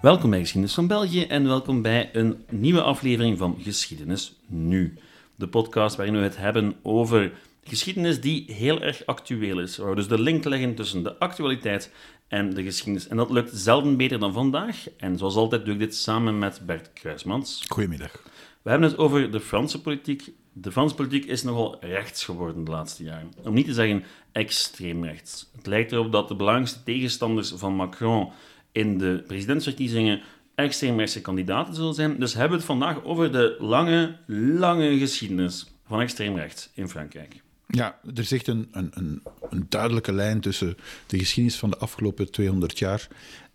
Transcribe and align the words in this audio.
Welkom 0.00 0.30
bij 0.30 0.38
Geschiedenis 0.38 0.74
van 0.74 0.86
België 0.86 1.22
en 1.22 1.46
welkom 1.46 1.82
bij 1.82 2.10
een 2.12 2.44
nieuwe 2.50 2.82
aflevering 2.82 3.38
van 3.38 3.56
Geschiedenis 3.60 4.34
Nu. 4.46 4.94
De 5.36 5.48
podcast 5.48 5.96
waarin 5.96 6.14
we 6.14 6.20
het 6.20 6.36
hebben 6.36 6.74
over 6.82 7.32
geschiedenis 7.64 8.20
die 8.20 8.52
heel 8.52 8.82
erg 8.82 9.06
actueel 9.06 9.60
is. 9.60 9.76
Waar 9.76 9.90
we 9.90 9.94
dus 9.94 10.08
de 10.08 10.20
link 10.20 10.44
leggen 10.44 10.74
tussen 10.74 11.02
de 11.02 11.18
actualiteit 11.18 11.92
en 12.28 12.54
de 12.54 12.62
geschiedenis. 12.62 13.08
En 13.08 13.16
dat 13.16 13.30
lukt 13.30 13.50
zelden 13.54 13.96
beter 13.96 14.18
dan 14.18 14.32
vandaag. 14.32 14.86
En 14.96 15.18
zoals 15.18 15.34
altijd 15.34 15.64
doe 15.64 15.74
ik 15.74 15.80
dit 15.80 15.94
samen 15.94 16.38
met 16.38 16.60
Bert 16.66 16.92
Kruismans. 16.92 17.64
Goedemiddag. 17.68 18.22
We 18.62 18.70
hebben 18.70 18.88
het 18.88 18.98
over 18.98 19.30
de 19.30 19.40
Franse 19.40 19.80
politiek. 19.80 20.30
De 20.52 20.72
Franse 20.72 20.94
politiek 20.94 21.24
is 21.24 21.42
nogal 21.42 21.76
rechts 21.80 22.24
geworden 22.24 22.64
de 22.64 22.70
laatste 22.70 23.02
jaren. 23.02 23.32
Om 23.44 23.54
niet 23.54 23.66
te 23.66 23.74
zeggen 23.74 24.04
extreem 24.32 25.04
rechts. 25.04 25.50
Het 25.56 25.66
lijkt 25.66 25.92
erop 25.92 26.12
dat 26.12 26.28
de 26.28 26.34
belangrijkste 26.34 26.82
tegenstanders 26.82 27.52
van 27.56 27.74
Macron 27.74 28.32
in 28.72 28.98
de 28.98 29.22
presidentsverkiezingen 29.26 30.20
extreemrechtse 30.54 31.20
kandidaten 31.20 31.74
zullen 31.74 31.94
zijn. 31.94 32.18
Dus 32.18 32.32
hebben 32.32 32.50
we 32.50 32.56
het 32.56 32.64
vandaag 32.64 33.04
over 33.04 33.32
de 33.32 33.56
lange, 33.58 34.16
lange 34.26 34.98
geschiedenis 34.98 35.66
van 35.86 36.00
extreemrechts 36.00 36.70
in 36.74 36.88
Frankrijk. 36.88 37.42
Ja, 37.66 37.98
er 38.14 38.24
zit 38.24 38.46
een, 38.46 38.68
een, 38.72 39.22
een, 39.50 39.66
duidelijke 39.68 40.12
lijn 40.12 40.40
tussen 40.40 40.76
de 41.06 41.18
geschiedenis 41.18 41.58
van 41.58 41.70
de 41.70 41.78
afgelopen 41.78 42.30
200 42.30 42.78
jaar 42.78 43.08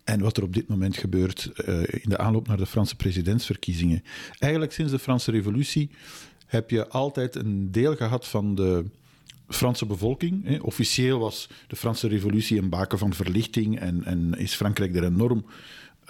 en 0.04 0.20
wat 0.20 0.36
er 0.36 0.42
op 0.42 0.54
dit 0.54 0.68
moment 0.68 0.96
gebeurt 0.96 1.50
uh, 1.66 1.80
in 1.82 2.08
de 2.08 2.18
aanloop 2.18 2.48
naar 2.48 2.56
de 2.56 2.66
Franse 2.66 2.96
presidentsverkiezingen. 2.96 4.04
Eigenlijk 4.38 4.72
sinds 4.72 4.92
de 4.92 4.98
Franse 4.98 5.30
Revolutie 5.30 5.90
heb 6.46 6.70
je 6.70 6.88
altijd 6.88 7.34
een 7.34 7.72
deel 7.72 7.96
gehad 7.96 8.26
van 8.26 8.54
de 8.54 8.84
Franse 9.48 9.86
bevolking. 9.86 10.60
Officieel 10.62 11.18
was 11.18 11.48
de 11.66 11.76
Franse 11.76 12.08
Revolutie 12.08 12.58
een 12.58 12.68
baken 12.68 12.98
van 12.98 13.14
verlichting 13.14 13.78
en, 13.78 14.04
en 14.04 14.34
is 14.38 14.54
Frankrijk 14.54 14.96
er 14.96 15.04
enorm 15.04 15.44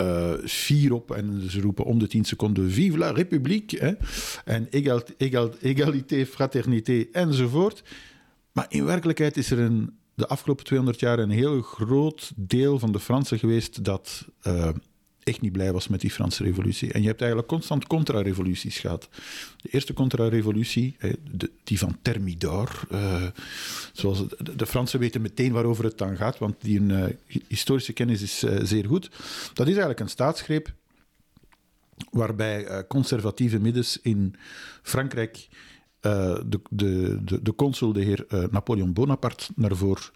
uh, 0.00 0.32
fier 0.44 0.92
op. 0.92 1.10
En 1.10 1.50
ze 1.50 1.60
roepen 1.60 1.84
om 1.84 1.98
de 1.98 2.06
tien 2.06 2.24
seconden 2.24 2.70
Vive 2.70 2.98
la 2.98 3.10
République. 3.10 3.80
Hè. 3.80 3.92
En 4.44 4.66
egal, 4.70 5.02
egal, 5.16 5.50
égalité, 5.60 6.26
fraternité 6.26 7.06
enzovoort. 7.12 7.82
Maar 8.52 8.66
in 8.68 8.84
werkelijkheid 8.84 9.36
is 9.36 9.50
er 9.50 9.58
een, 9.58 9.96
de 10.14 10.26
afgelopen 10.26 10.64
200 10.64 11.00
jaar 11.00 11.18
een 11.18 11.30
heel 11.30 11.62
groot 11.62 12.32
deel 12.36 12.78
van 12.78 12.92
de 12.92 13.00
Fransen 13.00 13.38
geweest 13.38 13.84
dat 13.84 14.26
uh, 14.46 14.68
echt 15.26 15.40
niet 15.40 15.52
blij 15.52 15.72
was 15.72 15.88
met 15.88 16.00
die 16.00 16.10
Franse 16.10 16.42
revolutie. 16.42 16.92
En 16.92 17.00
je 17.00 17.06
hebt 17.06 17.20
eigenlijk 17.20 17.50
constant 17.50 17.86
contra-revoluties 17.86 18.78
gehad. 18.78 19.08
De 19.56 19.68
eerste 19.70 19.92
contra-revolutie, 19.92 20.96
die 21.64 21.78
van 21.78 21.98
Thermidor, 22.02 22.80
uh, 22.92 23.22
zoals 23.92 24.24
de, 24.56 24.66
Fransen 24.66 24.98
weten 24.98 25.20
meteen 25.20 25.52
waarover 25.52 25.84
het 25.84 25.98
dan 25.98 26.16
gaat, 26.16 26.38
want 26.38 26.54
die 26.58 26.80
uh, 26.80 27.04
historische 27.48 27.92
kennis 27.92 28.22
is 28.22 28.44
uh, 28.44 28.58
zeer 28.62 28.84
goed. 28.84 29.10
Dat 29.52 29.66
is 29.66 29.72
eigenlijk 29.72 30.00
een 30.00 30.08
staatsgreep 30.08 30.72
waarbij 32.10 32.86
conservatieve 32.86 33.58
middens 33.58 33.98
in 34.02 34.34
Frankrijk 34.82 35.48
de, 36.00 36.60
de, 36.70 37.18
de, 37.24 37.42
de 37.42 37.54
consul, 37.54 37.92
de 37.92 38.02
heer 38.02 38.26
Napoleon 38.50 38.92
Bonaparte, 38.92 39.46
naar 39.54 39.76
voren 39.76 40.10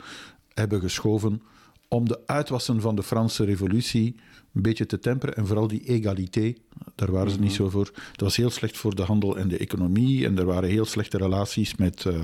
hebben 0.55 0.81
geschoven 0.81 1.43
om 1.89 2.09
de 2.09 2.21
uitwassen 2.27 2.81
van 2.81 2.97
de 2.97 3.03
Franse 3.03 3.45
revolutie 3.45 4.17
een 4.55 4.63
beetje 4.63 4.87
te 4.87 4.99
temperen. 4.99 5.37
En 5.37 5.47
vooral 5.47 5.69
die 5.69 5.85
egalité, 5.85 6.55
daar 6.95 7.13
waren 7.13 7.31
ze 7.31 7.41
niet 7.41 7.53
zo 7.53 7.69
voor. 7.69 7.91
Dat 7.95 8.21
was 8.21 8.37
heel 8.37 8.51
slecht 8.51 8.77
voor 8.77 8.95
de 8.95 9.03
handel 9.03 9.37
en 9.37 9.49
de 9.49 9.59
economie. 9.59 10.27
En 10.27 10.39
er 10.39 10.45
waren 10.45 10.69
heel 10.69 10.85
slechte 10.85 11.17
relaties 11.17 11.77
met, 11.77 12.05
uh, 12.05 12.23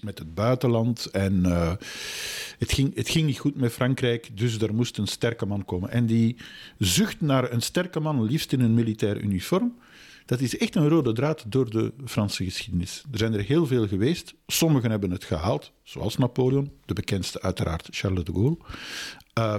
met 0.00 0.18
het 0.18 0.34
buitenland. 0.34 1.06
En 1.06 1.34
uh, 1.46 1.72
het, 2.58 2.72
ging, 2.72 2.94
het 2.94 3.08
ging 3.08 3.26
niet 3.26 3.38
goed 3.38 3.56
met 3.56 3.72
Frankrijk, 3.72 4.30
dus 4.34 4.58
er 4.58 4.74
moest 4.74 4.98
een 4.98 5.06
sterke 5.06 5.46
man 5.46 5.64
komen. 5.64 5.90
En 5.90 6.06
die 6.06 6.36
zucht 6.78 7.20
naar 7.20 7.52
een 7.52 7.62
sterke 7.62 8.00
man, 8.00 8.22
liefst 8.22 8.52
in 8.52 8.60
een 8.60 8.74
militair 8.74 9.20
uniform, 9.20 9.74
dat 10.26 10.40
is 10.40 10.58
echt 10.58 10.74
een 10.74 10.88
rode 10.88 11.12
draad 11.12 11.44
door 11.46 11.70
de 11.70 11.92
Franse 12.04 12.44
geschiedenis. 12.44 13.04
Er 13.12 13.18
zijn 13.18 13.34
er 13.34 13.44
heel 13.44 13.66
veel 13.66 13.88
geweest. 13.88 14.34
Sommigen 14.46 14.90
hebben 14.90 15.10
het 15.10 15.24
gehaald, 15.24 15.72
zoals 15.82 16.16
Napoleon, 16.16 16.72
de 16.84 16.94
bekendste 16.94 17.42
uiteraard 17.42 17.88
Charles 17.90 18.24
de 18.24 18.32
Gaulle. 18.32 18.56
Uh, 19.38 19.56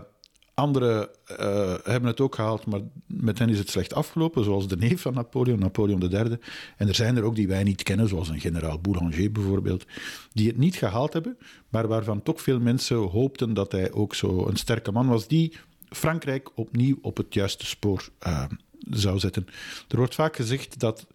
Anderen 0.54 1.10
uh, 1.32 1.38
hebben 1.84 2.10
het 2.10 2.20
ook 2.20 2.36
gehaald, 2.36 2.66
maar 2.66 2.80
met 3.08 3.40
hen 3.40 3.50
is 3.50 3.60
het 3.60 3.70
slecht 3.70 3.94
afgelopen, 3.94 4.44
zoals 4.44 4.68
de 4.68 4.78
neef 4.78 5.02
van 5.02 5.14
Napoleon, 5.14 5.60
Napoleon 5.60 6.02
III. 6.02 6.38
En 6.78 6.88
er 6.88 6.96
zijn 6.96 7.18
er 7.18 7.24
ook 7.24 7.36
die 7.36 7.48
wij 7.48 7.64
niet 7.64 7.84
kennen, 7.84 8.08
zoals 8.08 8.30
een 8.30 8.40
generaal 8.40 8.80
Boulanger 8.80 9.32
bijvoorbeeld, 9.32 9.86
die 10.34 10.48
het 10.48 10.58
niet 10.58 10.76
gehaald 10.76 11.14
hebben, 11.14 11.38
maar 11.70 11.88
waarvan 11.88 12.24
toch 12.24 12.42
veel 12.42 12.60
mensen 12.60 12.98
hoopten 12.98 13.54
dat 13.54 13.72
hij 13.72 13.92
ook 13.92 14.16
zo 14.16 14.48
een 14.48 14.56
sterke 14.56 14.92
man 14.92 15.08
was, 15.08 15.28
die 15.28 15.54
Frankrijk 15.90 16.50
opnieuw 16.56 16.98
op 17.02 17.18
het 17.18 17.34
juiste 17.34 17.66
spoor 17.66 18.10
uh, 18.28 18.46
zou 18.90 19.20
zetten. 19.20 19.48
Er 19.88 19.98
wordt 19.98 20.16
vaak 20.16 20.36
gezegd 20.36 20.80
dat 20.80 21.08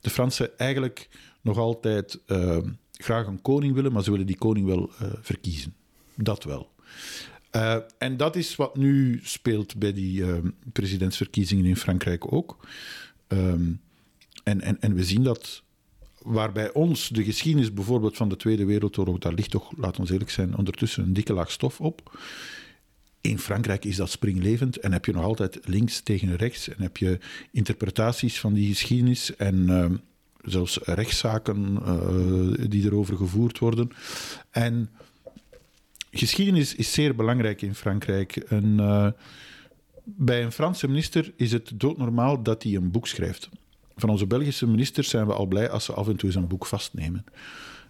de 0.00 0.10
Fransen 0.10 0.58
eigenlijk 0.58 1.08
nog 1.40 1.58
altijd 1.58 2.20
uh, 2.26 2.58
graag 2.92 3.26
een 3.26 3.42
koning 3.42 3.74
willen, 3.74 3.92
maar 3.92 4.02
ze 4.02 4.10
willen 4.10 4.26
die 4.26 4.38
koning 4.38 4.66
wel 4.66 4.90
verkiezen. 5.20 5.74
Dat 6.14 6.44
wel. 6.44 6.74
Uh, 7.56 7.76
en 7.98 8.16
dat 8.16 8.36
is 8.36 8.56
wat 8.56 8.76
nu 8.76 9.20
speelt 9.22 9.76
bij 9.76 9.92
die 9.92 10.20
uh, 10.20 10.38
presidentsverkiezingen 10.72 11.64
in 11.64 11.76
Frankrijk 11.76 12.32
ook. 12.32 12.66
Um, 13.28 13.80
en, 14.42 14.60
en, 14.60 14.80
en 14.80 14.94
we 14.94 15.04
zien 15.04 15.22
dat 15.22 15.62
waar 16.22 16.52
bij 16.52 16.72
ons 16.72 17.08
de 17.08 17.24
geschiedenis 17.24 17.72
bijvoorbeeld 17.72 18.16
van 18.16 18.28
de 18.28 18.36
Tweede 18.36 18.64
Wereldoorlog, 18.64 19.18
daar 19.18 19.32
ligt 19.32 19.50
toch, 19.50 19.72
laat 19.76 19.98
ons 19.98 20.10
eerlijk 20.10 20.30
zijn, 20.30 20.56
ondertussen 20.56 21.02
een 21.02 21.12
dikke 21.12 21.32
laag 21.32 21.50
stof 21.50 21.80
op. 21.80 22.18
In 23.20 23.38
Frankrijk 23.38 23.84
is 23.84 23.96
dat 23.96 24.10
springlevend 24.10 24.78
en 24.78 24.92
heb 24.92 25.04
je 25.04 25.12
nog 25.12 25.24
altijd 25.24 25.58
links 25.64 26.00
tegen 26.00 26.36
rechts 26.36 26.68
en 26.68 26.82
heb 26.82 26.96
je 26.96 27.18
interpretaties 27.52 28.40
van 28.40 28.52
die 28.52 28.68
geschiedenis 28.68 29.36
en 29.36 29.54
uh, 29.54 29.86
zelfs 30.42 30.78
rechtszaken 30.82 31.78
die 32.70 32.84
erover 32.84 33.16
gevoerd 33.16 33.58
worden. 33.58 33.90
En 34.50 34.90
geschiedenis 36.10 36.74
is 36.74 36.92
zeer 36.92 37.14
belangrijk 37.14 37.62
in 37.62 37.74
Frankrijk. 37.74 38.36
En, 38.36 38.64
uh, 38.64 39.08
bij 40.04 40.44
een 40.44 40.52
Franse 40.52 40.88
minister 40.88 41.32
is 41.36 41.52
het 41.52 41.70
doodnormaal 41.74 42.42
dat 42.42 42.62
hij 42.62 42.74
een 42.74 42.90
boek 42.90 43.06
schrijft. 43.06 43.48
Van 43.96 44.08
onze 44.08 44.26
Belgische 44.26 44.66
ministers 44.66 45.08
zijn 45.08 45.26
we 45.26 45.32
al 45.32 45.46
blij 45.46 45.70
als 45.70 45.84
ze 45.84 45.92
af 45.92 46.08
en 46.08 46.16
toe 46.16 46.28
eens 46.28 46.38
een 46.38 46.48
boek 46.48 46.66
vastnemen. 46.66 47.24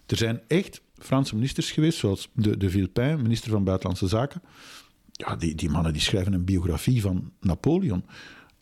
Er 0.07 0.17
zijn 0.17 0.41
echt 0.47 0.81
Franse 0.99 1.35
ministers 1.35 1.71
geweest, 1.71 1.99
zoals 1.99 2.29
de, 2.33 2.57
de 2.57 2.71
Villepin, 2.71 3.23
minister 3.23 3.51
van 3.51 3.65
Buitenlandse 3.65 4.07
Zaken. 4.07 4.43
Ja, 5.13 5.37
die, 5.37 5.55
die 5.55 5.71
mannen 5.71 5.93
die 5.93 6.03
schrijven 6.03 6.33
een 6.33 6.45
biografie 6.45 7.01
van 7.01 7.33
Napoleon. 7.41 8.05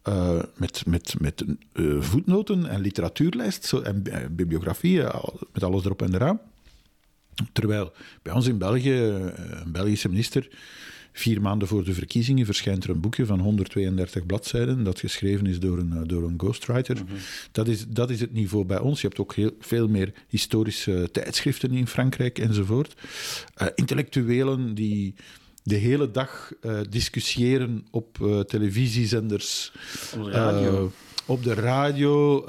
Uh, 0.09 0.43
met, 0.57 0.87
met, 0.87 1.15
met 1.21 1.45
uh, 1.73 2.01
voetnoten 2.03 2.67
en 2.67 2.81
literatuurlijst 2.81 3.65
zo, 3.65 3.81
en 3.81 4.03
uh, 4.09 4.17
bibliografie, 4.31 5.03
met 5.53 5.63
alles 5.63 5.85
erop 5.85 6.03
en 6.03 6.15
eraan. 6.15 6.41
Terwijl 7.53 7.93
bij 8.23 8.33
ons 8.33 8.47
in 8.47 8.59
België, 8.59 8.93
een 8.93 9.73
Belgische 9.73 10.09
minister, 10.09 10.49
vier 11.17 11.41
maanden 11.41 11.69
voor 11.69 11.85
de 11.85 11.95
verkiezingen 11.95 12.45
verschijnt 12.45 12.85
er 12.85 12.91
een 12.91 13.01
boekje 13.01 13.27
van 13.27 13.41
132 13.41 14.27
bladzijden, 14.27 14.85
dat 14.85 15.01
geschreven 15.01 15.47
is 15.47 15.61
door 15.61 15.79
een, 15.79 16.07
door 16.07 16.23
een 16.23 16.35
ghostwriter. 16.37 16.97
Mm 16.97 17.07
-hmm. 17.07 17.17
dat, 17.53 17.69
is, 17.69 17.87
dat 17.89 18.11
is 18.11 18.21
het 18.21 18.33
niveau 18.33 18.65
bij 18.65 18.79
ons. 18.79 19.01
Je 19.01 19.07
hebt 19.07 19.21
ook 19.21 19.35
heel, 19.35 19.51
veel 19.61 19.89
meer 19.89 20.13
historische 20.29 21.09
tijdschriften 21.13 21.73
in 21.73 21.87
Frankrijk 21.87 22.39
enzovoort. 22.39 22.95
Uh, 23.63 23.69
intellectuelen 23.75 24.75
die 24.75 25.15
de 25.63 25.77
hele 25.77 26.11
dag 26.11 26.53
uh, 26.63 26.81
discussiëren 26.91 27.87
op 27.91 28.19
uh, 28.23 28.41
televisiezenders. 28.41 29.73
Op 30.17 30.25
de 30.25 30.31
radio. 30.31 30.93
op 31.27 31.43
de 31.43 31.55
radio. 31.55 32.45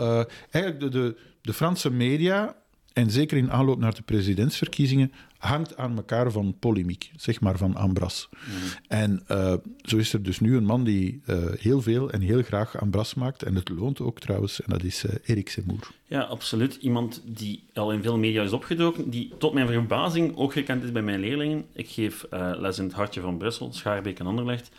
eigenlijk 0.51 0.79
de, 0.79 0.89
de, 0.89 1.17
de 1.41 1.53
Franse 1.53 1.91
media 1.91 2.55
en 2.95 3.11
zeker 3.11 3.37
in 3.37 3.51
aanloop 3.51 3.79
naar 3.79 3.95
de 3.95 4.01
presidentsverkiezingen, 4.01 5.11
hangt 5.37 5.77
aan 5.77 5.95
elkaar 5.95 6.31
van 6.31 6.55
polemiek, 6.59 7.11
zeg 7.15 7.41
maar 7.41 7.57
van 7.57 7.75
ambras. 7.75 8.29
Mm. 8.31 8.53
En 8.87 9.23
uh, 9.31 9.53
zo 9.81 9.97
is 9.97 10.13
er 10.13 10.23
dus 10.23 10.39
nu 10.39 10.55
een 10.55 10.65
man 10.65 10.83
die 10.83 11.21
uh, 11.25 11.37
heel 11.59 11.81
veel 11.81 12.11
en 12.11 12.21
heel 12.21 12.41
graag 12.41 12.79
ambras 12.79 13.13
maakt, 13.13 13.43
en 13.43 13.55
het 13.55 13.69
loont 13.69 13.99
ook 13.99 14.19
trouwens, 14.19 14.61
en 14.61 14.69
dat 14.69 14.83
is 14.83 15.03
uh, 15.03 15.11
Erik 15.23 15.49
Semour. 15.49 15.87
Ja, 16.05 16.21
absoluut. 16.21 16.75
Iemand 16.75 17.21
die 17.25 17.63
al 17.73 17.91
in 17.91 18.01
veel 18.01 18.17
media 18.17 18.43
is 18.43 18.51
opgedoken, 18.51 19.09
die 19.09 19.33
tot 19.37 19.53
mijn 19.53 19.67
verbazing 19.67 20.35
ook 20.35 20.53
gekend 20.53 20.83
is 20.83 20.91
bij 20.91 21.01
mijn 21.01 21.19
leerlingen. 21.19 21.65
Ik 21.73 21.89
geef 21.89 22.25
les 22.31 22.77
in 22.77 22.83
het 22.83 22.93
hartje 22.93 23.21
van 23.21 23.37
Brussel, 23.37 23.73
Schaarbeek 23.73 24.19
en 24.19 24.25
Anderlecht. 24.25 24.69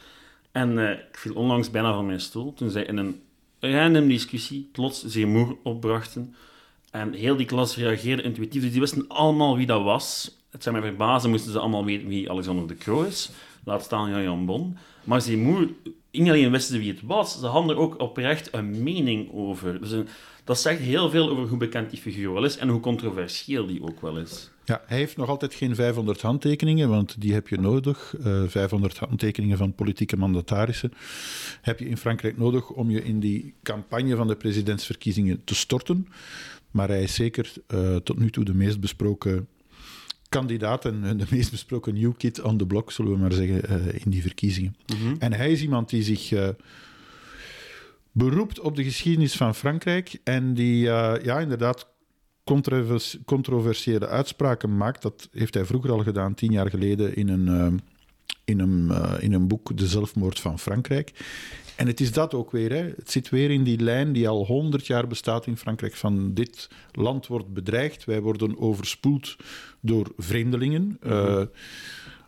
En 0.52 0.78
ik 0.78 1.18
viel 1.18 1.34
onlangs 1.34 1.70
bijna 1.70 1.94
van 1.94 2.06
mijn 2.06 2.20
stoel 2.20 2.54
toen 2.54 2.70
zij 2.70 2.84
in 2.84 2.96
een 2.96 3.20
random 3.60 4.08
discussie 4.08 4.68
plots 4.72 5.04
Semour 5.06 5.56
opbrachten 5.62 6.34
en 6.90 7.12
heel 7.12 7.36
die 7.36 7.46
klas 7.46 7.76
reageerde 7.76 8.22
intuïtief, 8.22 8.62
dus 8.62 8.70
die 8.70 8.80
wisten 8.80 9.08
allemaal 9.08 9.56
wie 9.56 9.66
dat 9.66 9.82
was. 9.82 10.36
Het 10.50 10.62
zijn 10.62 10.74
mij 10.74 10.84
verbazen, 10.84 11.30
moesten 11.30 11.52
ze 11.52 11.58
allemaal 11.58 11.84
weten 11.84 12.08
wie 12.08 12.30
Alexander 12.30 12.68
de 12.68 12.76
Croo 12.76 13.02
is. 13.02 13.30
Laat 13.64 13.82
staan 13.82 14.22
Jan 14.22 14.46
Bon. 14.46 14.76
Maar 15.04 15.20
ze 15.20 15.36
moe, 15.36 15.68
niet 16.10 16.28
alleen 16.28 16.50
wisten 16.50 16.78
wie 16.78 16.92
het 16.92 17.02
was, 17.02 17.40
ze 17.40 17.46
hadden 17.46 17.70
er 17.70 17.82
ook 17.82 18.00
oprecht 18.00 18.48
een 18.52 18.82
mening 18.82 19.32
over. 19.32 19.80
Dus 19.80 19.90
een, 19.90 20.08
dat 20.44 20.60
zegt 20.60 20.80
heel 20.80 21.10
veel 21.10 21.30
over 21.30 21.48
hoe 21.48 21.58
bekend 21.58 21.90
die 21.90 22.00
figuur 22.00 22.32
wel 22.32 22.44
is 22.44 22.56
en 22.56 22.68
hoe 22.68 22.80
controversieel 22.80 23.66
die 23.66 23.82
ook 23.82 24.00
wel 24.00 24.18
is. 24.18 24.50
Ja, 24.64 24.82
hij 24.86 24.98
heeft 24.98 25.16
nog 25.16 25.28
altijd 25.28 25.54
geen 25.54 25.74
500 25.74 26.20
handtekeningen, 26.20 26.88
want 26.88 27.20
die 27.20 27.32
heb 27.32 27.48
je 27.48 27.58
nodig. 27.58 28.14
Uh, 28.24 28.42
500 28.46 28.98
handtekeningen 28.98 29.58
van 29.58 29.74
politieke 29.74 30.16
mandatarissen 30.16 30.92
heb 31.60 31.78
je 31.78 31.88
in 31.88 31.96
Frankrijk 31.96 32.38
nodig 32.38 32.70
om 32.70 32.90
je 32.90 33.04
in 33.04 33.20
die 33.20 33.54
campagne 33.62 34.16
van 34.16 34.28
de 34.28 34.36
presidentsverkiezingen 34.36 35.44
te 35.44 35.54
storten. 35.54 36.08
Maar 36.76 36.88
hij 36.88 37.02
is 37.02 37.14
zeker 37.14 37.52
uh, 37.74 37.96
tot 37.96 38.18
nu 38.18 38.30
toe 38.30 38.44
de 38.44 38.54
meest 38.54 38.80
besproken 38.80 39.48
kandidaat 40.28 40.84
en 40.84 41.16
de 41.16 41.26
meest 41.30 41.50
besproken 41.50 41.94
new 41.94 42.12
kid 42.16 42.42
on 42.42 42.56
the 42.56 42.66
block, 42.66 42.92
zullen 42.92 43.12
we 43.12 43.18
maar 43.18 43.32
zeggen, 43.32 43.62
uh, 43.70 43.94
in 44.04 44.10
die 44.10 44.22
verkiezingen. 44.22 44.76
Mm 44.86 44.96
-hmm. 44.96 45.16
En 45.18 45.32
hij 45.32 45.52
is 45.52 45.62
iemand 45.62 45.88
die 45.88 46.02
zich 46.02 46.54
beroept 48.12 48.60
op 48.60 48.76
de 48.76 48.84
geschiedenis 48.84 49.36
van 49.36 49.54
Frankrijk 49.54 50.18
en 50.24 50.54
die 50.54 50.78
ja, 51.22 51.38
inderdaad 51.38 51.86
controversiële 53.24 54.08
uitspraken 54.08 54.76
maakt. 54.76 55.02
Dat 55.02 55.28
heeft 55.32 55.54
hij 55.54 55.64
vroeger 55.64 55.90
al 55.90 56.02
gedaan, 56.02 56.34
tien 56.34 56.52
jaar 56.52 56.70
geleden, 56.70 57.16
in 57.16 57.28
een, 57.28 57.80
in 58.44 58.60
een, 58.60 58.88
uh, 58.90 59.14
in 59.18 59.32
een 59.32 59.48
boek 59.48 59.76
De 59.76 59.86
zelfmoord 59.86 60.40
van 60.40 60.58
Frankrijk. 60.58 61.12
En 61.76 61.86
het 61.86 62.00
is 62.00 62.12
dat 62.12 62.34
ook 62.34 62.50
weer. 62.50 62.72
Hè. 62.72 62.82
Het 62.96 63.10
zit 63.10 63.28
weer 63.28 63.50
in 63.50 63.64
die 63.64 63.80
lijn 63.80 64.12
die 64.12 64.28
al 64.28 64.46
honderd 64.46 64.86
jaar 64.86 65.06
bestaat 65.06 65.46
in 65.46 65.56
Frankrijk. 65.56 65.96
Van 65.96 66.34
dit 66.34 66.68
land 66.92 67.26
wordt 67.26 67.52
bedreigd. 67.52 68.04
Wij 68.04 68.20
worden 68.20 68.58
overspoeld 68.58 69.36
door 69.80 70.12
vreemdelingen. 70.16 70.98
Uh, 71.06 71.42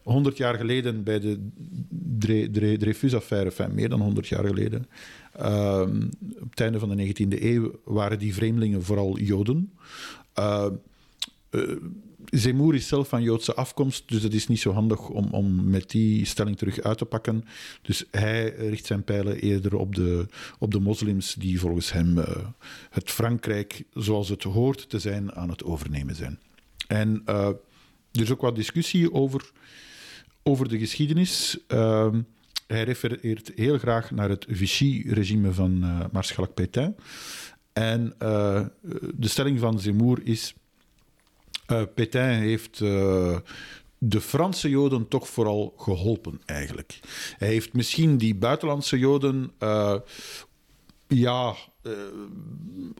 100 0.03 0.37
jaar 0.37 0.55
geleden 0.55 1.03
bij 1.03 1.21
de 1.21 2.77
Dreyfus-affaire, 2.79 3.49
enfin, 3.49 3.75
meer 3.75 3.89
dan 3.89 4.01
100 4.01 4.27
jaar 4.27 4.45
geleden, 4.45 4.87
uh, 5.41 5.85
op 6.41 6.51
het 6.51 6.61
einde 6.61 6.79
van 6.79 6.97
de 6.97 7.07
19e 7.07 7.43
eeuw, 7.43 7.81
waren 7.85 8.19
die 8.19 8.35
vreemdelingen 8.35 8.83
vooral 8.83 9.19
Joden. 9.19 9.73
Uh, 10.39 10.67
uh, 11.51 11.77
Zemmour 12.31 12.75
is 12.75 12.89
zelf 12.89 13.09
van 13.09 13.23
Joodse 13.23 13.55
afkomst, 13.55 14.09
dus 14.09 14.23
het 14.23 14.35
is 14.35 14.47
niet 14.47 14.61
zo 14.61 14.73
handig 14.73 15.09
om, 15.09 15.29
om 15.31 15.71
met 15.71 15.91
die 15.91 16.25
stelling 16.25 16.57
terug 16.57 16.81
uit 16.81 16.99
te 16.99 17.05
pakken. 17.05 17.45
Dus 17.83 18.05
hij 18.11 18.49
richt 18.49 18.87
zijn 18.87 19.05
pijlen 19.05 19.41
eerder 19.41 19.77
op 19.77 19.95
de, 19.95 20.27
op 20.59 20.71
de 20.71 20.81
moslims 20.81 21.35
die 21.35 21.61
volgens 21.61 21.93
hem 21.93 22.19
uh, 22.19 22.27
het 22.91 23.11
Frankrijk 23.11 23.85
zoals 23.93 24.29
het 24.29 24.43
hoort 24.43 24.89
te 24.89 24.99
zijn 24.99 25.35
aan 25.35 25.49
het 25.49 25.65
overnemen 25.65 26.15
zijn. 26.15 26.39
En 26.87 27.23
uh, 27.27 27.47
er 28.13 28.23
is 28.23 28.31
ook 28.31 28.41
wat 28.41 28.57
discussie 28.57 29.13
over 29.13 29.51
over 30.43 30.69
de 30.69 30.79
geschiedenis. 30.79 31.59
Uh, 31.69 32.15
hij 32.67 32.85
refereert 32.85 33.53
heel 33.55 33.79
graag 33.79 34.11
naar 34.11 34.29
het 34.29 34.47
Vichy-regime 34.49 35.53
van 35.53 35.79
Maarschalk 36.13 36.55
Pétain. 36.55 36.97
En 37.73 38.15
de 38.19 39.29
stelling 39.29 39.59
van 39.59 39.81
Zemmour 39.81 40.21
is... 40.25 40.55
Uh, 41.73 41.83
Pétain 41.95 42.41
heeft 42.41 42.79
de 43.99 44.21
Franse 44.21 44.69
Joden 44.69 45.09
toch 45.09 45.29
vooral 45.29 45.75
geholpen, 45.79 46.41
eigenlijk. 46.45 47.01
Hij 47.39 47.49
heeft 47.49 47.73
misschien 47.73 48.19
die 48.19 48.35
buitenlandse 48.35 48.99
Joden 48.99 49.53
ja, 51.09 51.55
uh, 51.83 51.93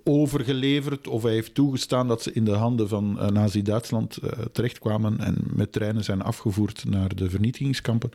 overgeleverd 0.05 1.09
of 1.09 1.23
hij 1.23 1.33
heeft 1.33 1.55
toegestaan 1.55 2.09
dat 2.09 2.23
ze 2.23 2.33
in 2.33 2.45
de 2.45 2.55
handen 2.55 2.89
van 2.89 3.33
Nazi-Duitsland 3.33 4.19
terechtkwamen 4.53 5.19
en 5.19 5.37
met 5.55 5.73
treinen 5.73 6.05
zijn 6.05 6.23
afgevoerd 6.23 6.85
naar 6.85 7.15
de 7.15 7.31
vernietigingskampen. 7.31 8.11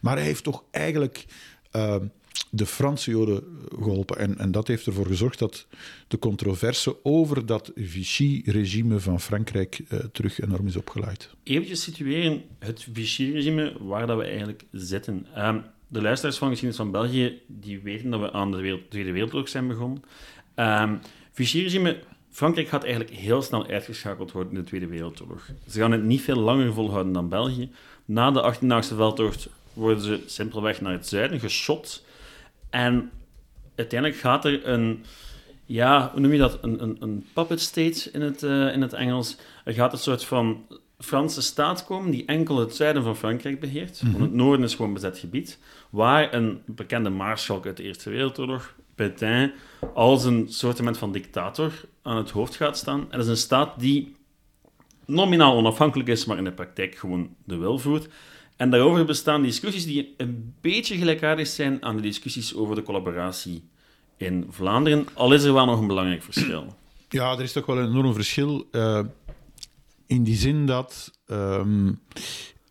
Maar 0.00 0.16
hij 0.16 0.24
heeft 0.24 0.44
toch 0.44 0.64
eigenlijk 0.70 1.26
de 2.50 2.66
Franse 2.66 3.10
Joden 3.10 3.42
geholpen. 3.78 4.18
En, 4.18 4.38
en 4.38 4.52
dat 4.52 4.68
heeft 4.68 4.86
ervoor 4.86 5.06
gezorgd 5.06 5.38
dat 5.38 5.66
de 6.08 6.18
controverse 6.18 6.96
over 7.02 7.46
dat 7.46 7.72
Vichy-regime 7.74 9.00
van 9.00 9.20
Frankrijk 9.20 9.80
terug 10.12 10.40
enorm 10.40 10.66
is 10.66 10.76
opgeleid. 10.76 11.30
Even 11.42 11.76
situeren 11.76 12.42
het 12.58 12.86
Vichy-regime 12.92 13.76
waar 13.80 14.06
dat 14.06 14.18
we 14.18 14.24
eigenlijk 14.24 14.64
zitten. 14.70 15.26
Um, 15.36 15.62
de 15.88 16.02
luisteraars 16.02 16.38
van 16.38 16.48
Geschiedenis 16.48 16.82
van 16.82 16.90
België 16.90 17.40
die 17.46 17.80
weten 17.80 18.10
dat 18.10 18.20
we 18.20 18.32
aan 18.32 18.50
de 18.50 18.82
Tweede 18.88 19.12
Wereldoorlog 19.12 19.48
zijn 19.48 19.68
begonnen. 19.68 20.02
Um, 20.56 21.00
Vichy-regime, 21.32 21.98
Frankrijk 22.30 22.68
gaat 22.68 22.84
eigenlijk 22.84 23.14
heel 23.14 23.42
snel 23.42 23.66
uitgeschakeld 23.66 24.32
worden 24.32 24.52
in 24.52 24.58
de 24.58 24.66
Tweede 24.66 24.86
Wereldoorlog. 24.86 25.48
Ze 25.68 25.78
gaan 25.78 25.92
het 25.92 26.02
niet 26.02 26.20
veel 26.20 26.36
langer 26.36 26.72
volhouden 26.72 27.12
dan 27.12 27.28
België. 27.28 27.70
Na 28.04 28.30
de 28.30 28.54
18e 28.54 28.96
veldtocht 28.96 29.48
worden 29.72 30.02
ze 30.02 30.22
simpelweg 30.26 30.80
naar 30.80 30.92
het 30.92 31.08
zuiden 31.08 31.40
geschot. 31.40 32.04
En 32.74 33.10
uiteindelijk 33.74 34.20
gaat 34.20 34.44
er 34.44 34.68
een, 34.68 35.04
ja, 35.64 36.10
hoe 36.12 36.20
noem 36.20 36.32
je 36.32 36.38
dat? 36.38 36.58
Een, 36.62 36.82
een, 36.82 36.96
een 37.00 37.26
puppet 37.32 37.60
state 37.60 38.10
in 38.12 38.20
het, 38.20 38.42
uh, 38.42 38.72
in 38.72 38.82
het 38.82 38.92
Engels. 38.92 39.36
Er 39.64 39.72
gaat 39.72 39.92
een 39.92 39.98
soort 39.98 40.24
van 40.24 40.66
Franse 40.98 41.42
staat 41.42 41.84
komen 41.84 42.10
die 42.10 42.24
enkel 42.24 42.58
het 42.58 42.74
zuiden 42.74 43.02
van 43.02 43.16
Frankrijk 43.16 43.60
beheert. 43.60 44.02
Mm 44.02 44.10
-hmm. 44.10 44.18
Want 44.18 44.30
het 44.30 44.40
noorden 44.40 44.66
is 44.66 44.74
gewoon 44.74 44.92
bezet 44.92 45.18
gebied. 45.18 45.58
Waar 45.90 46.34
een 46.34 46.62
bekende 46.66 47.10
maarschalk 47.10 47.66
uit 47.66 47.76
de 47.76 47.82
Eerste 47.82 48.10
Wereldoorlog, 48.10 48.74
Pétain, 48.94 49.52
als 49.94 50.24
een 50.24 50.46
soort 50.48 50.98
van 50.98 51.12
dictator 51.12 51.72
aan 52.02 52.16
het 52.16 52.30
hoofd 52.30 52.56
gaat 52.56 52.76
staan. 52.76 53.00
En 53.00 53.10
dat 53.10 53.20
is 53.20 53.28
een 53.28 53.36
staat 53.36 53.80
die 53.80 54.16
nominaal 55.04 55.56
onafhankelijk 55.56 56.08
is, 56.08 56.24
maar 56.24 56.38
in 56.38 56.44
de 56.44 56.52
praktijk 56.52 56.94
gewoon 56.94 57.34
de 57.44 57.56
wil 57.56 57.78
voert. 57.78 58.08
En 58.64 58.70
daarover 58.70 59.04
bestaan 59.04 59.42
discussies 59.42 59.84
die 59.84 60.14
een 60.16 60.54
beetje 60.60 60.96
gelijkaardig 60.96 61.46
zijn 61.46 61.82
aan 61.82 61.96
de 61.96 62.02
discussies 62.02 62.54
over 62.54 62.74
de 62.74 62.82
collaboratie 62.82 63.68
in 64.16 64.46
Vlaanderen, 64.50 65.06
al 65.14 65.32
is 65.32 65.42
er 65.42 65.52
wel 65.52 65.64
nog 65.66 65.80
een 65.80 65.86
belangrijk 65.86 66.22
verschil. 66.22 66.76
Ja, 67.08 67.32
er 67.32 67.40
is 67.40 67.52
toch 67.52 67.66
wel 67.66 67.78
een 67.78 67.88
enorm 67.88 68.14
verschil. 68.14 68.68
Uh, 68.72 69.00
in 70.06 70.22
die 70.22 70.36
zin 70.36 70.66
dat. 70.66 71.10
Um, 71.26 72.00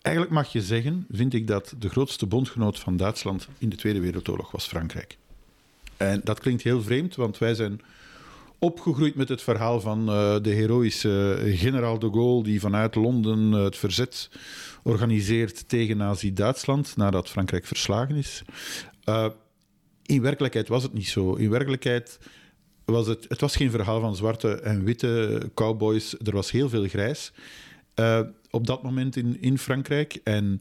eigenlijk 0.02 0.36
mag 0.36 0.52
je 0.52 0.62
zeggen, 0.62 1.06
vind 1.10 1.34
ik 1.34 1.48
dat 1.48 1.76
de 1.80 1.90
grootste 1.90 2.26
bondgenoot 2.26 2.80
van 2.80 2.98
Duitsland 2.98 3.48
in 3.58 3.70
de 3.70 3.76
Tweede 3.76 4.00
Wereldoorlog 4.00 4.52
was 4.52 4.66
Frankrijk. 4.66 5.18
En 5.98 6.22
dat 6.24 6.40
klinkt 6.40 6.64
heel 6.64 6.82
vreemd, 6.82 7.16
want 7.16 7.38
wij 7.38 7.56
zijn 7.56 7.82
opgegroeid 8.60 9.16
met 9.16 9.30
het 9.30 9.42
verhaal 9.42 9.82
van 9.82 10.00
uh, 10.00 10.36
de 10.42 10.50
heroïsche 10.50 11.42
generaal 11.46 12.00
de 12.00 12.10
Gaulle 12.12 12.44
die 12.44 12.60
vanuit 12.60 12.96
Londen 12.96 13.54
uh, 13.54 13.64
het 13.64 13.78
verzet 13.78 14.30
organiseert 14.84 15.70
tegen 15.70 15.98
Nazi-Duitsland 15.98 16.96
nadat 16.96 17.30
Frankrijk 17.30 17.66
verslagen 17.66 18.16
is. 18.16 18.44
Uh, 19.10 19.28
in 20.06 20.22
werkelijkheid 20.22 20.68
was 20.68 20.84
het 20.84 20.94
niet 20.94 21.08
zo. 21.08 21.34
In 21.34 21.50
werkelijkheid 21.50 22.20
was 22.86 23.08
het, 23.08 23.26
het 23.28 23.42
was 23.42 23.56
geen 23.56 23.72
verhaal 23.72 24.00
van 24.00 24.16
zwarte 24.16 24.54
en 24.54 24.84
witte 24.84 25.42
cowboys. 25.54 26.16
Er 26.24 26.34
was 26.34 26.52
heel 26.52 26.70
veel 26.70 26.88
grijs 26.88 27.34
uh, 27.96 28.20
op 28.50 28.68
dat 28.68 28.84
moment 28.84 29.16
in, 29.16 29.42
in 29.42 29.58
Frankrijk. 29.58 30.20
En 30.24 30.60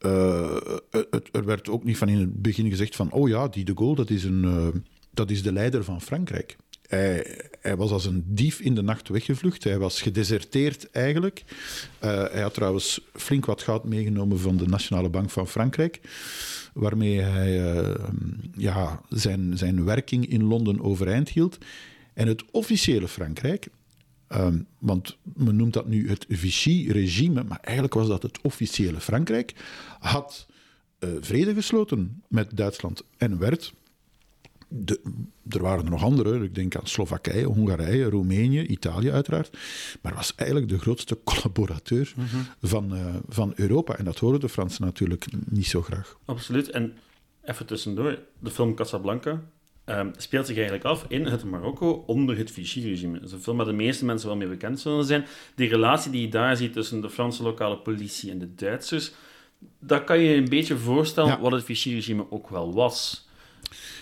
uh, 0.00 0.56
het, 0.90 1.28
er 1.32 1.44
werd 1.44 1.68
ook 1.68 1.84
niet 1.84 1.98
van 1.98 2.08
in 2.08 2.18
het 2.18 2.42
begin 2.42 2.70
gezegd 2.70 2.96
van... 2.96 3.12
oh 3.12 3.28
ja, 3.28 3.48
die 3.48 3.64
de 3.64 3.72
Gaulle, 3.76 3.94
dat 3.94 4.10
is, 4.10 4.24
een, 4.24 4.84
dat 5.10 5.30
is 5.30 5.42
de 5.42 5.52
leider 5.52 5.84
van 5.84 6.00
Frankrijk. 6.00 6.56
Hij, 7.66 7.76
was 7.76 7.90
als 7.90 8.04
een 8.04 8.24
dief 8.26 8.60
in 8.60 8.74
de 8.74 8.82
nacht 8.82 9.08
weggevlucht. 9.08 9.64
Hij 9.64 9.78
was 9.78 10.02
gedeserteerd 10.02 10.90
eigenlijk. 10.90 11.44
hij 11.98 12.42
had 12.42 12.54
trouwens 12.54 13.00
flink 13.12 13.46
wat 13.46 13.62
goud 13.62 13.84
meegenomen 13.84 14.38
van 14.38 14.56
de 14.56 14.66
Nationale 14.66 15.08
Bank 15.08 15.30
van 15.30 15.48
Frankrijk 15.48 16.00
waarmee 16.76 17.20
hij 17.20 17.74
uh, 17.74 17.94
ja, 18.56 19.02
zijn, 19.08 19.58
zijn 19.58 19.84
werking 19.84 20.26
in 20.26 20.44
Londen 20.44 20.80
overeind 20.80 21.28
hield. 21.28 21.58
En 22.14 22.28
het 22.28 22.44
officiële 22.50 23.08
Frankrijk, 23.08 23.68
um, 24.28 24.66
want 24.78 25.16
men 25.22 25.56
noemt 25.56 25.72
dat 25.72 25.86
nu 25.86 26.08
het 26.08 26.26
Vichy-regime, 26.28 27.44
maar 27.44 27.60
eigenlijk 27.60 27.94
was 27.94 28.08
dat 28.08 28.22
het 28.22 28.40
officiële 28.40 29.00
Frankrijk, 29.00 29.54
had 29.98 30.46
uh, 31.00 31.10
vrede 31.20 31.54
gesloten 31.54 32.22
met 32.28 32.56
Duitsland 32.56 33.02
en 33.16 33.38
werd 33.38 33.72
de, 34.68 35.00
er 35.48 35.62
waren 35.62 35.84
er 35.84 35.90
nog 35.90 36.02
andere, 36.02 36.44
ik 36.44 36.54
denk 36.54 36.76
aan 36.76 36.86
Slowakije, 36.86 37.44
Hongarije, 37.44 38.04
Roemenië, 38.04 38.66
Italië 38.66 39.10
uiteraard. 39.10 39.56
Maar 40.00 40.14
was 40.14 40.34
eigenlijk 40.34 40.70
de 40.70 40.78
grootste 40.78 41.18
collaborateur 41.24 42.12
mm 42.16 42.24
-hmm. 42.24 42.46
van, 42.62 42.94
uh, 42.94 43.14
van 43.28 43.52
Europa. 43.56 43.96
En 43.96 44.04
dat 44.04 44.18
horen 44.18 44.40
de 44.40 44.48
Fransen 44.48 44.84
natuurlijk 44.84 45.26
niet 45.44 45.66
zo 45.66 45.82
graag. 45.82 46.18
Absoluut. 46.24 46.70
En 46.70 46.94
even 47.42 47.66
tussendoor, 47.66 48.18
de 48.38 48.50
film 48.50 48.74
Casablanca 48.74 49.42
um, 49.86 50.12
speelt 50.16 50.46
zich 50.46 50.56
eigenlijk 50.56 50.84
af 50.84 51.04
in 51.08 51.26
het 51.26 51.44
Marokko 51.44 52.04
onder 52.06 52.36
het 52.36 52.50
Vichy-regime. 52.50 53.18
Dat 53.18 53.28
is 53.28 53.32
een 53.32 53.42
film 53.42 53.56
waar 53.56 53.66
de 53.66 53.72
meeste 53.72 54.04
mensen 54.04 54.28
wel 54.28 54.36
mee 54.36 54.48
bekend 54.48 54.80
zullen 54.80 55.04
zijn. 55.04 55.24
Die 55.54 55.68
relatie 55.68 56.10
die 56.10 56.20
je 56.20 56.28
daar 56.28 56.56
ziet 56.56 56.72
tussen 56.72 57.00
de 57.00 57.10
Franse 57.10 57.42
lokale 57.42 57.78
politie 57.78 58.30
en 58.30 58.38
de 58.38 58.54
Duitsers, 58.54 59.12
dat 59.78 60.04
kan 60.04 60.18
je 60.18 60.34
een 60.34 60.48
beetje 60.48 60.76
voorstellen 60.76 61.30
ja. 61.30 61.40
wat 61.40 61.52
het 61.52 61.64
Vichy-regime 61.64 62.30
ook 62.30 62.48
wel 62.48 62.74
was. 62.74 63.25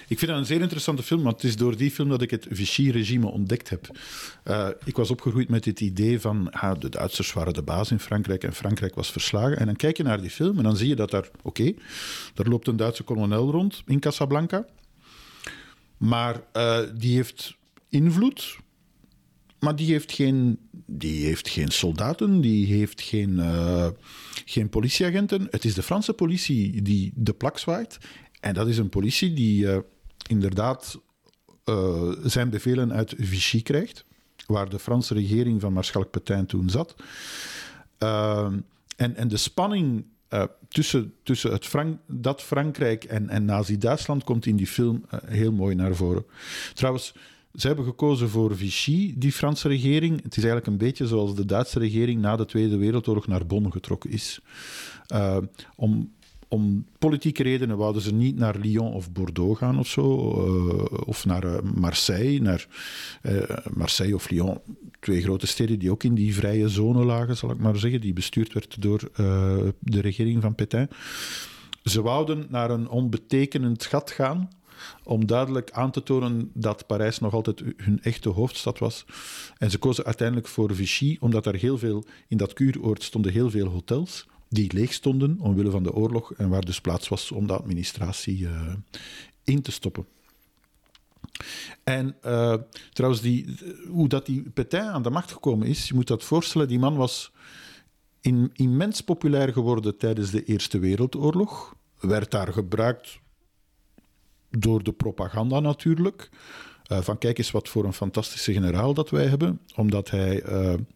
Ik 0.09 0.19
vind 0.19 0.31
dat 0.31 0.41
een 0.41 0.47
zeer 0.47 0.61
interessante 0.61 1.03
film, 1.03 1.23
want 1.23 1.35
het 1.35 1.45
is 1.45 1.57
door 1.57 1.77
die 1.77 1.91
film 1.91 2.09
dat 2.09 2.23
ik 2.23 2.31
het 2.31 2.47
Vichy-regime 2.51 3.27
ontdekt 3.27 3.71
heb. 3.71 3.99
Uh, 4.45 4.69
ik 4.85 4.97
was 4.97 5.11
opgegroeid 5.11 5.49
met 5.49 5.65
het 5.65 5.81
idee 5.81 6.21
van 6.21 6.51
ah, 6.51 6.81
de 6.81 6.89
Duitsers 6.89 7.33
waren 7.33 7.53
de 7.53 7.63
baas 7.63 7.91
in 7.91 8.01
Frankrijk 8.01 8.45
en 8.45 8.53
Frankrijk 8.53 8.95
was 8.95 9.13
verslagen. 9.13 9.59
En 9.59 9.67
dan 9.67 9.77
kijk 9.77 9.97
je 9.97 10.03
naar 10.03 10.21
die 10.21 10.31
film 10.31 10.57
en 10.57 10.63
dan 10.63 10.77
zie 10.77 10.89
je 10.89 10.97
dat 10.97 11.11
daar, 11.11 11.29
oké, 11.43 11.73
daar 12.35 12.47
loopt 12.47 12.69
een 12.69 12.77
Duitse 12.77 13.03
kolonel 13.03 13.51
rond 13.51 13.83
in 13.87 14.01
Casablanca. 14.01 14.67
Maar 15.97 16.43
uh, 16.57 16.79
die 16.97 17.15
heeft 17.15 17.57
invloed, 17.89 18.57
maar 19.61 19.77
die 19.77 19.91
heeft 19.91 20.13
geen, 20.13 20.59
die 20.87 21.25
heeft 21.25 21.49
geen 21.49 21.71
soldaten, 21.71 22.41
die 22.41 22.67
heeft 22.67 23.01
geen, 23.01 23.31
uh, 23.31 23.89
geen 24.45 24.69
politieagenten. 24.69 25.47
Het 25.51 25.65
is 25.65 25.75
de 25.75 25.83
Franse 25.83 26.13
politie 26.13 26.83
die 26.83 27.13
de 27.15 27.33
plak 27.33 27.59
zwaait. 27.59 27.99
En 28.41 28.55
dat 28.55 28.69
is 28.69 28.79
een 28.79 28.89
politie 28.89 29.33
die 29.33 29.67
inderdaad 30.29 31.01
uh, 31.65 32.13
zijn 32.25 32.51
bevelen 32.51 32.93
uit 32.93 33.15
Vichy 33.19 33.63
krijgt, 33.63 34.05
waar 34.47 34.69
de 34.69 34.79
Franse 34.79 35.15
regering 35.15 35.61
van 35.61 35.73
Maarschalk 35.73 36.11
Petain 36.11 36.47
toen 36.47 36.71
zat. 36.71 36.95
en, 38.97 39.17
en 39.17 39.29
de 39.29 39.37
spanning 39.37 40.05
uh, 40.31 40.45
tussen, 40.69 41.15
tussen 41.23 41.53
het 41.53 41.97
dat 42.07 42.43
Frankrijk 42.43 43.05
en, 43.05 43.29
en 43.29 43.45
Nazi-Duitsland 43.45 44.25
komt 44.25 44.47
in 44.47 44.57
die 44.57 44.67
film 44.67 45.05
heel 45.27 45.53
mooi 45.53 45.75
naar 45.75 45.95
voren. 45.95 46.25
Trouwens, 46.75 47.15
ze 47.55 47.67
hebben 47.67 47.85
gekozen 47.85 48.29
voor 48.29 48.57
Vichy, 48.57 49.15
die 49.17 49.33
Franse 49.33 49.69
regering. 49.69 50.23
Het 50.23 50.37
is 50.37 50.45
eigenlijk 50.45 50.67
een 50.67 50.87
beetje 50.87 51.07
zoals 51.07 51.35
de 51.35 51.45
Duitse 51.45 51.79
regering 51.79 52.21
na 52.21 52.37
de 52.37 52.45
Tweede 52.45 52.77
Wereldoorlog 52.77 53.27
naar 53.27 53.47
Bonn 53.47 53.73
getrokken 53.73 54.11
is. 54.11 54.41
Uh, 55.15 55.37
om, 55.77 56.13
om 56.55 56.87
politieke 56.99 57.43
redenen 57.43 57.77
wouden 57.77 58.03
ze 58.03 58.15
niet 58.15 58.37
naar 58.37 58.59
Lyon 58.59 58.93
of 58.93 59.13
Bordeaux 59.13 59.59
gaan 59.59 59.79
of 59.79 59.87
zo, 59.87 60.05
uh, 60.05 60.85
of 61.07 61.25
naar 61.25 61.45
uh, 61.45 61.59
Marseille. 61.75 62.41
Naar 62.41 62.67
Marseille 63.75 64.15
of 64.15 64.31
Lyon, 64.31 64.61
twee 65.01 65.23
grote 65.23 65.47
steden 65.47 65.79
die 65.79 65.91
ook 65.91 66.03
in 66.03 66.15
die 66.15 66.35
vrije 66.35 66.69
zone 66.69 67.05
lagen, 67.05 67.37
zal 67.37 67.51
ik 67.51 67.59
maar 67.59 67.77
zeggen, 67.77 68.01
die 68.01 68.13
bestuurd 68.13 68.53
werd 68.53 68.83
door 68.83 69.11
de 69.79 70.01
regering 70.01 70.43
van 70.43 70.55
Pétain. 70.55 70.89
Ze 71.85 72.03
wouden 72.03 72.47
naar 72.49 72.71
een 72.71 72.89
onbetekenend 72.89 73.85
gat 73.85 74.11
gaan 74.11 74.49
om 75.05 75.27
duidelijk 75.27 75.71
aan 75.71 75.91
te 75.91 76.03
tonen 76.03 76.51
dat 76.55 76.87
Parijs 76.87 77.19
nog 77.19 77.33
altijd 77.33 77.63
hun 77.77 78.03
echte 78.03 78.29
hoofdstad 78.29 78.79
was. 78.79 79.05
En 79.59 79.71
ze 79.71 79.79
kozen 79.79 80.05
uiteindelijk 80.05 80.49
voor 80.49 80.75
Vichy, 80.75 81.17
omdat 81.21 81.47
er 81.47 81.55
heel 81.55 81.79
veel, 81.79 82.05
in 82.29 82.37
dat 82.37 82.53
kuuroord 82.53 83.03
stonden 83.03 83.33
heel 83.33 83.51
veel 83.51 83.67
hotels 83.67 84.27
die 84.55 84.73
leeg 84.73 84.93
stonden 84.93 85.41
omwille 85.41 85.71
van 85.71 85.83
de 85.83 85.93
oorlog 85.93 86.33
en 86.33 86.49
waar 86.49 86.65
dus 86.65 86.81
plaats 86.81 87.09
was 87.09 87.33
om 87.33 87.47
de 87.47 87.57
administratie 87.57 88.39
uh, 88.39 88.73
in 89.45 89.63
te 89.63 89.73
stoppen. 89.73 90.07
En 91.85 92.17
uh, 92.25 92.55
trouwens, 92.93 93.23
die, 93.23 93.57
hoe 93.89 94.09
dat 94.09 94.27
die 94.27 94.43
Pétain 94.43 94.91
aan 94.91 95.03
de 95.03 95.11
macht 95.11 95.33
gekomen 95.33 95.67
is, 95.67 95.89
je 95.89 95.95
moet 95.95 96.07
dat 96.07 96.25
voorstellen, 96.25 96.69
die 96.69 96.79
man 96.79 96.97
was 96.97 97.33
immens 98.53 99.01
populair 99.01 99.53
geworden 99.53 99.97
tijdens 99.97 100.31
de 100.31 100.45
Eerste 100.45 100.79
Wereldoorlog. 100.79 101.77
Werd 102.01 102.31
daar 102.31 102.53
gebruikt 102.53 103.19
door 104.51 104.83
de 104.83 104.93
propaganda 104.93 105.61
natuurlijk. 105.61 106.29
Uh, 106.93 107.01
van 107.01 107.19
kijk 107.19 107.39
eens 107.39 107.51
wat 107.51 107.69
voor 107.69 107.85
een 107.85 107.93
fantastische 107.93 108.53
generaal 108.53 108.95
dat 108.95 109.11
wij 109.11 109.27
hebben. 109.27 109.61
Omdat 109.75 110.11
hij 110.11 110.43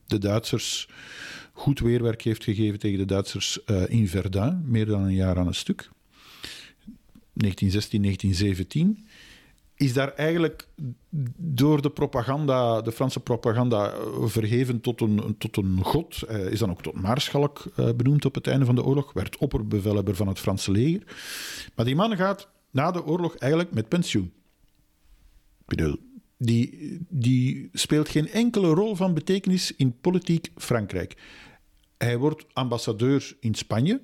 de 0.06 0.18
Duitsers 0.18 0.88
goed 1.58 1.80
weerwerk 1.80 2.22
heeft 2.22 2.44
gegeven 2.44 2.78
tegen 2.78 2.98
de 2.98 3.04
Duitsers 3.04 3.58
uh, 3.66 3.88
in 3.88 4.08
Verdun. 4.08 4.62
Meer 4.64 4.86
dan 4.86 5.02
een 5.02 5.14
jaar 5.14 5.38
aan 5.38 5.46
een 5.46 5.54
stuk. 5.54 5.88
1916, 7.32 8.02
1917 8.02 9.06
is 9.74 9.92
daar 9.92 10.14
eigenlijk 10.14 10.68
door 11.36 11.82
de 11.82 11.90
propaganda, 11.90 12.80
de 12.80 12.92
Franse 12.92 13.20
propaganda, 13.20 13.94
verheven 14.24 14.80
tot 14.80 15.00
een, 15.00 15.34
tot 15.38 15.56
een 15.56 15.78
god. 15.82 16.24
Uh, 16.30 16.46
is 16.46 16.58
dan 16.58 16.70
ook 16.70 16.82
tot 16.82 17.00
maarschalk 17.00 17.64
benoemd 17.96 18.24
op 18.24 18.34
het 18.34 18.46
einde 18.46 18.64
van 18.64 18.74
de 18.74 18.84
oorlog. 18.84 19.12
Werd 19.12 19.36
opperbevelhebber 19.36 20.14
van 20.14 20.28
het 20.28 20.38
Franse 20.38 20.70
leger. 20.70 21.02
Maar 21.74 21.84
die 21.84 21.96
man 21.96 22.16
gaat 22.16 22.48
na 22.70 22.90
de 22.90 23.04
oorlog 23.04 23.36
eigenlijk 23.36 23.72
met 23.72 23.88
pensioen. 23.88 24.32
Die, 26.38 26.98
die 27.08 27.68
speelt 27.72 28.08
geen 28.08 28.28
enkele 28.28 28.68
rol 28.68 28.94
van 28.94 29.14
betekenis 29.14 29.76
in 29.76 29.98
politiek 30.00 30.50
Frankrijk. 30.56 31.16
Hij 31.98 32.18
wordt 32.18 32.46
ambassadeur 32.52 33.36
in 33.40 33.54
Spanje 33.54 34.00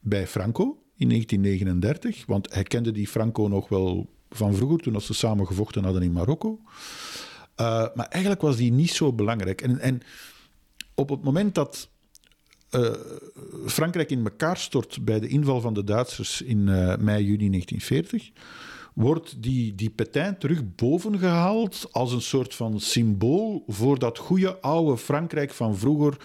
bij 0.00 0.26
Franco 0.26 0.82
in 0.96 1.08
1939, 1.08 2.26
want 2.26 2.54
hij 2.54 2.62
kende 2.62 2.92
die 2.92 3.08
Franco 3.08 3.48
nog 3.48 3.68
wel 3.68 4.10
van 4.30 4.54
vroeger, 4.54 4.78
toen 4.78 5.00
ze 5.00 5.14
samen 5.14 5.46
gevochten 5.46 5.84
hadden 5.84 6.02
in 6.02 6.12
Marokko. 6.12 6.60
Uh, 7.60 7.86
maar 7.94 8.06
eigenlijk 8.06 8.42
was 8.42 8.56
die 8.56 8.72
niet 8.72 8.90
zo 8.90 9.12
belangrijk. 9.12 9.60
En, 9.60 9.78
en 9.78 10.00
op 10.94 11.08
het 11.08 11.22
moment 11.22 11.54
dat 11.54 11.88
uh, 12.70 12.90
Frankrijk 13.66 14.10
in 14.10 14.24
elkaar 14.24 14.56
stort 14.56 15.04
bij 15.04 15.20
de 15.20 15.28
inval 15.28 15.60
van 15.60 15.74
de 15.74 15.84
Duitsers 15.84 16.42
in 16.42 16.58
uh, 16.58 16.96
mei, 16.96 17.24
juni 17.24 17.48
1940, 17.50 18.30
wordt 18.94 19.42
die, 19.42 19.74
die 19.74 19.90
Pétain 19.90 20.38
terug 20.38 20.74
bovengehaald 20.74 21.88
als 21.90 22.12
een 22.12 22.22
soort 22.22 22.54
van 22.54 22.80
symbool 22.80 23.64
voor 23.66 23.98
dat 23.98 24.18
goede 24.18 24.60
oude 24.60 24.98
Frankrijk 24.98 25.50
van 25.50 25.76
vroeger. 25.76 26.16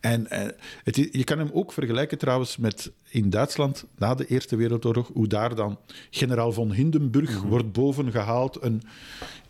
En, 0.00 0.30
en 0.30 0.50
eh, 0.50 0.56
het, 0.84 0.96
je 0.96 1.24
kan 1.24 1.38
hem 1.38 1.50
ook 1.52 1.72
vergelijken 1.72 2.18
trouwens 2.18 2.56
met 2.56 2.92
in 3.08 3.30
Duitsland 3.30 3.84
na 3.98 4.14
de 4.14 4.26
Eerste 4.26 4.56
Wereldoorlog, 4.56 5.10
hoe 5.12 5.26
daar 5.26 5.54
dan 5.54 5.78
generaal 6.10 6.52
von 6.52 6.72
Hindenburg 6.72 7.30
mm 7.30 7.40
-hmm. 7.40 7.48
wordt 7.48 7.72
bovengehaald. 7.72 8.62
Een, 8.62 8.82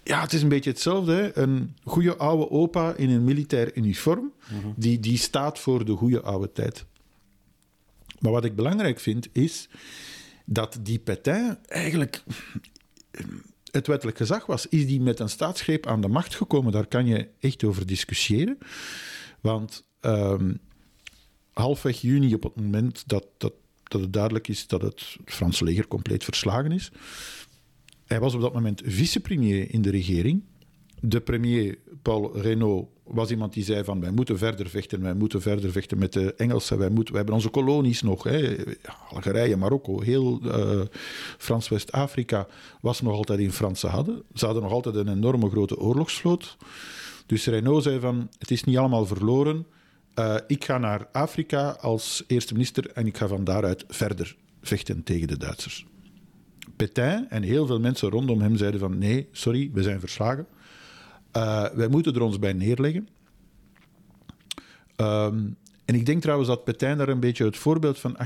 ja, 0.03 0.21
het 0.21 0.33
is 0.33 0.43
een 0.43 0.49
beetje 0.49 0.71
hetzelfde. 0.71 1.13
Hè? 1.13 1.37
Een 1.39 1.77
goede 1.85 2.17
oude 2.17 2.51
opa 2.51 2.95
in 2.95 3.11
een 3.11 3.25
militair 3.25 3.77
uniform, 3.77 4.33
mm 4.51 4.61
-hmm. 4.61 4.75
die, 4.77 5.01
die 5.01 5.19
staat 5.19 5.59
voor 5.59 5.85
de 5.85 5.93
goede 5.93 6.21
oude 6.21 6.53
tijd. 6.53 6.85
Maar 8.19 8.33
wat 8.33 8.45
ik 8.45 8.57
belangrijk 8.57 9.01
vind, 9.01 9.29
is 9.33 9.69
dat 10.45 10.79
die 10.83 10.99
Pétain 10.99 11.59
eigenlijk 11.67 12.23
het 13.71 13.87
wettelijk 13.87 14.17
gezag 14.17 14.47
was. 14.47 14.67
Is 14.67 14.87
die 14.87 15.01
met 15.01 15.21
een 15.21 15.29
staatsgreep 15.29 15.87
aan 15.87 16.01
de 16.01 16.09
macht 16.09 16.35
gekomen? 16.35 16.73
Daar 16.73 16.87
kan 16.87 17.07
je 17.07 17.29
echt 17.41 17.65
over 17.65 17.87
discussiëren. 17.87 18.59
Want 19.41 19.87
um, 20.01 20.59
halfweg 21.53 22.01
juni, 22.01 22.35
op 22.35 22.43
het 22.43 22.57
moment 22.57 23.03
dat, 23.07 23.27
dat, 23.39 23.53
dat 23.83 24.01
het 24.01 24.13
duidelijk 24.13 24.49
is 24.49 24.67
dat 24.67 24.83
het 24.83 25.17
Franse 25.25 25.65
leger 25.65 25.89
compleet 25.89 26.25
verslagen 26.25 26.73
is, 26.73 26.91
hij 28.05 28.21
was 28.21 28.35
op 28.35 28.41
dat 28.41 28.53
moment 28.53 28.83
vicepremier 28.85 29.71
in 29.71 29.83
de 29.83 29.91
regering. 29.91 30.43
De 31.05 31.21
premier 31.21 31.79
Paul 32.03 32.41
Reynaud 32.41 32.87
was 33.05 33.31
iemand 33.31 33.53
die 33.53 33.65
zei 33.65 33.85
van 33.85 34.01
wij 34.01 34.11
moeten 34.11 34.39
verder 34.39 34.69
vechten, 34.69 35.03
wij 35.03 35.15
moeten 35.15 35.41
verder 35.43 35.71
vechten 35.73 35.99
met 35.99 36.13
de 36.13 36.35
Engelsen, 36.35 36.79
wij, 36.79 36.89
moeten, 36.89 37.15
hebben 37.15 37.35
onze 37.35 37.49
kolonies 37.49 38.03
nog. 38.03 38.23
Hè. 38.23 38.57
Algerije, 39.11 39.57
Marokko, 39.57 40.01
heel 40.01 40.41
uh, 40.43 40.81
Frans-West-Afrika 41.39 42.47
was 42.81 43.01
nog 43.01 43.15
altijd 43.15 43.39
in 43.39 43.53
Franse 43.53 43.87
hadden. 43.87 44.23
Ze 44.35 44.45
hadden 44.45 44.63
nog 44.63 44.73
altijd 44.73 44.95
een 44.95 45.09
enorme 45.09 45.51
grote 45.51 45.79
oorlogsvloot. 45.79 46.57
Dus 47.27 47.47
Reynaud 47.47 47.83
zei 47.83 48.01
van 48.01 48.29
het 48.39 48.51
is 48.51 48.65
niet 48.65 48.77
allemaal 48.77 49.07
verloren. 49.07 49.67
Uh, 50.19 50.37
ik 50.47 50.65
ga 50.65 50.79
naar 50.79 51.09
Afrika 51.13 51.71
als 51.71 52.25
eerste 52.27 52.53
minister 52.53 52.91
en 52.91 53.07
ik 53.07 53.17
ga 53.17 53.27
van 53.29 53.45
daaruit 53.45 53.85
verder 53.89 54.37
vechten 54.61 55.03
tegen 55.03 55.29
de 55.29 55.37
Duitsers. 55.37 55.87
Pétain 56.77 57.31
en 57.31 57.43
heel 57.43 57.67
veel 57.67 57.81
mensen 57.81 58.11
rondom 58.11 58.41
hem 58.41 58.57
zeiden 58.57 58.81
van 58.81 58.99
nee, 58.99 59.29
sorry, 59.33 59.71
we 59.73 59.83
zijn 59.83 60.01
verslagen. 60.01 60.47
Uh, 61.37 61.69
wij 61.69 61.89
moeten 61.89 62.15
er 62.15 62.23
ons 62.23 62.39
bij 62.39 62.53
neerleggen. 62.53 63.09
Um, 64.97 65.57
en 65.85 65.95
ik 65.95 66.07
denk 66.07 66.23
trouwens 66.23 66.49
dat 66.49 66.65
Pétain 66.65 66.99
daar 66.99 67.09
een 67.09 67.21
beetje 67.21 67.45
het 67.45 67.57
voorbeeld 67.57 67.99
van 67.99 68.17
1870-71 68.17 68.19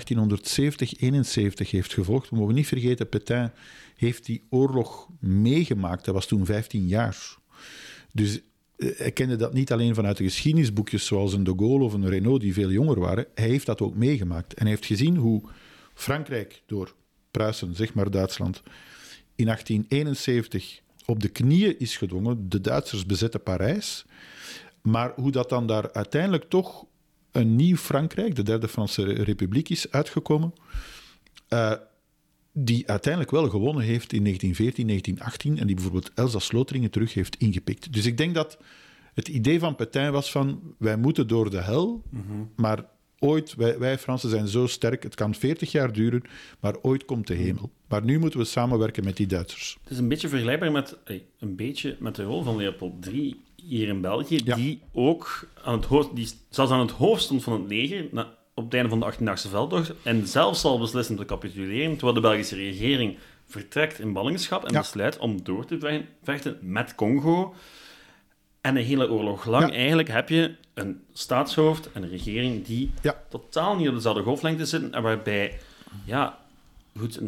heeft 1.56 1.92
gevolgd. 1.92 2.30
We 2.30 2.36
mogen 2.36 2.54
niet 2.54 2.66
vergeten, 2.66 3.08
Pétain 3.08 3.52
heeft 3.96 4.26
die 4.26 4.46
oorlog 4.50 5.08
meegemaakt. 5.20 6.04
Hij 6.04 6.14
was 6.14 6.26
toen 6.26 6.44
15 6.44 6.86
jaar. 6.86 7.36
Dus 8.12 8.40
uh, 8.76 8.98
hij 8.98 9.12
kende 9.12 9.36
dat 9.36 9.52
niet 9.52 9.72
alleen 9.72 9.94
vanuit 9.94 10.16
de 10.16 10.25
geschiedenisboekjes 10.25 11.06
zoals 11.06 11.32
een 11.32 11.44
De 11.44 11.54
Gaulle 11.56 11.84
of 11.84 11.92
een 11.92 12.08
Renault 12.08 12.40
die 12.40 12.52
veel 12.52 12.70
jonger 12.70 13.00
waren. 13.00 13.26
Hij 13.34 13.48
heeft 13.48 13.66
dat 13.66 13.80
ook 13.80 13.94
meegemaakt. 13.94 14.54
En 14.54 14.62
hij 14.62 14.70
heeft 14.70 14.86
gezien 14.86 15.16
hoe 15.16 15.42
Frankrijk 15.94 16.62
door 16.66 16.94
Pruisen, 17.30 17.75
zeg 17.75 17.94
maar 17.94 18.10
Duitsland, 18.10 18.62
in 19.34 19.44
1871 19.44 20.80
op 21.06 21.20
de 21.20 21.28
knieën 21.28 21.78
is 21.78 21.96
gedwongen. 21.96 22.48
De 22.48 22.60
Duitsers 22.60 23.06
bezetten 23.06 23.42
Parijs. 23.42 24.04
Maar 24.82 25.12
hoe 25.14 25.30
dat 25.30 25.48
dan 25.48 25.66
daar 25.66 25.92
uiteindelijk 25.92 26.44
toch 26.48 26.84
een 27.32 27.56
nieuw 27.56 27.76
Frankrijk, 27.76 28.34
de 28.34 28.42
Derde 28.42 28.68
Franse 28.68 29.02
Republiek, 29.02 29.68
is 29.68 29.90
uitgekomen. 29.90 30.52
Uh, 31.48 31.72
die 32.52 32.88
uiteindelijk 32.88 33.32
wel 33.32 33.48
gewonnen 33.48 33.84
heeft 33.84 34.12
in 34.12 34.22
1914, 34.22 34.86
1918 34.86 35.58
en 35.58 35.66
die 35.66 35.75
bijvoorbeeld 35.75 36.10
Elsass-Lotharingen 36.14 36.90
terug 36.90 37.14
heeft 37.14 37.36
ingepikt. 37.36 37.92
Dus 37.92 38.06
ik 38.06 38.16
denk 38.16 38.34
dat 38.34 38.58
het 39.14 39.28
idee 39.28 39.58
van 39.58 39.75
Pétain 39.75 40.12
was 40.12 40.30
van 40.30 40.75
wij 40.78 40.96
moeten 40.96 41.28
door 41.28 41.50
de 41.50 41.60
hel, 41.60 42.02
mm 42.10 42.25
-hmm. 42.28 42.50
maar 42.56 42.84
ooit, 43.18 43.54
wij, 43.54 43.78
wij 43.78 43.99
Fransen 43.99 44.30
zijn 44.30 44.49
zo 44.49 44.66
sterk, 44.66 45.02
het 45.02 45.14
kan 45.14 45.35
40 45.35 45.73
jaar 45.73 45.92
duren, 45.92 46.23
maar 46.61 46.75
ooit 46.82 47.04
komt 47.04 47.26
de 47.26 47.35
hemel. 47.35 47.70
Maar 47.88 48.04
nu 48.04 48.18
moeten 48.18 48.38
we 48.38 48.44
samenwerken 48.44 49.04
met 49.04 49.16
die 49.16 49.26
Duitsers. 49.26 49.78
Het 49.82 49.92
is 49.92 49.99
een 49.99 50.08
beetje 50.08 50.28
vergelijkbaar 50.28 50.73
met, 50.73 50.96
een 51.38 51.56
beetje 51.56 51.96
met 51.99 52.14
de 52.14 52.23
rol 52.23 52.42
van 52.42 52.56
Leopold 52.56 53.06
III 53.06 53.40
hier 53.56 53.88
in 53.88 54.00
België, 54.00 54.40
ja. 54.44 54.56
die 54.56 54.80
ook 54.92 55.49
aan 55.64 55.76
het 55.76 55.85
hoofd, 55.85 56.16
die 56.16 56.28
zelfs 56.50 56.73
aan 56.73 56.80
het 56.80 56.90
hoofd 56.90 57.23
stond 57.23 57.42
van 57.42 57.52
het 57.52 57.70
leger 57.70 58.08
na, 58.11 58.35
op 58.54 58.64
het 58.64 58.75
einde 58.75 58.88
van 58.88 59.00
de 59.00 59.12
18e 59.12 59.50
veldtocht 59.50 59.92
en 60.02 60.26
zelfs 60.26 60.64
al 60.64 60.78
beslist 60.78 61.11
om 61.11 61.16
te 61.16 61.25
capituleren, 61.25 61.92
terwijl 61.92 62.14
de 62.14 62.20
Belgische 62.20 62.56
regering 62.56 63.16
vertrekt 63.46 63.99
in 63.99 64.12
ballingschap 64.12 64.64
en 64.64 64.73
ja. 64.73 64.78
besluit 64.78 65.18
om 65.18 65.42
door 65.42 65.64
te 65.64 66.04
vechten 66.23 66.58
met 66.61 66.94
Congo. 66.94 67.54
En 68.66 68.76
een 68.76 68.85
hele 68.85 69.11
oorlog 69.11 69.44
lang 69.46 69.66
Ja. 69.70 69.75
eigenlijk 69.76 70.08
heb 70.08 70.28
je 70.28 70.54
een 70.75 71.00
staatshoofd 71.12 71.92
en 71.92 72.02
een 72.02 72.08
regering 72.08 72.64
die 72.64 72.90
Ja. 73.02 73.23
totaal 73.28 73.76
niet 73.76 73.88
op 73.88 73.94
dezelfde 73.94 74.23
golflengte 74.23 74.64
zitten 74.64 74.92
en 74.92 75.02
waarbij, 75.02 75.58
ja, 76.04 76.38
goed, 76.99 77.20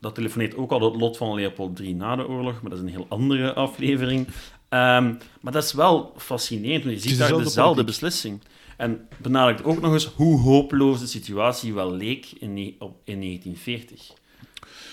dat 0.00 0.14
telefoneert 0.14 0.56
ook 0.56 0.70
al 0.70 0.80
het 0.92 1.00
lot 1.00 1.16
van 1.16 1.34
Leopold 1.34 1.78
III 1.80 1.94
na 1.94 2.16
de 2.16 2.28
oorlog, 2.28 2.60
maar 2.60 2.70
dat 2.70 2.78
is 2.78 2.84
een 2.84 2.90
heel 2.90 3.06
andere 3.08 3.52
aflevering. 3.54 4.26
Ehm, 4.68 5.14
maar 5.40 5.52
dat 5.52 5.64
is 5.64 5.72
wel 5.72 6.12
fascinerend, 6.16 6.84
want 6.84 7.02
je 7.02 7.08
ziet 7.08 7.18
daar 7.18 7.28
dezelfde 7.28 7.60
politiek. 7.62 7.86
beslissing. 7.86 8.40
En 8.76 9.08
benadrukt 9.16 9.64
ook 9.64 9.80
nog 9.80 9.92
eens 9.92 10.04
hoe 10.06 10.40
hopeloos 10.40 11.00
de 11.00 11.06
situatie 11.06 11.74
wel 11.74 11.92
leek 11.92 12.26
in, 12.38 12.56
in 12.58 13.20
1940. 13.20 14.12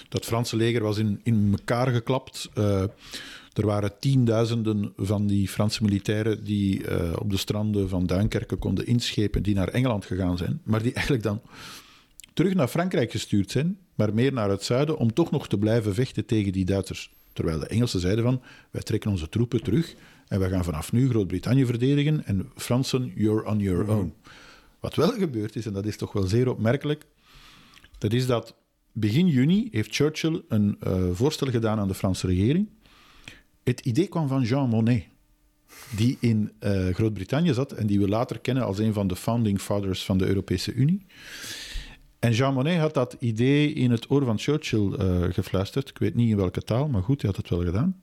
Dat 0.10 0.26
Franse 0.26 0.56
leger 0.56 0.82
was 0.84 0.98
in, 0.98 1.20
in 1.24 1.56
elkaar 1.58 1.88
geklapt. 1.88 2.50
Eh, 2.54 2.84
er 3.54 3.66
waren 3.66 4.00
tienduizenden 4.00 4.94
van 4.96 5.28
die 5.28 5.48
Franse 5.48 5.84
militairen 5.84 6.44
die 6.44 6.88
eh, 6.88 7.14
op 7.20 7.30
de 7.30 7.38
stranden 7.38 7.90
van 7.90 8.06
Duinkerke 8.06 8.56
konden 8.56 8.86
inschepen, 8.86 9.44
die 9.44 9.56
naar 9.56 9.68
Engeland 9.68 10.06
gegaan 10.06 10.38
zijn, 10.38 10.62
maar 10.64 10.84
die 10.84 10.94
eigenlijk 10.94 11.24
dan 11.24 11.42
terug 12.34 12.54
naar 12.54 12.68
Frankrijk 12.68 13.12
gestuurd 13.12 13.52
zijn, 13.52 13.78
maar 13.96 14.14
meer 14.14 14.34
naar 14.34 14.50
het 14.50 14.64
zuiden, 14.64 14.98
om 14.98 15.14
toch 15.14 15.32
nog 15.32 15.48
te 15.48 15.58
blijven 15.58 15.94
vechten 15.94 16.26
tegen 16.26 16.52
die 16.52 16.66
Duitsers. 16.66 17.12
Terwijl 17.34 17.60
de 17.60 17.68
Engelsen 17.68 18.00
zeiden 18.00 18.24
van, 18.24 18.42
wij 18.72 18.82
trekken 18.82 19.12
onze 19.12 19.30
troepen 19.30 19.64
terug 19.64 19.96
en 20.28 20.40
wij 20.40 20.50
gaan 20.50 20.64
vanaf 20.64 20.92
nu 20.92 21.10
Groot-Brittannië 21.10 21.66
verdedigen 21.66 22.26
en 22.26 22.50
Fransen, 22.56 23.12
you're 23.16 23.46
on 23.46 23.60
your 23.60 23.90
own. 23.90 24.14
Wat 24.80 24.96
wel 24.96 25.12
gebeurd 25.12 25.56
is, 25.56 25.66
en 25.66 25.74
dat 25.74 25.86
is 25.86 25.98
toch 25.98 26.12
wel 26.12 26.24
zeer 26.24 26.50
opmerkelijk, 26.50 27.06
dat 27.98 28.14
is 28.14 28.26
dat 28.26 28.56
begin 28.92 29.28
juni 29.28 29.68
heeft 29.72 29.96
Churchill 29.96 30.42
een 30.48 30.76
eh, 30.80 31.04
voorstel 31.12 31.48
gedaan 31.48 31.80
aan 31.80 31.88
de 31.88 31.94
Franse 31.94 32.28
regering. 32.28 32.70
Het 33.64 33.80
idee 33.80 34.08
kwam 34.08 34.28
van 34.28 34.42
Jean 34.42 34.70
Monnet, 34.70 35.04
die 35.96 36.18
in 36.20 36.52
eh, 36.60 36.88
Groot-Brittannië 36.88 37.54
zat 37.54 37.72
en 37.72 37.88
die 37.88 38.00
we 38.00 38.08
later 38.08 38.40
kennen 38.40 38.66
als 38.66 38.78
een 38.78 38.94
van 38.94 39.08
de 39.08 39.16
founding 39.16 39.62
fathers 39.62 40.06
van 40.06 40.18
de 40.18 40.28
Europese 40.28 40.74
Unie. 40.74 41.06
En 42.20 42.32
Jean 42.32 42.54
Monnet 42.54 42.80
had 42.80 42.94
dat 42.94 43.16
idee 43.20 43.74
in 43.74 43.92
het 43.92 44.10
oor 44.10 44.26
van 44.26 44.40
Churchill 44.40 44.94
eh, 44.94 45.24
gefluisterd. 45.34 45.90
Ik 45.90 45.98
weet 45.98 46.16
niet 46.16 46.30
in 46.30 46.38
welke 46.38 46.62
taal, 46.62 46.88
maar 46.88 47.04
goed, 47.04 47.22
hij 47.22 47.30
had 47.30 47.40
het 47.40 47.50
wel 47.50 47.64
gedaan. 47.64 48.02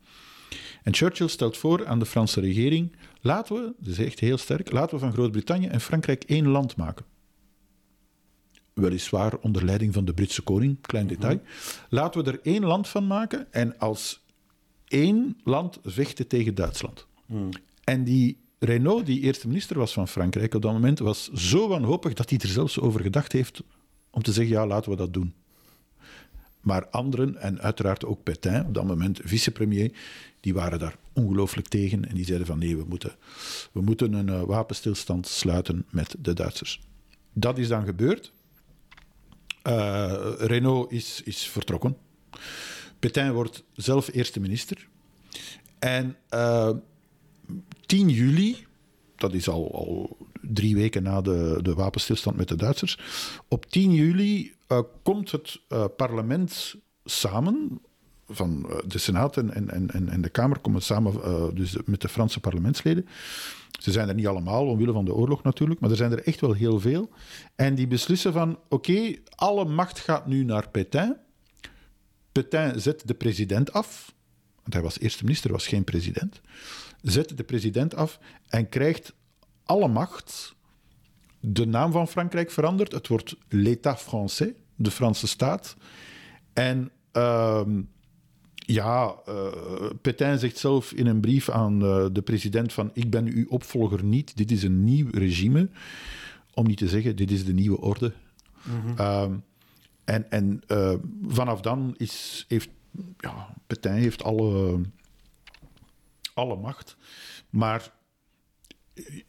En 0.83 0.95
Churchill 0.95 1.29
stelt 1.29 1.57
voor 1.57 1.87
aan 1.87 1.99
de 1.99 2.07
Franse 2.07 2.40
regering: 2.40 2.97
laten 3.21 3.55
we, 3.55 3.73
dat 3.79 3.93
is 3.93 4.05
echt 4.05 4.21
heel 4.21 4.38
sterk, 4.38 4.73
laten 4.73 4.95
we 4.95 5.05
van 5.05 5.12
Groot-Brittannië 5.12 5.67
en 5.67 5.81
Frankrijk 5.81 6.25
één 6.25 6.49
land 6.49 6.76
maken. 6.76 7.05
Weliswaar 8.73 9.37
onder 9.37 9.64
leiding 9.64 9.95
van 9.95 10.05
de 10.05 10.14
Britse 10.14 10.43
koning, 10.43 10.81
klein 10.81 11.07
detail. 11.07 11.40
Laten 11.88 12.25
we 12.25 12.31
er 12.31 12.40
één 12.43 12.64
land 12.64 12.88
van 12.88 13.07
maken 13.07 13.52
en 13.52 13.79
als 13.79 14.21
één 14.90 15.37
land 15.44 15.78
vechten 15.85 16.26
tegen 16.26 16.54
Duitsland. 16.54 17.06
En 17.85 18.04
die 18.04 18.38
Renault, 18.59 19.06
die 19.06 19.20
eerste 19.20 19.47
minister 19.47 19.78
was 19.78 19.92
van 19.92 20.09
Frankrijk 20.09 20.54
op 20.54 20.62
dat 20.62 20.73
moment, 20.73 20.99
was 20.99 21.32
zo 21.32 21.68
wanhopig 21.68 22.12
dat 22.12 22.30
hij 22.30 22.38
er 22.38 22.49
zelfs 22.49 22.80
over 22.80 23.00
gedacht 23.00 23.32
heeft 23.32 23.62
om 24.11 24.23
te 24.23 24.32
zeggen, 24.32 24.54
ja, 24.54 24.66
laten 24.66 24.90
we 24.90 24.97
dat 24.97 25.12
doen. 25.12 25.35
Maar 26.61 26.88
anderen, 26.88 27.37
en 27.37 27.61
uiteraard 27.61 28.04
ook 28.04 28.23
Pétain, 28.23 28.66
op 28.66 28.75
dat 28.75 28.87
moment 28.87 29.20
vicepremier, 29.25 29.92
die 30.40 30.54
waren 30.54 30.78
daar 30.78 30.97
ongelooflijk 31.12 31.68
tegen 31.68 32.09
en 32.09 32.14
die 32.14 32.25
zeiden 32.25 32.47
van 32.47 32.59
nee, 32.59 32.76
we 32.76 32.85
moeten, 32.88 33.16
we 33.73 33.80
moeten 33.80 34.12
een 34.12 34.28
eh, 34.28 34.42
wapenstilstand 34.42 35.26
sluiten 35.26 35.87
met 35.90 36.16
de 36.18 36.32
Duitsers. 36.32 36.80
Dat 37.32 37.59
is 37.59 37.68
dan 37.68 37.85
gebeurd. 37.85 38.32
Eh, 39.62 40.32
Renault 40.38 40.92
is, 40.92 41.23
is 41.25 41.47
vertrokken. 41.47 41.97
Pétain 43.00 43.33
wordt 43.33 43.64
zelf 43.75 44.12
eerste 44.12 44.40
minister. 44.40 44.88
En 45.79 46.16
eh, 46.29 46.70
10 47.87 48.09
juli, 48.09 48.66
dat 49.16 49.35
is 49.35 49.48
al, 49.48 49.74
al 49.74 50.16
drie 50.40 50.74
weken 50.74 51.03
na 51.03 51.20
de, 51.20 51.59
de 51.62 51.74
wapenstilstand 51.74 52.37
met 52.37 52.48
de 52.48 52.57
Duitsers. 52.57 52.98
Op 53.48 53.66
10 53.66 53.92
juli 53.92 54.55
eh, 54.66 54.81
komt 55.03 55.31
het 55.31 55.61
eh, 55.68 55.85
parlement 55.96 56.74
samen. 57.05 57.81
Van 58.29 58.66
eh, 58.70 58.77
de 58.87 58.98
Senaat 58.98 59.37
en, 59.37 59.55
en, 59.55 59.90
en, 59.90 60.09
en 60.09 60.20
de 60.20 60.29
Kamer 60.29 60.59
komen 60.59 60.83
samen 60.83 61.22
eh, 61.22 61.44
dus 61.55 61.77
met 61.85 62.01
de 62.01 62.09
Franse 62.09 62.40
parlementsleden. 62.40 63.07
Ze 63.81 63.92
zijn 63.92 64.09
er 64.09 64.14
niet 64.14 64.27
allemaal, 64.27 64.66
omwille 64.66 64.92
van 64.92 65.05
de 65.05 65.14
oorlog 65.14 65.42
natuurlijk, 65.42 65.81
maar 65.81 65.90
er 65.90 65.96
zijn 65.96 66.12
er 66.12 66.24
echt 66.24 66.40
wel 66.40 66.53
heel 66.53 66.81
veel. 66.81 67.11
En 67.55 67.74
die 67.74 67.87
beslissen 67.87 68.33
van, 68.33 68.59
oké, 68.68 69.14
alle 69.35 69.64
macht 69.64 69.98
gaat 69.98 70.27
nu 70.27 70.44
naar 70.44 70.68
Pétain. 70.68 71.16
Pétain 72.33 72.81
zet 72.81 73.07
de 73.07 73.14
president 73.14 73.73
af, 73.73 74.14
want 74.61 74.73
hij 74.73 74.83
was 74.83 75.01
eerste 75.01 75.25
minister, 75.25 75.53
was 75.53 75.66
geen 75.66 75.85
president. 75.85 76.40
Zet 77.03 77.37
de 77.37 77.45
president 77.45 77.95
af 77.95 78.19
en 78.49 78.69
krijgt 78.69 79.12
alle 79.64 79.88
macht. 79.88 80.55
De 81.40 81.66
naam 81.66 81.93
van 81.93 82.09
Frankrijk 82.09 82.51
verandert. 82.51 82.93
Het 82.93 83.09
wordt 83.09 83.37
l'État 83.49 84.01
français, 84.01 84.51
de 84.77 84.90
Franse 84.90 85.27
staat. 85.27 85.77
En 86.53 86.90
ehm, 87.12 87.81
ja, 88.55 89.14
uh, 89.29 89.90
Pétain 90.01 90.38
zegt 90.38 90.59
zelf 90.59 90.93
in 90.93 91.07
een 91.07 91.21
brief 91.21 91.51
aan 91.51 91.83
uh, 91.83 92.07
de 92.12 92.23
president 92.23 92.73
van 92.73 92.90
ik 92.93 93.11
ben 93.11 93.27
uw 93.27 93.47
opvolger 93.49 94.05
niet, 94.05 94.37
dit 94.37 94.51
is 94.51 94.62
een 94.62 94.85
nieuw 94.85 95.09
regime. 95.11 95.69
Om 96.55 96.66
niet 96.66 96.79
te 96.79 96.88
zeggen, 96.88 97.16
dit 97.16 97.31
is 97.31 97.45
de 97.45 97.53
nieuwe 97.53 97.81
orde. 97.81 98.12
Um, 98.99 99.45
en 100.11 100.31
en 100.31 100.62
uh, 100.68 100.94
vanaf 101.29 101.61
dan 101.61 101.94
is, 101.96 102.44
heeft 102.49 102.68
ja, 103.18 103.55
Pétain 103.66 104.01
heeft 104.01 104.23
alle, 104.23 104.81
alle 106.35 106.57
macht. 106.57 106.96
Maar 107.51 107.92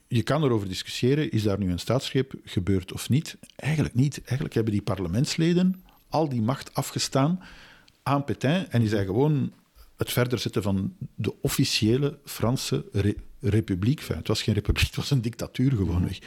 je 0.08 0.24
kan 0.24 0.44
erover 0.44 0.68
discussiëren, 0.68 1.32
is 1.32 1.44
daar 1.44 1.58
nu 1.58 1.72
een 1.72 1.80
staatsgreep 1.80 2.34
gebeurd 2.44 2.94
of 2.94 3.10
niet? 3.10 3.38
Eigenlijk 3.56 3.96
niet. 3.96 4.18
Eigenlijk 4.18 4.54
hebben 4.54 4.74
die 4.74 4.82
parlementsleden 4.82 5.84
al 6.10 6.30
die 6.30 6.42
macht 6.42 6.74
afgestaan 6.74 7.40
aan 8.04 8.24
Pétain 8.24 8.70
en 8.70 8.80
die 8.80 8.90
zijn 8.90 9.06
gewoon 9.06 9.54
het 9.98 10.12
verder 10.12 10.40
zetten 10.40 10.64
van 10.64 10.96
de 11.16 11.42
officiële 11.42 12.20
Franse 12.26 12.86
re 12.92 13.16
republiek. 13.40 14.02
Het 14.08 14.28
was 14.28 14.42
geen 14.42 14.54
republiek, 14.54 14.86
het 14.86 14.96
was 14.96 15.12
een 15.12 15.22
dictatuur 15.22 15.72
gewoonweg. 15.72 16.20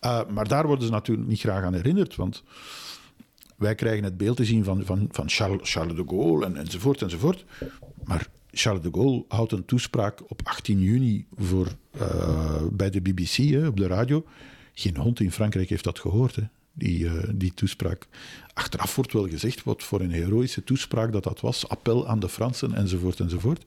Uh, 0.00 0.26
maar 0.26 0.48
daar 0.48 0.66
worden 0.66 0.84
ze 0.84 0.90
natuurlijk 0.90 1.28
niet 1.28 1.40
graag 1.40 1.64
aan 1.64 1.74
herinnerd, 1.74 2.16
want 2.16 2.42
wij 3.60 3.74
krijgen 3.74 4.04
het 4.04 4.16
beeld 4.16 4.36
te 4.36 4.44
zien 4.44 4.64
van, 4.64 4.84
van, 4.84 5.08
van 5.10 5.28
Charles, 5.28 5.70
Charles 5.72 5.96
de 5.96 6.04
Gaulle 6.06 6.44
en, 6.44 6.56
enzovoort 6.56 7.02
enzovoort. 7.02 7.44
Maar 8.04 8.26
Charles 8.50 8.82
de 8.82 8.88
Gaulle 8.92 9.24
houdt 9.28 9.52
een 9.52 9.64
toespraak 9.64 10.30
op 10.30 10.40
18 10.44 10.80
juni 10.80 11.26
voor, 11.36 11.68
uh, 12.00 12.62
bij 12.72 12.90
de 12.90 13.00
BBC 13.00 13.36
hè, 13.36 13.66
op 13.66 13.76
de 13.76 13.86
radio. 13.86 14.24
Geen 14.74 14.96
hond 14.96 15.20
in 15.20 15.32
Frankrijk 15.32 15.68
heeft 15.68 15.84
dat 15.84 15.98
gehoord, 15.98 16.36
hè, 16.36 16.42
die, 16.72 16.98
uh, 16.98 17.22
die 17.34 17.54
toespraak. 17.54 18.06
Achteraf 18.52 18.96
wordt 18.96 19.12
wel 19.12 19.28
gezegd 19.28 19.64
wat 19.64 19.82
voor 19.82 20.00
een 20.00 20.12
heroïsche 20.12 20.64
toespraak 20.64 21.12
dat 21.12 21.24
dat 21.24 21.40
was. 21.40 21.68
Appel 21.68 22.08
aan 22.08 22.20
de 22.20 22.28
Fransen 22.28 22.74
enzovoort 22.74 23.20
enzovoort. 23.20 23.64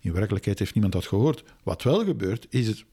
In 0.00 0.12
werkelijkheid 0.12 0.58
heeft 0.58 0.74
niemand 0.74 0.94
dat 0.94 1.06
gehoord. 1.06 1.44
Wat 1.62 1.82
wel 1.82 2.04
gebeurt, 2.04 2.46
is 2.50 2.66
het 2.66 2.84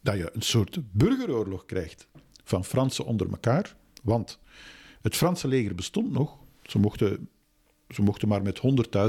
dat 0.00 0.16
je 0.16 0.30
een 0.32 0.42
soort 0.42 0.78
burgeroorlog 0.92 1.66
krijgt 1.66 2.06
van 2.44 2.64
Fransen 2.64 3.04
onder 3.04 3.30
elkaar. 3.30 3.76
Want 4.02 4.38
het 5.02 5.16
Franse 5.16 5.48
leger 5.48 5.74
bestond 5.74 6.12
nog. 6.12 6.36
Ze 6.62 6.78
mochten, 6.78 7.28
ze 7.88 8.02
mochten 8.02 8.28
maar 8.28 8.42
met 8.42 8.60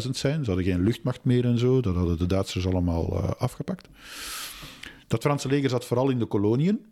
100.000 0.06 0.10
zijn. 0.10 0.44
Ze 0.44 0.52
hadden 0.52 0.64
geen 0.64 0.84
luchtmacht 0.84 1.24
meer 1.24 1.46
en 1.46 1.58
zo. 1.58 1.82
Dat 1.82 1.96
hadden 1.96 2.18
de 2.18 2.26
Duitsers 2.26 2.68
allemaal 2.68 3.14
uh, 3.14 3.32
afgepakt. 3.32 3.88
Dat 5.08 5.22
Franse 5.22 5.48
leger 5.48 5.70
zat 5.70 5.86
vooral 5.86 6.10
in 6.10 6.20
de 6.20 6.26
koloniën. 6.26 6.86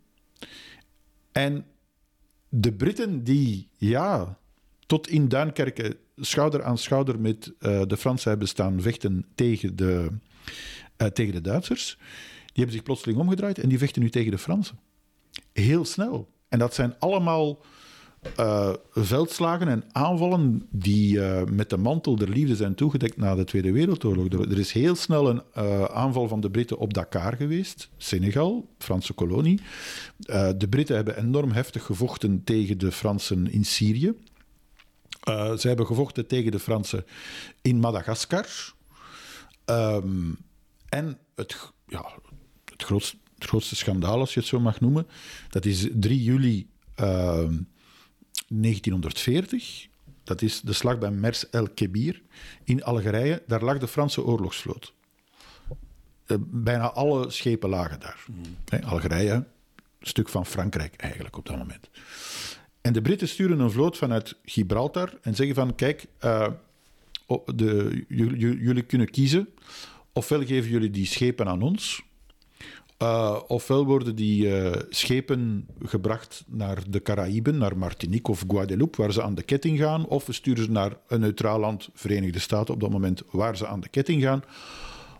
En 1.32 1.64
de 2.48 2.72
Britten 2.72 3.24
die, 3.24 3.68
ja, 3.76 4.38
tot 4.86 5.08
in 5.08 5.28
Duinkerke 5.28 5.96
schouder 6.16 6.62
aan 6.62 6.78
schouder 6.78 7.20
met 7.20 7.52
uh, 7.58 7.82
de 7.86 7.96
Fransen 7.96 8.30
hebben 8.30 8.48
staan 8.48 8.82
vechten 8.82 9.26
tegen 9.34 9.76
de, 9.76 10.08
uh, 10.98 11.06
tegen 11.08 11.32
de 11.34 11.40
Duitsers, 11.40 11.96
die 12.44 12.52
hebben 12.54 12.74
zich 12.74 12.82
plotseling 12.82 13.18
omgedraaid 13.18 13.58
en 13.58 13.68
die 13.68 13.78
vechten 13.78 14.02
nu 14.02 14.10
tegen 14.10 14.30
de 14.30 14.38
Fransen. 14.38 14.78
Heel 15.52 15.84
snel. 15.84 16.28
En 16.48 16.58
dat 16.58 16.74
zijn 16.74 16.98
allemaal 16.98 17.64
uh, 18.40 18.72
veldslagen 18.90 19.68
en 19.68 19.84
aanvallen 19.92 20.66
die 20.70 21.16
uh, 21.16 21.42
met 21.44 21.70
de 21.70 21.76
mantel 21.76 22.16
der 22.16 22.28
liefde 22.28 22.56
zijn 22.56 22.74
toegedekt 22.74 23.16
na 23.16 23.34
de 23.34 23.44
Tweede 23.44 23.72
Wereldoorlog. 23.72 24.28
Er, 24.28 24.58
is 24.58 24.72
heel 24.72 24.94
snel 24.94 25.28
een 25.28 25.42
uh, 25.58 25.84
aanval 25.84 26.28
van 26.28 26.40
de 26.40 26.50
Britten 26.50 26.78
op 26.78 26.94
Dakar 26.94 27.36
geweest, 27.36 27.88
Senegal, 27.96 28.68
Franse 28.78 29.12
kolonie. 29.12 29.60
de 30.56 30.66
Britten 30.68 30.96
hebben 30.96 31.18
enorm 31.18 31.52
heftig 31.52 31.84
gevochten 31.84 32.44
tegen 32.44 32.78
de 32.78 32.92
Fransen 32.92 33.52
in 33.52 33.64
Syrië. 33.64 34.12
ze 35.58 35.62
hebben 35.62 35.86
gevochten 35.86 36.26
tegen 36.26 36.50
de 36.50 36.58
Fransen 36.58 37.04
in 37.62 37.80
Madagaskar. 37.80 38.46
Um, 39.66 40.36
en 40.88 41.18
het, 41.34 41.72
ja, 41.86 42.12
het, 42.64 42.82
grootste, 42.82 43.16
het 43.34 43.44
grootste 43.44 43.76
schandaal, 43.76 44.18
als 44.18 44.34
je 44.34 44.40
het 44.40 44.48
zo 44.48 44.60
mag 44.60 44.80
noemen, 44.80 45.06
dat 45.48 45.64
is 45.64 45.88
3 45.92 46.22
juli. 46.22 46.66
1940, 48.60 49.86
dat 50.24 50.42
is 50.42 50.60
de 50.60 50.72
slag 50.72 50.98
bij 50.98 51.10
Mers 51.10 51.50
el 51.50 51.68
Kebir 51.68 52.22
in 52.64 52.84
Algerije, 52.84 53.42
daar 53.46 53.62
lag 53.62 53.78
de 53.78 53.88
Franse 53.88 54.24
oorlogsvloot. 54.24 54.92
eh, 56.26 56.36
bijna 56.40 56.90
alle 56.90 57.30
schepen 57.30 57.68
lagen 57.68 58.00
daar. 58.00 58.24
Hè, 58.68 58.82
Algerije, 58.82 59.32
een 59.32 59.46
stuk 60.00 60.28
van 60.28 60.46
Frankrijk 60.46 60.94
eigenlijk 60.96 61.36
op 61.36 61.46
dat 61.46 61.56
moment. 61.56 61.90
En 62.80 62.92
de 62.92 63.02
Britten 63.02 63.28
sturen 63.28 63.60
een 63.60 63.70
vloot 63.70 63.96
vanuit 63.96 64.36
Gibraltar 64.44 65.18
en 65.22 65.34
zeggen 65.34 65.54
van, 65.54 65.74
kijk, 65.74 66.06
eh, 66.18 66.48
de, 67.54 68.04
jullie 68.60 68.82
kunnen 68.82 69.10
kiezen. 69.10 69.48
Ofwel 70.12 70.44
geven 70.44 70.70
jullie 70.70 70.90
die 70.90 71.06
schepen 71.06 71.48
aan 71.48 71.62
ons, 71.62 72.02
uh, 73.02 73.40
ofwel 73.46 73.84
worden 73.86 74.16
die 74.16 74.46
uh, 74.46 74.72
schepen 74.88 75.66
gebracht 75.82 76.44
naar 76.48 76.78
de 76.90 77.02
Caraïben, 77.02 77.58
naar 77.58 77.78
Martinique 77.78 78.32
of 78.32 78.44
Guadeloupe, 78.48 79.02
waar 79.02 79.12
ze 79.12 79.22
aan 79.22 79.34
de 79.34 79.42
ketting 79.42 79.78
gaan, 79.78 80.06
of 80.06 80.26
we 80.26 80.32
sturen 80.32 80.64
ze 80.64 80.70
naar 80.70 80.96
een 81.08 81.20
neutraal 81.20 81.60
land, 81.60 81.88
Verenigde 81.94 82.38
Staten 82.38 82.74
op 82.74 82.80
dat 82.80 82.90
moment, 82.90 83.22
waar 83.30 83.56
ze 83.56 83.66
aan 83.66 83.80
de 83.80 83.88
ketting 83.88 84.22
gaan, 84.22 84.42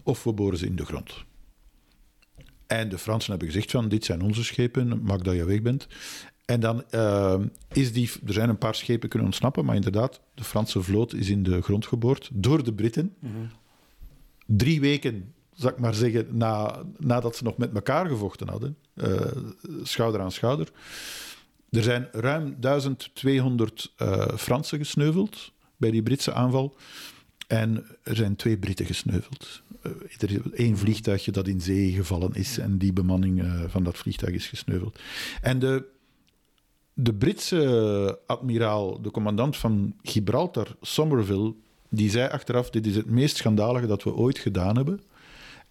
of 0.03 0.25
we 0.25 0.33
boren 0.33 0.59
ze 0.59 0.67
in 0.67 0.77
de 0.77 0.85
grond. 0.85 1.25
En 2.67 2.89
de 2.89 2.99
Fransen 2.99 3.31
hebben 3.31 3.49
gezegd 3.49 3.71
van, 3.71 3.89
dit 3.89 4.05
zijn 4.05 4.23
onze 4.23 4.45
schepen, 4.45 5.03
maak 5.03 5.25
dat 5.25 5.35
je 5.35 5.45
weg 5.45 5.63
bent. 5.63 5.87
En 6.45 6.61
dan 6.61 6.85
uh, 6.91 7.41
is 7.73 7.93
die, 7.93 8.11
er 8.27 8.33
zijn 8.33 8.49
een 8.49 8.59
paar 8.59 8.75
schepen 8.75 9.09
kunnen 9.09 9.29
ontsnappen, 9.29 9.65
maar 9.65 9.75
inderdaad, 9.75 10.21
de 10.35 10.45
Franse 10.45 10.83
vloot 10.83 11.13
is 11.13 11.29
in 11.29 11.43
de 11.43 11.63
grond 11.63 11.87
geboord 11.87 12.31
door 12.33 12.65
de 12.65 12.73
Britten. 12.73 13.15
Mm 13.19 13.33
-hmm. 13.33 13.51
Drie 14.47 14.81
weken 14.81 15.35
zal 15.55 15.71
ik 15.71 15.79
maar 15.79 15.95
zeggen, 15.95 16.27
na, 16.31 16.83
nadat 16.99 17.37
ze 17.37 17.45
nog 17.45 17.57
met 17.57 17.75
elkaar 17.75 18.07
gevochten 18.07 18.49
hadden, 18.49 18.77
uh, 18.95 19.21
schouder 19.83 20.21
aan 20.21 20.33
schouder. 20.33 20.69
Er 21.71 21.83
zijn 21.83 22.09
ruim 22.13 22.57
1200 22.61 23.93
uh, 23.99 24.29
Fransen 24.37 24.79
gesneuveld 24.79 25.53
bij 25.77 25.91
die 25.91 26.03
Britse 26.03 26.33
aanval. 26.33 26.77
En 27.47 27.85
er 28.03 28.17
zijn 28.17 28.37
twee 28.37 28.57
Britten 28.57 28.87
gesneuveld. 28.87 29.63
Uh, 29.87 29.93
er 30.19 30.31
is 30.31 30.39
één 30.55 30.79
vliegtuigje 30.79 31.31
dat 31.31 31.49
in 31.49 31.61
zee 31.61 31.93
gevallen 31.93 32.35
is 32.35 32.59
en 32.59 32.79
die 32.79 32.93
bemanning 32.93 33.45
van 33.69 33.85
dat 33.85 33.97
vliegtuig 33.97 34.35
is 34.35 34.47
gesneuveld. 34.47 34.99
En 35.41 35.59
de, 35.59 35.85
de 36.95 37.15
Britse 37.15 38.19
admiraal, 38.27 39.03
de 39.03 39.11
commandant 39.11 39.57
van 39.57 39.95
Gibraltar, 40.03 40.77
Somerville, 40.81 41.55
die 41.89 42.11
zei 42.11 42.29
achteraf: 42.29 42.71
Dit 42.71 42.87
is 42.87 42.97
het 42.97 43.11
meest 43.11 43.37
schandalige 43.37 43.87
dat 43.87 44.03
we 44.03 44.15
ooit 44.15 44.39
gedaan 44.39 44.77
hebben. 44.77 45.01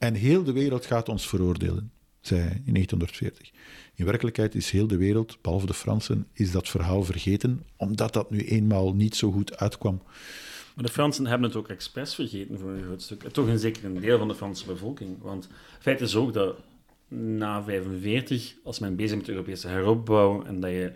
En 0.02 0.14
heel 0.14 0.44
de 0.44 0.52
wereld 0.52 0.86
gaat 0.86 1.10
ons 1.10 1.28
veroordelen, 1.28 1.92
zei 2.22 2.40
hij 2.40 2.62
in 2.66 2.74
1940. 2.74 3.52
In 3.96 4.06
werkelijkheid 4.06 4.56
is 4.56 4.72
heel 4.72 4.88
de 4.88 4.98
wereld, 4.98 5.38
behalve 5.42 5.66
de 5.66 5.74
Fransen, 5.74 6.28
is 6.34 6.52
dat 6.52 6.70
verhaal 6.70 7.04
vergeten, 7.04 7.64
omdat 7.76 8.14
dat 8.14 8.32
nu 8.32 8.40
eenmaal 8.40 8.94
niet 8.94 9.16
zo 9.16 9.32
goed 9.32 9.58
uitkwam. 9.58 10.02
Maar 10.76 10.86
de 10.86 10.92
Fransen 10.92 11.28
hebben 11.28 11.48
het 11.48 11.58
ook 11.58 11.68
expres 11.68 12.16
vergeten 12.16 12.60
voor 12.60 12.70
een 12.70 12.84
groot 12.84 13.02
stuk. 13.02 13.24
Toch 13.24 13.48
een 13.48 13.60
zeker 13.60 13.86
een 13.86 14.00
deel 14.00 14.18
van 14.18 14.28
de 14.28 14.36
Franse 14.36 14.66
bevolking. 14.66 15.22
Want 15.22 15.50
feit 15.80 16.02
is 16.02 16.16
ook 16.16 16.34
dat 16.34 16.56
na 17.08 17.64
45, 17.64 18.56
als 18.64 18.80
men 18.80 18.96
bezig 18.96 19.18
met 19.18 19.26
de 19.26 19.32
Europese 19.32 19.68
heropbouw 19.68 20.44
en 20.44 20.60
dat 20.60 20.72
je 20.72 20.94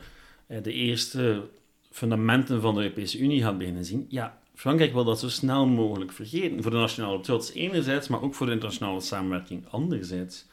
de 0.62 0.74
eerste 0.74 1.48
fundamenten 1.91 2.62
van 2.62 2.76
de 2.76 2.82
Europese 2.82 3.20
Unie 3.20 3.41
gaat 3.41 3.58
beginnen 3.58 3.86
zien, 3.86 4.06
ja, 4.10 4.39
Frankrijk 4.56 4.94
wil 4.94 5.04
dat 5.04 5.20
zo 5.20 5.30
snel 5.30 5.68
mogelijk 5.68 6.12
vergeten. 6.12 6.62
Voor 6.62 6.72
de 6.72 6.78
nationale 6.78 7.20
trots 7.20 7.52
enerzijds, 7.52 8.08
maar 8.08 8.22
ook 8.22 8.36
voor 8.36 8.46
de 8.46 8.52
internationale 8.52 9.02
samenwerking 9.02 9.63
anderzijds. 9.70 10.46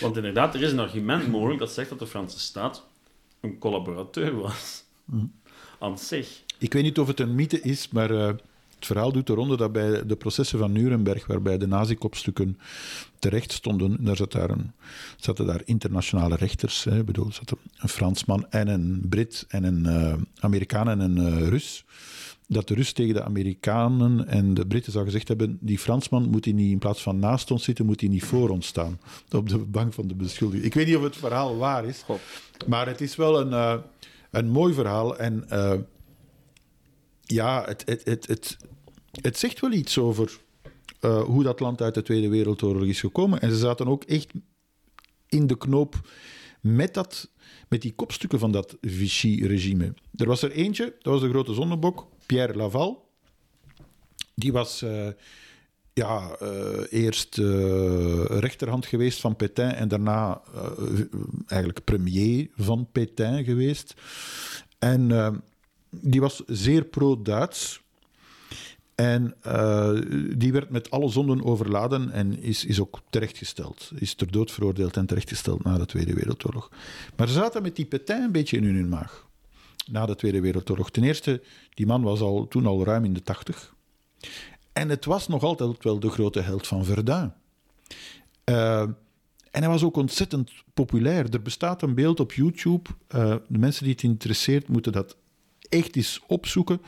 Want 0.00 0.16
inderdaad, 0.16 0.54
er 0.54 0.62
is 0.62 0.72
een 0.72 0.78
argument 0.78 1.28
mogelijk 1.28 1.58
dat 1.58 1.72
zegt 1.72 1.88
dat 1.88 1.98
de 1.98 2.06
Franse 2.06 2.38
staat 2.38 2.86
een 3.40 3.58
collaborateur 3.58 4.36
was. 4.36 4.84
Mm. 5.04 5.32
Aan 5.78 5.98
zich. 5.98 6.42
Ik 6.58 6.72
weet 6.72 6.82
niet 6.82 6.98
of 6.98 7.06
het 7.06 7.20
een 7.20 7.34
mythe 7.34 7.60
is, 7.60 7.88
maar 7.88 8.10
uh, 8.10 8.26
het 8.26 8.86
verhaal 8.86 9.12
doet 9.12 9.26
de 9.26 9.34
ronde 9.34 9.56
dat 9.56 9.72
bij 9.72 10.06
de 10.06 10.16
processen 10.16 10.58
van 10.58 10.72
Nuremberg, 10.72 11.26
waarbij 11.26 11.58
de 11.58 11.66
nazi-kopstukken 11.66 12.58
terecht 13.18 13.52
stonden, 13.52 14.04
daar, 14.04 14.16
zat 14.16 14.32
daar 14.32 14.50
een, 14.50 14.72
zaten 15.16 15.46
daar 15.46 15.62
internationale 15.64 16.36
rechters. 16.36 16.84
Hè, 16.84 17.04
bedoel, 17.04 17.32
zaten 17.32 17.56
een 17.78 17.88
Fransman 17.88 18.50
en 18.50 18.68
een 18.68 19.04
Brit 19.08 19.44
en 19.48 19.64
een 19.64 19.84
uh, 19.86 20.14
Amerikaan 20.40 20.88
en 20.88 21.00
een 21.00 21.16
uh, 21.16 21.48
Rus 21.48 21.84
dat 22.52 22.68
de 22.68 22.74
Rus 22.74 22.92
tegen 22.92 23.14
de 23.14 23.22
Amerikanen 23.22 24.26
en 24.26 24.54
de 24.54 24.66
Britten 24.66 24.92
zou 24.92 25.04
gezegd 25.04 25.28
hebben: 25.28 25.58
die 25.60 25.78
Fransman 25.78 26.28
moet 26.28 26.44
hij 26.44 26.54
niet 26.54 26.70
in 26.70 26.78
plaats 26.78 27.02
van 27.02 27.18
naast 27.18 27.50
ons 27.50 27.64
zitten, 27.64 27.86
moet 27.86 28.00
hij 28.00 28.08
niet 28.08 28.24
voor 28.24 28.48
ons 28.48 28.66
staan. 28.66 29.00
Op 29.30 29.48
de 29.48 29.58
bank 29.58 29.92
van 29.92 30.08
de 30.08 30.14
beschuldiging. 30.14 30.66
Ik 30.66 30.74
weet 30.74 30.86
niet 30.86 30.96
of 30.96 31.02
het 31.02 31.16
verhaal 31.16 31.56
waar 31.56 31.84
is, 31.84 32.04
maar 32.66 32.86
het 32.86 33.00
is 33.00 33.16
wel 33.16 33.40
een, 33.40 33.50
uh, 33.50 33.76
een 34.30 34.50
mooi 34.50 34.74
verhaal. 34.74 35.18
En 35.18 35.44
uh, 35.52 35.74
ja, 37.22 37.64
het, 37.66 37.82
het, 37.86 38.04
het, 38.04 38.26
het, 38.26 38.56
het 39.20 39.38
zegt 39.38 39.60
wel 39.60 39.72
iets 39.72 39.98
over 39.98 40.38
uh, 41.00 41.22
hoe 41.22 41.42
dat 41.42 41.60
land 41.60 41.82
uit 41.82 41.94
de 41.94 42.02
Tweede 42.02 42.28
Wereldoorlog 42.28 42.84
is 42.84 43.00
gekomen. 43.00 43.40
En 43.40 43.50
ze 43.50 43.58
zaten 43.58 43.88
ook 43.88 44.04
echt 44.04 44.32
in 45.28 45.46
de 45.46 45.56
knoop 45.56 46.10
met 46.60 46.94
dat 46.94 47.30
met 47.68 47.82
die 47.82 47.92
kopstukken 47.92 48.38
van 48.38 48.52
dat 48.52 48.76
Vichy-regime. 48.80 49.94
Er 50.14 50.26
was 50.26 50.42
er 50.42 50.50
eentje, 50.50 50.94
dat 51.02 51.12
was 51.12 51.22
de 51.22 51.28
grote 51.28 51.54
zonnebok, 51.54 52.08
Pierre 52.30 52.54
Laval. 52.54 53.08
Die 54.34 54.52
was 54.52 54.82
uh, 54.82 55.08
ja, 55.92 56.36
uh, 56.42 56.48
eerst 56.90 57.36
uh, 57.36 58.24
rechterhand 58.24 58.86
geweest 58.86 59.20
van 59.20 59.36
Pétain 59.36 59.74
en 59.74 59.88
daarna 59.88 60.42
eigenlijk 61.46 61.84
premier 61.84 62.48
van 62.56 62.88
Pétain 62.92 63.44
geweest. 63.44 63.94
En 64.78 65.42
die 65.90 66.20
was 66.20 66.42
zeer 66.46 66.84
pro-Duits. 66.84 67.80
En 68.94 69.34
die 70.36 70.52
werd 70.52 70.70
met 70.70 70.90
alle 70.90 71.08
zonden 71.08 71.44
overladen 71.44 72.10
en 72.10 72.42
is, 72.42 72.64
is 72.64 72.80
ook 72.80 73.00
terechtgesteld. 73.10 73.90
Is 73.94 74.14
ter 74.14 74.30
dood 74.30 74.50
veroordeeld 74.50 74.96
en 74.96 75.06
terechtgesteld 75.06 75.64
na 75.64 75.78
de 75.78 75.86
Tweede 75.86 76.14
Wereldoorlog. 76.14 76.70
Maar 77.16 77.28
ze 77.28 77.34
zaten 77.34 77.62
met 77.62 77.76
die 77.76 77.86
Pétain 77.86 78.22
een 78.22 78.32
beetje 78.32 78.56
in 78.56 78.64
hun 78.64 78.88
maag. 78.88 79.28
Na 79.90 80.06
de 80.06 80.14
Tweede 80.14 80.40
Wereldoorlog. 80.40 80.90
Ten 80.90 81.04
eerste, 81.04 81.42
die 81.74 81.86
man 81.86 82.02
was 82.02 82.20
al, 82.20 82.48
toen 82.48 82.66
al 82.66 82.84
ruim 82.84 83.04
in 83.04 83.14
de 83.14 83.22
tachtig. 83.22 83.74
En 84.72 84.88
het 84.88 85.04
was 85.04 85.28
nog 85.28 85.42
altijd 85.42 85.82
wel 85.84 86.00
de 86.00 86.10
grote 86.10 86.40
held 86.40 86.66
van 86.66 86.84
Verdun. 86.84 87.32
Uh, 88.44 88.80
en 89.50 89.60
hij 89.60 89.68
was 89.68 89.82
ook 89.82 89.96
ontzettend 89.96 90.52
populair. 90.74 91.30
Er 91.30 91.42
bestaat 91.42 91.82
een 91.82 91.94
beeld 91.94 92.20
op 92.20 92.32
YouTube. 92.32 92.90
Uh, 93.14 93.34
de 93.48 93.58
mensen 93.58 93.84
die 93.84 93.92
het 93.92 94.02
interesseert, 94.02 94.68
moeten 94.68 94.92
dat 94.92 95.16
echt 95.68 95.96
eens 95.96 96.20
opzoeken. 96.26 96.80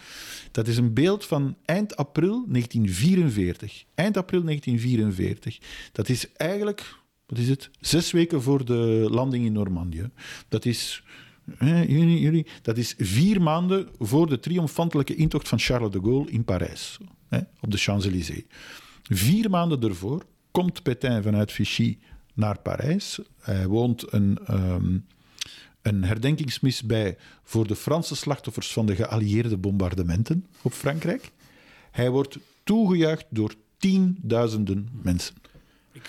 Dat 0.51 0.69
is 0.69 0.77
een 0.77 0.93
beeld 0.93 1.25
van 1.25 1.57
eind 1.65 1.97
april 1.97 2.45
1944. 2.49 3.85
Eind 3.95 4.17
april 4.17 4.43
1944. 4.43 5.59
Dat 5.93 6.09
is 6.09 6.33
eigenlijk, 6.33 6.95
wat 7.27 7.38
is 7.38 7.49
het? 7.49 7.71
Zes 7.81 8.11
weken 8.11 8.43
voor 8.43 8.65
de 8.65 9.07
landing 9.11 9.45
in 9.45 9.53
Normandië. 9.53 10.11
Dat 10.49 10.65
is. 10.65 11.03
Dat 12.62 12.76
is 12.76 12.94
vier 12.98 13.42
maanden 13.42 13.88
voor 13.98 14.28
de 14.28 14.40
triomfantelijke 14.40 15.14
intocht 15.14 15.48
van 15.48 15.59
Charles 15.59 15.90
de 15.90 16.00
Gaulle 16.00 16.31
in 16.31 16.44
Parijs, 16.44 16.98
op 17.61 17.70
de 17.70 17.76
Champs-Élysées. 17.76 18.44
Vier 19.02 19.50
maanden 19.50 19.83
ervoor 19.83 20.24
komt 20.50 20.83
Pétain 20.83 21.22
vanuit 21.22 21.52
Vichy 21.52 21.98
naar 22.35 22.59
Parijs. 22.59 23.18
Hij 23.40 23.66
woont 23.66 24.12
een, 24.12 24.38
um, 24.50 25.07
een 25.83 26.05
herdenkingsmis 26.05 26.83
bij 26.83 27.16
voor 27.44 27.66
de 27.66 27.76
Franse 27.76 28.16
slachtoffers 28.16 28.72
van 28.72 28.87
de 28.87 28.96
geallieerde 28.96 29.57
bombardementen 29.57 30.46
op 30.62 30.72
Frankrijk. 30.72 31.31
Hij 31.90 32.11
wordt 32.11 32.38
toegejuicht 32.64 33.26
door 33.28 33.55
tienduizenden 33.76 34.88
mensen. 35.02 35.35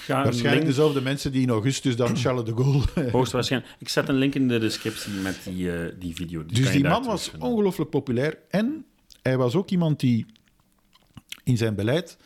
Waarschijnlijk 0.08 0.44
link... 0.44 0.66
dezelfde 0.66 1.02
mensen 1.02 1.32
die 1.32 1.42
in 1.42 1.50
augustus 1.50 1.96
dan 1.96 2.18
Charles 2.18 2.44
de 2.44 2.56
Gaulle... 2.56 2.84
Hoogstwaarschijnlijk. 3.12 3.76
Ik 3.80 3.90
zet 3.90 4.10
een 4.10 4.16
link 4.16 4.36
in 4.36 4.48
de 4.48 4.60
descriptie 4.60 5.14
met 5.14 5.40
die, 5.44 5.66
uh, 5.66 5.92
die 6.00 6.16
video. 6.16 6.46
Dus, 6.46 6.58
dus 6.58 6.72
die 6.72 6.84
man 6.84 7.04
was 7.04 7.32
ongelooflijk 7.40 7.90
populair. 7.90 8.40
En 8.50 8.86
hij 9.22 9.38
was 9.38 9.56
ook 9.56 9.70
iemand 9.70 10.00
die 10.00 10.26
in 11.44 11.58
zijn 11.58 11.76
beleid 11.76 12.18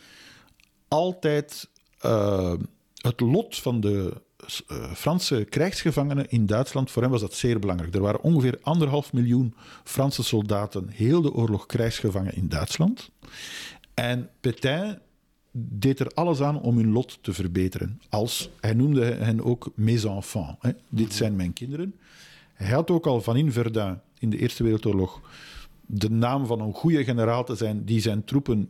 altijd 0.88 1.70
uh, 2.06 2.54
het 2.96 3.20
lot 3.20 3.60
van 3.60 3.80
de 3.80 4.22
uh, 4.72 4.94
Franse 4.94 5.46
krijgsgevangenen 5.50 6.30
in 6.30 6.46
Duitsland, 6.46 6.92
voor 6.92 7.02
hem 7.02 7.12
was 7.12 7.22
dat 7.22 7.34
zeer 7.34 7.60
belangrijk. 7.60 7.96
Er 7.96 8.02
waren 8.02 8.22
ongeveer 8.22 8.58
anderhalf 8.62 9.14
miljoen 9.14 9.54
Franse 9.84 10.24
soldaten 10.24 10.90
heel 10.90 11.22
de 11.22 11.34
oorlog 11.34 11.66
krijgsgevangen 11.66 12.36
in 12.36 12.48
Duitsland. 12.48 13.10
En 13.94 14.30
Pétain 14.40 15.00
deed 15.52 16.00
er 16.00 16.08
alles 16.08 16.42
aan 16.42 16.62
om 16.62 16.78
hun 16.78 16.92
lot 16.92 17.18
te 17.22 17.34
verbeteren. 17.34 18.02
Als, 18.10 18.50
hij 18.60 18.74
noemde 18.74 19.06
hen 19.06 19.44
ook 19.44 19.72
mes 19.76 20.04
enfants. 20.04 20.58
Hè. 20.60 20.72
Dit 20.90 21.14
zijn 21.14 21.36
mijn 21.36 21.54
kinderen. 21.54 21.96
Hij 22.54 22.72
had 22.74 22.92
ook 22.92 23.08
al 23.08 23.22
van 23.22 23.38
in 23.38 23.52
Verdun 23.52 24.00
in 24.20 24.30
de 24.30 24.38
Eerste 24.38 24.64
Wereldoorlog 24.64 25.22
de 25.86 26.10
naam 26.10 26.46
van 26.46 26.62
een 26.62 26.74
goede 26.74 27.04
generaal 27.04 27.44
te 27.44 27.56
zijn 27.56 27.86
die 27.86 28.02
zijn 28.02 28.24
troepen 28.24 28.70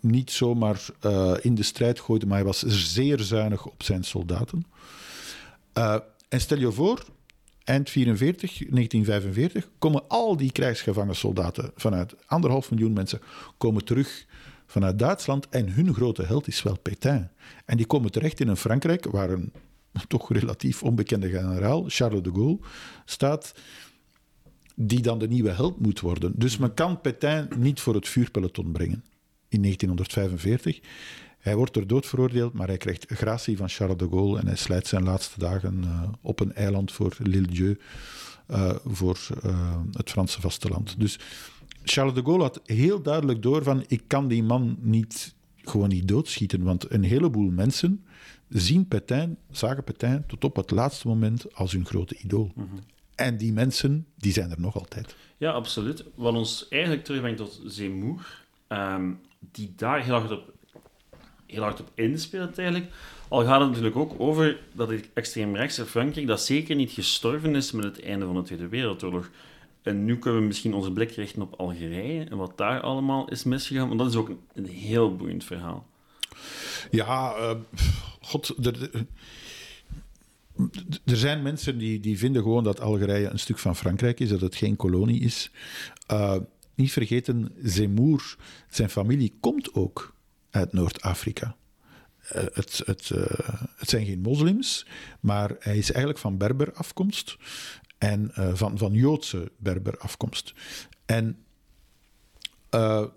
niet 0.00 0.30
zomaar 0.30 0.86
uh, 1.04 1.34
in 1.40 1.54
de 1.54 1.62
strijd 1.62 2.00
gooide, 2.00 2.26
maar 2.26 2.36
hij 2.36 2.46
was 2.46 2.62
zeer 2.62 3.20
zuinig 3.20 3.66
op 3.66 3.82
zijn 3.82 4.04
soldaten. 4.04 4.66
Uh, 5.78 5.96
en 6.28 6.40
stel 6.40 6.58
je 6.58 6.72
voor, 6.72 7.04
eind 7.64 7.90
44, 7.90 8.50
1945, 8.50 9.68
komen 9.78 10.08
al 10.08 10.36
die 10.36 10.52
krijgsgevangen 10.52 11.16
soldaten 11.16 11.70
vanuit 11.76 12.14
anderhalf 12.26 12.70
miljoen 12.70 12.92
mensen 12.92 13.20
komen 13.56 13.84
terug 13.84 14.26
vanuit 14.66 14.98
Duitsland. 14.98 15.48
En 15.48 15.72
hun 15.72 15.94
grote 15.94 16.22
held 16.22 16.46
is 16.46 16.62
wel 16.62 16.78
Pétain. 16.78 17.30
En 17.64 17.76
die 17.76 17.86
komen 17.86 18.10
terecht 18.10 18.40
in 18.40 18.48
een 18.48 18.56
Frankrijk 18.56 19.04
waar 19.04 19.30
een 19.30 19.52
toch 20.08 20.32
relatief 20.32 20.82
onbekende 20.82 21.28
generaal, 21.28 21.84
Charles 21.86 22.22
de 22.22 22.30
Gaulle, 22.32 22.58
staat 23.04 23.54
die 24.74 25.00
dan 25.00 25.18
de 25.18 25.28
nieuwe 25.28 25.50
held 25.50 25.80
moet 25.80 26.00
worden. 26.00 26.32
Dus 26.36 26.56
men 26.56 26.74
kan 26.74 27.00
Pétain 27.00 27.48
niet 27.56 27.80
voor 27.80 27.94
het 27.94 28.08
vuurpeloton 28.08 28.72
brengen 28.72 29.04
in 29.48 29.62
1945. 29.62 30.80
Hij 31.38 31.56
wordt 31.56 31.76
er 31.76 31.86
dood 31.86 32.06
veroordeeld, 32.06 32.52
maar 32.52 32.66
hij 32.66 32.76
krijgt 32.76 33.04
gratie 33.08 33.56
van 33.56 33.68
Charles 33.68 33.96
de 33.96 34.08
Gaulle 34.08 34.38
en 34.38 34.46
hij 34.46 34.56
slijt 34.56 34.86
zijn 34.86 35.04
laatste 35.04 35.38
dagen 35.38 35.82
uh, 35.84 36.02
op 36.20 36.40
een 36.40 36.54
eiland 36.54 36.92
voor 36.92 37.16
l'Île 37.22 37.48
Dieu, 37.50 37.78
uh, 38.50 38.70
voor 38.84 39.18
uh, 39.44 39.76
het 39.92 40.10
Franse 40.10 40.40
vasteland. 40.40 41.00
Dus 41.00 41.18
Charles 41.88 42.14
de 42.14 42.22
Gaulle 42.22 42.42
had 42.42 42.60
heel 42.64 43.02
duidelijk 43.02 43.42
door 43.42 43.62
van 43.62 43.84
ik 43.86 44.02
kan 44.06 44.28
die 44.28 44.42
man 44.42 44.76
niet 44.80 45.34
gewoon 45.56 45.88
niet 45.88 46.08
doodschieten, 46.08 46.62
want 46.62 46.90
een 46.90 47.02
heleboel 47.02 47.50
mensen 47.50 48.04
zien 48.48 48.88
Pétain, 48.88 49.38
zagen 49.50 49.84
Pétain 49.84 50.24
tot 50.26 50.44
op 50.44 50.56
het 50.56 50.70
laatste 50.70 51.08
moment 51.08 51.54
als 51.54 51.72
hun 51.72 51.86
grote 51.86 52.16
idool. 52.16 52.52
Mm 52.54 52.68
-hmm. 52.70 52.78
En 53.14 53.36
die 53.36 53.52
mensen, 53.52 54.06
die 54.16 54.32
zijn 54.32 54.50
er 54.50 54.60
nog 54.60 54.78
altijd. 54.78 55.16
Ja, 55.36 55.50
absoluut. 55.50 56.04
Wat 56.14 56.34
ons 56.34 56.66
eigenlijk 56.68 57.04
terugbrengt 57.04 57.38
tot 57.38 57.60
Zemmour, 57.64 58.44
um, 58.68 59.20
die 59.52 59.72
daar 59.76 60.04
heel 60.04 60.14
hard 60.14 60.30
op, 60.30 60.52
heel 61.46 61.62
hard 61.62 61.80
op 61.80 61.90
inspeelt 61.94 62.58
eigenlijk. 62.58 62.92
Al 63.28 63.44
gaat 63.44 63.60
het 63.60 63.68
natuurlijk 63.68 63.96
ook 63.96 64.14
over 64.18 64.58
dat 64.72 64.88
het 64.88 65.08
extreemrechtse 65.14 65.86
Frankrijk 65.86 66.26
dat 66.26 66.40
zeker 66.40 66.76
niet 66.76 66.90
gestorven 66.90 67.54
is 67.54 67.72
met 67.72 67.84
het 67.84 68.02
einde 68.02 68.26
van 68.26 68.34
de 68.34 68.42
Tweede 68.42 68.68
Wereldoorlog. 68.68 69.30
En 69.86 70.04
nu 70.04 70.18
kunnen 70.18 70.40
we 70.40 70.46
misschien 70.46 70.74
onze 70.74 70.92
blik 70.92 71.10
richten 71.10 71.42
op 71.42 71.54
Algerije 71.54 72.24
en 72.24 72.36
wat 72.36 72.58
daar 72.58 72.80
allemaal 72.80 73.28
is 73.28 73.44
misgegaan. 73.44 73.88
Want 73.88 73.98
dat 74.00 74.08
is 74.08 74.16
ook 74.16 74.30
een, 74.54 74.66
heel 74.66 75.16
boeiend 75.16 75.44
verhaal. 75.44 75.86
Ja, 76.90 77.36
uh, 77.36 77.50
god, 78.20 78.54
er, 81.04 81.16
zijn 81.16 81.42
mensen 81.42 81.78
die, 81.78 82.00
die 82.00 82.18
vinden 82.18 82.42
gewoon 82.42 82.64
dat 82.64 82.80
Algerije 82.80 83.28
een 83.28 83.38
stuk 83.38 83.58
van 83.58 83.76
Frankrijk 83.76 84.20
is, 84.20 84.28
dat 84.28 84.40
het 84.40 84.54
geen 84.54 84.76
kolonie 84.76 85.20
is. 85.20 85.50
Uh, 86.12 86.36
niet 86.74 86.92
vergeten, 86.92 87.52
Zemmour, 87.62 88.36
zijn 88.68 88.90
familie 88.90 89.34
komt 89.40 89.74
ook 89.74 90.14
uit 90.50 90.72
Noord-Afrika. 90.72 91.56
Uh, 92.36 92.42
het, 92.52 92.82
het, 92.84 93.10
het 93.76 93.88
zijn 93.88 94.06
geen 94.06 94.20
moslims, 94.20 94.86
maar 95.20 95.56
hij 95.58 95.78
is 95.78 95.90
eigenlijk 95.90 96.18
van 96.18 96.36
Berber 96.36 96.72
afkomst 96.72 97.36
en 97.98 98.30
van, 98.34 98.78
van 98.78 98.92
Joodse 98.92 99.52
Berber 99.56 99.98
afkomst. 99.98 100.54
En 101.06 101.38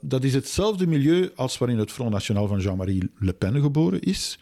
dat 0.02 0.24
is 0.24 0.34
hetzelfde 0.34 0.88
milieu 0.88 1.32
als 1.36 1.58
waarin 1.58 1.78
het 1.78 1.92
Front 1.92 2.12
National 2.12 2.48
van 2.48 2.60
Jean-Marie 2.60 3.12
Le 3.20 3.34
Pen 3.34 3.62
geboren 3.62 4.02
is. 4.02 4.39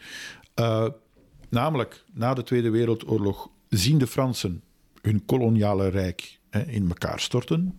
Namelijk, 1.48 2.04
na 2.12 2.34
de 2.34 2.42
Tweede 2.42 2.70
Wereldoorlog 2.70 3.50
zien 3.68 3.98
de 3.98 4.06
Fransen 4.06 4.62
hun 5.02 5.24
koloniale 5.24 5.88
rijk 5.88 6.38
hè, 6.50 6.62
in 6.62 6.88
elkaar 6.88 7.20
storten. 7.20 7.78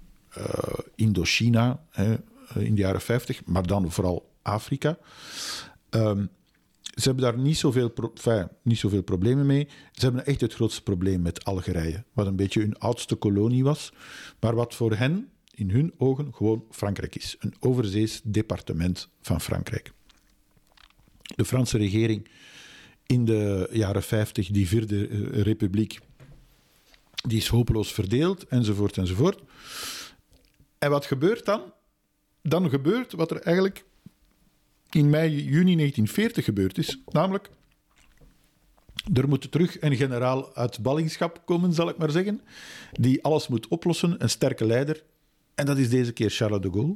Indochina 0.95 1.83
hè, 1.89 2.15
in 2.55 2.75
de 2.75 2.81
jaren 2.81 3.01
50, 3.01 3.45
maar 3.45 3.67
dan 3.67 3.91
vooral 3.91 4.29
Afrika. 4.41 4.97
Um, 5.89 6.29
ze 6.95 7.03
hebben 7.03 7.23
daar 7.23 7.37
niet 7.37 7.57
zoveel, 7.57 7.93
niet 8.61 8.77
zoveel 8.77 9.03
problemen 9.03 9.45
mee. 9.45 9.67
Ze 9.91 10.05
hebben 10.05 10.25
echt 10.25 10.41
het 10.41 10.53
grootste 10.53 10.83
probleem 10.83 11.21
met 11.21 11.45
Algerije, 11.45 12.03
wat 12.13 12.27
een 12.27 12.35
beetje 12.35 12.59
hun 12.59 12.77
oudste 12.77 13.15
kolonie 13.15 13.63
was, 13.63 13.93
maar 14.39 14.55
wat 14.55 14.75
voor 14.75 14.95
hen, 14.95 15.29
in 15.53 15.69
hun 15.69 15.93
ogen, 15.97 16.33
gewoon 16.33 16.65
Frankrijk 16.71 17.15
is. 17.15 17.35
Een 17.39 17.53
overzees 17.59 18.21
departement 18.23 19.09
van 19.21 19.41
Frankrijk. 19.41 19.91
De 21.21 21.45
Franse 21.45 21.77
regering 21.77 22.27
in 23.05 23.25
de 23.25 23.69
jaren 23.71 24.03
50, 24.03 24.47
die 24.47 24.67
vierde 24.67 25.05
republiek, 25.41 25.99
die 27.27 27.37
is 27.37 27.47
hopeloos 27.47 27.93
verdeeld, 27.93 28.47
enzovoort, 28.47 28.97
enzovoort. 28.97 29.41
En 30.77 30.89
wat 30.89 31.05
gebeurt 31.05 31.45
dan? 31.45 31.73
Dan 32.41 32.69
gebeurt 32.69 33.11
wat 33.11 33.31
er 33.31 33.41
eigenlijk 33.41 33.85
in 34.89 35.09
mei, 35.09 35.29
juni 35.29 35.75
1940 35.75 36.45
gebeurd 36.45 36.77
is, 36.77 36.99
namelijk 37.05 37.49
er 39.13 39.27
moet 39.27 39.51
terug 39.51 39.81
een 39.81 39.95
generaal 39.95 40.55
uit 40.55 40.79
ballingschap 40.81 41.41
komen, 41.45 41.73
zal 41.73 41.89
ik 41.89 41.97
maar 41.97 42.11
zeggen, 42.11 42.41
die 42.91 43.23
alles 43.23 43.47
moet 43.47 43.67
oplossen, 43.67 44.15
een 44.23 44.29
sterke 44.29 44.65
leider. 44.65 45.03
En 45.55 45.65
dat 45.65 45.77
is 45.77 45.89
deze 45.89 46.11
keer 46.11 46.29
Charles 46.29 46.61
de 46.61 46.71
Gaulle 46.71 46.95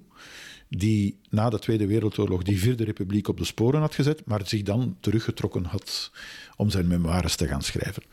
die 0.70 1.20
na 1.30 1.50
de 1.50 1.60
Tweede 1.60 1.88
Wereldoorlog 1.88 2.44
die 2.44 2.60
Vierde 2.60 2.84
Republiek 2.84 3.28
op 3.28 3.38
de 3.38 3.46
sporen 3.46 3.80
had 3.80 3.96
gezet, 3.96 4.26
maar 4.26 4.48
zich 4.48 4.62
dan 4.62 4.98
teruggetrokken 5.00 5.66
had 5.66 6.12
om 6.56 6.70
zijn 6.70 6.88
memoires 6.88 7.36
te 7.36 7.48
gaan 7.48 7.62
schrijven. 7.62 8.04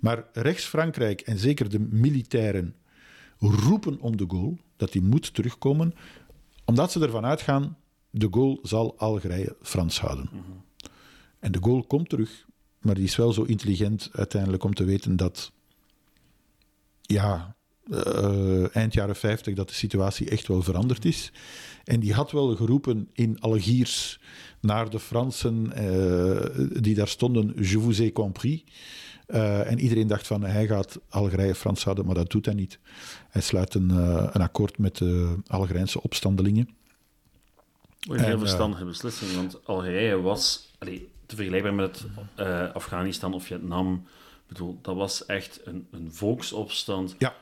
Maar 0.00 0.24
rechts 0.32 0.64
Frankrijk 0.64 1.20
en 1.20 1.38
zeker 1.38 1.68
de 1.68 1.80
militairen 1.80 2.74
roepen 3.38 4.00
om 4.00 4.16
de 4.16 4.24
Gaulle, 4.28 4.56
dat 4.76 4.92
hij 4.92 5.02
moet 5.02 5.34
terugkomen, 5.34 5.94
omdat 6.64 6.92
ze 6.92 7.00
ervan 7.00 7.24
uitgaan, 7.24 7.76
de 8.16 8.28
Gaulle 8.30 8.58
zal 8.62 8.94
Algerije 8.98 9.56
Frans 9.62 10.00
houden. 10.00 10.28
Mm 10.32 10.42
-hmm. 10.46 10.62
En 11.38 11.52
de 11.52 11.58
Gaulle 11.62 11.86
komt 11.86 12.08
terug, 12.08 12.46
maar 12.80 12.94
die 12.94 13.04
is 13.04 13.16
wel 13.16 13.32
zo 13.32 13.42
intelligent 13.42 14.08
uiteindelijk 14.12 14.64
om 14.64 14.74
te 14.74 14.84
weten 14.84 15.16
dat, 15.16 15.52
ja, 17.00 17.56
uh, 17.90 18.76
eind 18.76 18.94
jaren 18.94 19.16
50 19.16 19.54
dat 19.54 19.68
de 19.68 19.74
situatie 19.74 20.30
echt 20.30 20.46
wel 20.46 20.62
veranderd 20.62 21.04
is. 21.04 21.32
En 21.84 22.00
die 22.00 22.12
had 22.12 22.30
wel 22.32 22.56
geroepen 22.56 23.08
in 23.12 23.40
Algiers 23.40 24.20
naar 24.60 24.90
de 24.90 25.00
Fransen 25.00 25.72
uh, 25.78 26.80
die 26.82 26.94
daar 26.94 27.08
stonden, 27.08 27.54
je 27.56 27.78
vous 27.78 28.00
ai 28.00 28.12
compris. 28.12 28.64
Uh, 29.26 29.70
en 29.70 29.78
iedereen 29.78 30.06
dacht 30.06 30.26
van 30.26 30.42
hij 30.42 30.66
gaat 30.66 31.00
Algerije 31.08 31.54
Frans 31.54 31.84
houden, 31.84 32.06
maar 32.06 32.14
dat 32.14 32.30
doet 32.30 32.44
hij 32.44 32.54
niet. 32.54 32.78
Hij 33.28 33.42
sluit 33.42 33.74
een, 33.74 33.90
een 34.34 34.42
akkoord 34.42 34.78
met 34.78 34.96
de 34.96 35.36
Algerijnse 35.46 36.02
opstandelingen. 36.02 36.68
Een 38.08 38.20
heel 38.20 38.38
verstandige 38.38 38.84
beslissing, 38.84 39.34
want 39.34 39.66
Algerije 39.66 40.20
was 40.20 40.72
allee, 40.78 41.08
te 41.26 41.36
vergelijkbaar 41.36 41.74
met 41.74 42.06
Afghanistan 42.72 43.34
of 43.34 43.44
Vietnam. 43.44 43.94
Ik 44.34 44.48
bedoel, 44.48 44.78
dat 44.82 44.96
was 44.96 45.26
echt 45.26 45.60
een, 45.64 45.86
een 45.90 46.12
volksopstand. 46.12 47.14
Ja 47.18 47.34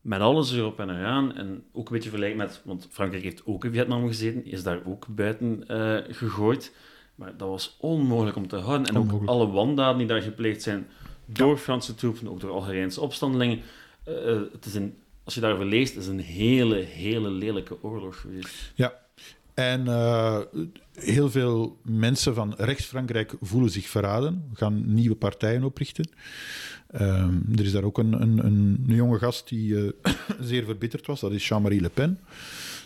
met 0.00 0.20
alles 0.20 0.52
erop 0.52 0.80
en 0.80 0.90
eraan. 0.90 1.36
En 1.36 1.64
ook 1.72 1.86
een 1.86 1.94
beetje 1.94 2.10
vergelijkbaar 2.10 2.46
met... 2.46 2.60
Want 2.64 2.88
Frankrijk 2.90 3.22
heeft 3.22 3.46
ook 3.46 3.64
in 3.64 3.72
Vietnam 3.72 4.06
gezeten, 4.06 4.46
is 4.46 4.62
daar 4.62 4.80
ook 4.86 5.06
buiten 5.08 5.64
uh, 5.68 5.98
gegooid. 6.08 6.74
Maar 7.14 7.36
dat 7.36 7.48
was 7.48 7.76
onmogelijk 7.80 8.36
om 8.36 8.48
te 8.48 8.56
houden. 8.56 8.86
En 8.86 8.96
onmogelijk. 8.96 9.30
ook 9.30 9.36
alle 9.36 9.50
wandaden 9.50 9.98
die 9.98 10.06
daar 10.06 10.22
gepleegd 10.22 10.62
zijn 10.62 10.88
door 11.26 11.56
Franse 11.56 11.94
troepen, 11.94 12.28
ook 12.28 12.40
door 12.40 12.50
Algerijnse 12.50 13.00
opstandelingen. 13.00 13.60
Uh, 14.08 14.40
het 14.52 14.64
is 14.64 14.74
een, 14.74 14.98
als 15.24 15.34
je 15.34 15.40
daarover 15.40 15.66
leest, 15.66 15.96
is 15.96 16.06
een 16.06 16.20
hele, 16.20 16.76
hele 16.76 17.30
lelijke 17.30 17.82
oorlog 17.82 18.20
geweest. 18.20 18.72
Ja, 18.74 18.92
en 19.54 19.84
uh, 19.84 20.38
heel 20.92 21.30
veel 21.30 21.78
mensen 21.82 22.34
van 22.34 22.54
rechts-Frankrijk 22.56 23.34
voelen 23.40 23.70
zich 23.70 23.88
verraden, 23.88 24.50
gaan 24.54 24.94
nieuwe 24.94 25.14
partijen 25.14 25.64
oprichten. 25.64 26.10
Um, 27.00 27.44
er 27.56 27.64
is 27.64 27.72
daar 27.72 27.84
ook 27.84 27.98
een, 27.98 28.22
een, 28.22 28.44
een, 28.44 28.84
jonge 28.86 29.18
gast 29.18 29.48
die 29.48 29.72
uh, 29.72 29.90
zeer 30.40 30.64
verbitterd 30.64 31.06
was, 31.06 31.20
dat 31.20 31.32
is 31.32 31.48
Jean-Marie 31.48 31.80
Le 31.80 31.88
Pen, 31.88 32.18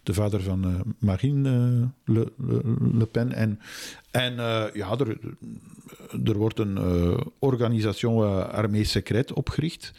de 0.03 0.15
vader 0.15 0.43
van 0.43 0.69
uh, 0.69 0.81
Marine 0.99 1.91
Le, 2.05 2.33
Le, 2.93 3.07
Pen. 3.07 3.33
En, 3.33 3.61
en 4.11 4.35
ja, 4.75 4.99
er, 4.99 5.19
er 6.25 6.37
wordt 6.37 6.59
een 6.59 6.79
organisation 7.39 8.51
armée 8.51 8.85
secrète 8.85 9.35
opgericht 9.35 9.93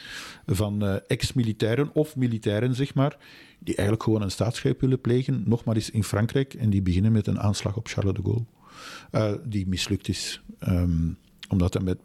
van 0.45 1.01
ex-militairen 1.08 1.89
of 1.93 2.15
militairen, 2.15 2.75
zeg 2.75 2.93
maar, 2.93 3.17
die 3.65 3.75
eigenlijk 3.75 4.04
gewoon 4.04 4.21
een 4.21 4.32
staatsgreep 4.32 4.82
willen 4.82 5.01
plegen, 5.01 5.43
nog 5.45 5.63
maar 5.63 5.75
eens 5.75 5.89
in 5.89 6.04
Frankrijk. 6.04 6.54
En 6.54 6.69
die 6.69 6.82
beginnen 6.82 7.12
met 7.12 7.28
een 7.28 7.39
aanslag 7.39 7.75
op 7.75 7.88
Charles 7.88 8.13
de 8.13 8.21
Gaulle, 8.21 9.41
die 9.47 9.67
mislukt 9.67 10.08
is. 10.08 10.41
Um, 10.67 11.17
omdat 11.49 11.73
hij 11.73 11.84
met, 11.84 11.99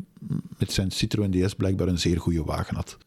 met 0.58 0.72
zijn 0.72 0.90
Citroën 0.90 1.30
DS 1.30 1.54
blijkbaar 1.54 1.88
een 1.88 1.98
zeer 1.98 2.20
goede 2.20 2.44
wagen 2.44 2.76
had. 2.76 2.98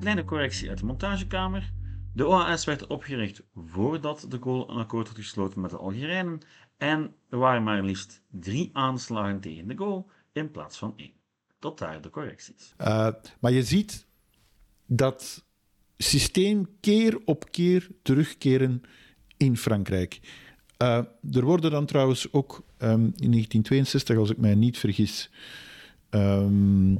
Kleine 0.00 0.24
correctie 0.24 0.68
uit 0.68 0.78
de 0.78 0.84
montagekamer. 0.84 1.72
De 2.14 2.26
OAS 2.26 2.64
werd 2.64 2.86
opgericht 2.86 3.42
voordat 3.54 4.26
de 4.28 4.38
Gaulle 4.42 4.68
een 4.68 4.78
akkoord 4.78 5.08
had 5.08 5.16
gesloten 5.16 5.60
met 5.60 5.70
de 5.70 5.76
Algerijnen 5.76 6.40
en 6.76 7.14
er 7.28 7.38
waren 7.38 7.62
maar 7.62 7.82
liefst 7.82 8.22
drie 8.30 8.70
aanslagen 8.72 9.40
tegen 9.40 9.68
de 9.68 9.76
Gaulle 9.76 10.04
in 10.32 10.50
plaats 10.50 10.78
van 10.78 10.92
één. 10.96 11.12
Tot 11.58 11.78
daar 11.78 12.00
de 12.00 12.10
correcties. 12.10 12.74
Uh, 12.80 13.08
maar 13.40 13.52
je 13.52 13.62
ziet 13.62 14.06
dat 14.88 15.44
systeem 15.96 16.68
keer 16.80 17.18
op 17.24 17.50
keer 17.50 17.88
terugkeren 18.02 18.82
in 19.36 19.56
Frankrijk. 19.56 20.20
Uh, 20.82 20.96
er 21.32 21.44
worden 21.44 21.70
dan 21.70 21.86
trouwens 21.86 22.32
ook 22.32 22.64
um, 22.78 22.90
in 23.00 23.30
1962, 23.30 24.16
als 24.16 24.30
ik 24.30 24.36
mij 24.36 24.54
niet 24.54 24.78
vergis, 24.78 25.30
um, 26.10 26.92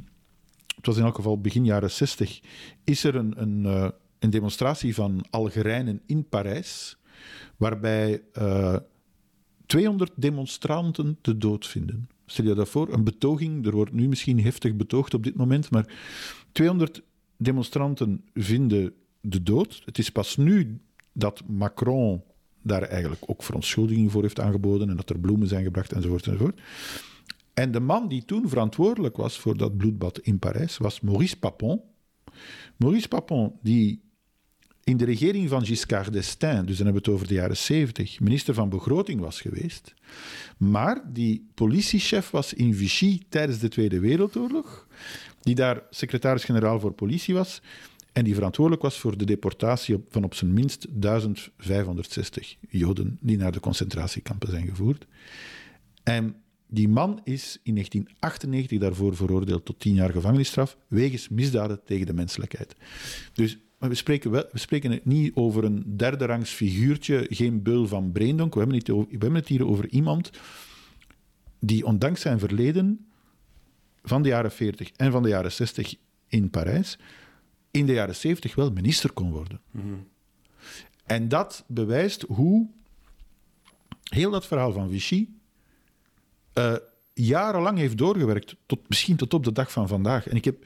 het 0.75 0.85
was 0.85 0.97
in 0.97 1.03
elk 1.03 1.15
geval 1.15 1.41
begin 1.41 1.65
jaren 1.65 1.91
60, 1.91 2.39
is 2.83 3.03
er 3.03 3.15
een, 3.15 3.41
een, 3.41 3.63
uh, 3.63 3.89
een 4.19 4.29
demonstratie 4.29 4.93
van 4.93 5.25
Algerijnen 5.29 6.01
in 6.05 6.29
Parijs. 6.29 6.97
waarbij 7.57 8.21
uh, 8.41 8.75
200 9.65 10.11
demonstranten 10.15 11.17
de 11.21 11.37
dood 11.37 11.67
vinden. 11.67 12.09
Stel 12.25 12.45
je 12.45 12.53
dat 12.53 12.69
voor, 12.69 12.93
een 12.93 13.03
betoging, 13.03 13.65
er 13.65 13.71
wordt 13.71 13.93
nu 13.93 14.07
misschien 14.07 14.41
heftig 14.41 14.75
betoogd 14.75 15.13
op 15.13 15.23
dit 15.23 15.35
moment, 15.35 15.69
maar 15.69 15.93
200 16.51 17.01
demonstranten 17.39 18.23
vinden 18.33 18.93
de 19.21 19.43
dood. 19.43 19.81
Het 19.85 19.97
is 19.97 20.09
pas 20.09 20.37
nu 20.37 20.81
dat 21.13 21.43
Macron 21.47 22.23
daar 22.61 22.81
eigenlijk 22.81 23.23
ook 23.25 23.43
verontschuldiging 23.43 24.11
voor 24.11 24.21
heeft 24.21 24.39
aangeboden 24.39 24.89
en 24.89 24.95
dat 24.95 25.09
er 25.09 25.19
bloemen 25.19 25.47
zijn 25.47 25.63
gebracht 25.63 25.91
enzovoort 25.91 26.27
enzovoort. 26.27 26.61
En 27.53 27.71
de 27.71 27.79
man 27.79 28.07
die 28.07 28.25
toen 28.25 28.49
verantwoordelijk 28.49 29.17
was 29.17 29.37
voor 29.37 29.57
dat 29.57 29.77
bloedbad 29.77 30.19
in 30.19 30.39
Parijs 30.39 30.77
was 30.77 30.99
Maurice 30.99 31.39
Papon. 31.39 31.81
Maurice 32.77 33.07
Papon, 33.07 33.53
die 33.61 34.01
in 34.83 34.97
de 34.97 35.05
regering 35.05 35.49
van 35.49 35.65
Giscard 35.65 36.13
d'Estaing, 36.13 36.67
dus 36.67 36.77
dan 36.77 36.85
hebben 36.85 37.03
we 37.03 37.09
het 37.09 37.17
over 37.19 37.27
de 37.27 37.33
jaren 37.33 37.57
70, 37.57 38.19
minister 38.19 38.53
van 38.53 38.69
Begroting 38.69 39.19
was 39.19 39.41
geweest, 39.41 39.93
maar 40.57 41.13
die 41.13 41.49
politiechef 41.53 42.29
was 42.29 42.53
in 42.53 42.75
Vichy 42.75 43.21
tijdens 43.29 43.59
de 43.59 43.67
Tweede 43.67 43.99
Wereldoorlog, 43.99 44.87
die 45.41 45.55
daar 45.55 45.83
secretaris-generaal 45.89 46.79
voor 46.79 46.91
politie 46.91 47.33
was 47.33 47.61
en 48.11 48.23
die 48.23 48.35
verantwoordelijk 48.35 48.83
was 48.83 48.99
voor 48.99 49.17
de 49.17 49.25
deportatie 49.25 50.03
van 50.09 50.23
op 50.23 50.33
zijn 50.33 50.53
minst 50.53 50.87
1560 50.89 52.55
Joden 52.69 53.17
die 53.21 53.37
naar 53.37 53.51
de 53.51 53.59
concentratiekampen 53.59 54.49
zijn 54.49 54.67
gevoerd. 54.67 55.05
En 56.03 56.35
die 56.67 56.87
man 56.87 57.21
is 57.23 57.59
in 57.63 57.73
1998 57.73 58.79
daarvoor 58.79 59.15
veroordeeld 59.15 59.65
tot 59.65 59.79
tien 59.79 59.93
jaar 59.93 60.11
gevangenisstraf 60.11 60.77
wegens 60.87 61.29
misdaden 61.29 61.83
tegen 61.85 62.05
de 62.05 62.13
menselijkheid. 62.13 62.75
Dus 63.33 63.57
we 63.77 63.95
spreken, 63.95 64.31
we 64.31 64.47
spreken 64.53 64.91
het 64.91 65.05
niet 65.05 65.31
over 65.35 65.63
een 65.63 65.97
derde 65.97 66.25
rangs 66.25 66.51
figuurtje, 66.51 67.25
geen 67.29 67.61
bul 67.61 67.87
van 67.87 68.11
Breendonk. 68.11 68.53
We 68.53 68.59
hebben, 68.59 68.77
het, 68.77 68.87
we 68.87 69.05
hebben 69.09 69.35
het 69.35 69.47
hier 69.47 69.67
over 69.67 69.89
iemand 69.89 70.31
die 71.59 71.85
ondanks 71.85 72.21
zijn 72.21 72.39
verleden 72.39 73.08
van 74.03 74.21
de 74.21 74.29
jaren 74.29 74.51
40 74.51 74.91
en 74.95 75.11
van 75.11 75.23
de 75.23 75.29
jaren 75.29 75.51
60 75.51 75.95
in 76.27 76.49
Parijs 76.49 76.97
in 77.71 77.85
de 77.85 77.93
jaren 77.93 78.15
70 78.15 78.55
wel 78.55 78.71
minister 78.71 79.11
kon 79.11 79.31
worden. 79.31 79.61
Mm 79.71 80.07
En 81.05 81.27
dat 81.27 81.63
bewijst 81.67 82.21
hoe 82.27 82.67
heel 84.03 84.31
dat 84.31 84.45
verhaal 84.45 84.71
van 84.71 84.89
Vichy 84.89 85.27
uh, 86.53 86.75
jarenlang 87.13 87.77
heeft 87.77 87.97
doorgewerkt, 87.97 88.55
tot, 88.65 88.89
misschien 88.89 89.15
tot 89.15 89.33
op 89.33 89.43
de 89.43 89.51
dag 89.51 89.71
van 89.71 89.87
vandaag. 89.87 90.27
En 90.27 90.35
ik 90.35 90.45
heb, 90.45 90.65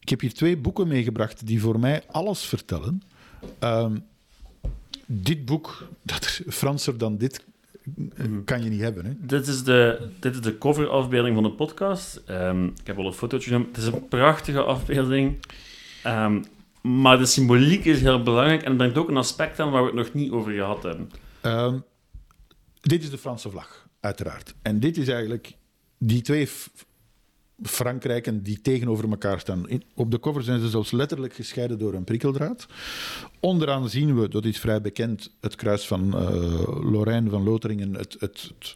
ik 0.00 0.08
heb 0.08 0.20
hier 0.20 0.34
twee 0.34 0.56
boeken 0.56 0.88
meegebracht 0.88 1.46
die 1.46 1.60
voor 1.60 1.78
mij 1.80 2.06
alles 2.06 2.44
vertellen. 2.44 3.02
Uh, 3.62 3.92
dit 5.06 5.44
boek, 5.44 5.88
dat 6.02 6.40
Franser 6.48 6.98
dan 6.98 7.16
dit 7.16 7.44
mhm. 7.44 7.53
Kan 8.44 8.62
je 8.62 8.70
niet 8.70 8.80
hebben. 8.80 9.04
Hè? 9.04 9.12
Dit, 9.18 9.46
is 9.46 9.64
de, 9.64 10.08
dit 10.20 10.34
is 10.34 10.40
de 10.40 10.58
coverafbeelding 10.58 11.34
van 11.34 11.44
de 11.44 11.50
podcast. 11.50 12.22
Um, 12.30 12.66
ik 12.66 12.86
heb 12.86 12.98
al 12.98 13.06
een 13.06 13.12
fotootje 13.12 13.50
genomen. 13.50 13.68
Het 13.68 13.76
is 13.76 13.86
een 13.86 14.08
prachtige 14.08 14.62
afbeelding. 14.62 15.46
Um, 16.06 16.44
maar 16.82 17.18
de 17.18 17.26
symboliek 17.26 17.84
is 17.84 18.00
heel 18.00 18.22
belangrijk 18.22 18.62
en 18.62 18.76
brengt 18.76 18.98
ook 18.98 19.08
een 19.08 19.16
aspect 19.16 19.60
aan 19.60 19.70
waar 19.70 19.80
we 19.80 19.86
het 19.86 19.96
nog 19.96 20.12
niet 20.12 20.30
over 20.30 20.52
gehad 20.52 20.82
hebben. 20.82 21.10
Um, 21.42 21.84
dit 22.80 23.02
is 23.02 23.10
de 23.10 23.18
Franse 23.18 23.50
vlag, 23.50 23.88
uiteraard. 24.00 24.54
En 24.62 24.80
dit 24.80 24.96
is 24.96 25.08
eigenlijk 25.08 25.56
die 25.98 26.22
twee 26.22 26.48
Frankrijken 27.62 28.42
die 28.42 28.60
tegenover 28.60 29.10
elkaar 29.10 29.40
staan. 29.40 29.66
op 29.94 30.10
de 30.10 30.20
cover 30.20 30.42
zijn 30.42 30.60
ze 30.60 30.68
zelfs 30.68 30.90
letterlijk 30.90 31.34
gescheiden 31.34 31.78
door 31.78 31.94
een 31.94 32.04
prikkeldraad. 32.04 32.66
Onderaan 33.40 33.88
zien 33.88 34.20
we, 34.20 34.28
dat 34.28 34.44
is 34.44 34.58
vrij 34.58 34.80
bekend, 34.80 35.30
het 35.40 35.54
kruis 35.54 35.86
van 35.86 36.06
uh, 36.06 36.90
Lorraine 36.90 37.30
van 37.30 37.42
Lotharingen, 37.42 37.94
het, 37.94 38.16
het, 38.18 38.52
het, 38.58 38.74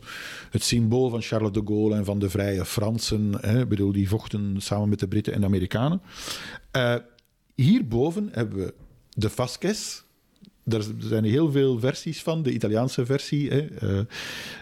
het, 0.50 0.62
symbool 0.62 1.10
van 1.10 1.22
Charles 1.22 1.52
de 1.52 1.62
Gaulle 1.64 1.94
en 1.94 2.04
van 2.04 2.18
de 2.18 2.30
vrije 2.30 2.64
Fransen. 2.64 3.38
Hè, 3.40 3.66
bedoel, 3.66 3.92
die 3.92 4.08
vochten 4.08 4.56
samen 4.58 4.88
met 4.88 4.98
de 4.98 5.08
Britten 5.08 5.32
en 5.32 5.40
de 5.40 5.46
Amerikanen. 5.46 6.00
Uh, 6.76 6.94
Hierboven 7.54 8.28
hebben 8.32 8.58
we 8.58 8.74
de 9.10 9.30
Vasquez. 9.30 10.02
Er 10.68 10.84
zijn 10.98 11.24
heel 11.24 11.50
veel 11.50 11.78
versies 11.78 12.22
van, 12.22 12.42
de 12.42 12.52
Italiaanse 12.52 13.06
versie. 13.06 13.50
Hè. 13.50 13.82
Uh, 13.82 13.98
uh, 13.98 14.04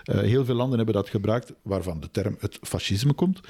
heel 0.04 0.44
veel 0.44 0.54
landen 0.54 0.76
hebben 0.76 0.94
dat 0.94 1.08
gebruikt, 1.08 1.52
waarvan 1.62 2.00
de 2.00 2.10
term 2.10 2.36
het 2.38 2.58
fascisme 2.62 3.12
komt. 3.12 3.40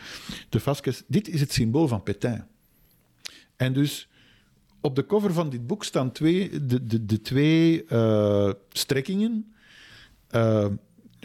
De 0.49 0.61
Vasquez, 0.61 1.03
dit 1.07 1.29
is 1.29 1.41
het 1.41 1.53
symbool 1.53 1.89
van 1.89 2.03
Pétain. 2.03 2.47
En 3.57 3.73
dus 3.73 4.09
op 4.81 4.97
de 4.97 5.07
cover 5.07 5.33
van 5.33 5.51
dit 5.51 5.67
boek 5.67 5.85
staan 5.85 6.13
twee, 6.13 6.67
de, 6.67 6.87
de, 6.87 7.07
de 7.07 7.21
twee 7.21 7.85
uh, 7.89 8.51
strekkingen. 8.73 9.55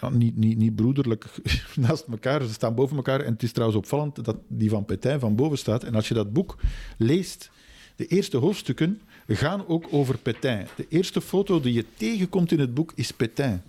Ja, 0.02 0.10
niet, 0.10 0.38
niet, 0.38 0.58
niet 0.58 0.76
broederlijk 0.76 1.26
naast 1.76 2.06
elkaar, 2.08 2.44
ze 2.44 2.54
staan 2.54 2.76
boven 2.76 2.96
elkaar. 2.96 3.22
En 3.22 3.34
het 3.34 3.44
is 3.44 3.52
trouwens 3.52 3.80
opvallend 3.80 4.26
dat 4.26 4.38
die 4.48 4.70
van 4.70 4.86
Pétain 4.86 5.20
van 5.20 5.36
boven 5.36 5.58
staat. 5.58 5.84
En 5.84 5.96
als 5.96 6.08
je 6.08 6.14
dat 6.14 6.34
boek 6.34 6.58
leest, 6.98 7.52
de 7.96 8.06
eerste 8.06 8.38
hoofdstukken 8.38 9.02
gaan 9.36 9.68
ook 9.68 9.86
over 9.92 10.18
Pétain. 10.18 10.68
De 10.76 10.86
eerste 10.90 11.22
foto 11.22 11.60
die 11.60 11.74
je 11.74 11.86
tegenkomt 11.98 12.52
in 12.52 12.60
het 12.60 12.74
boek 12.74 12.92
is 12.96 13.12
Pétain. 13.12 13.62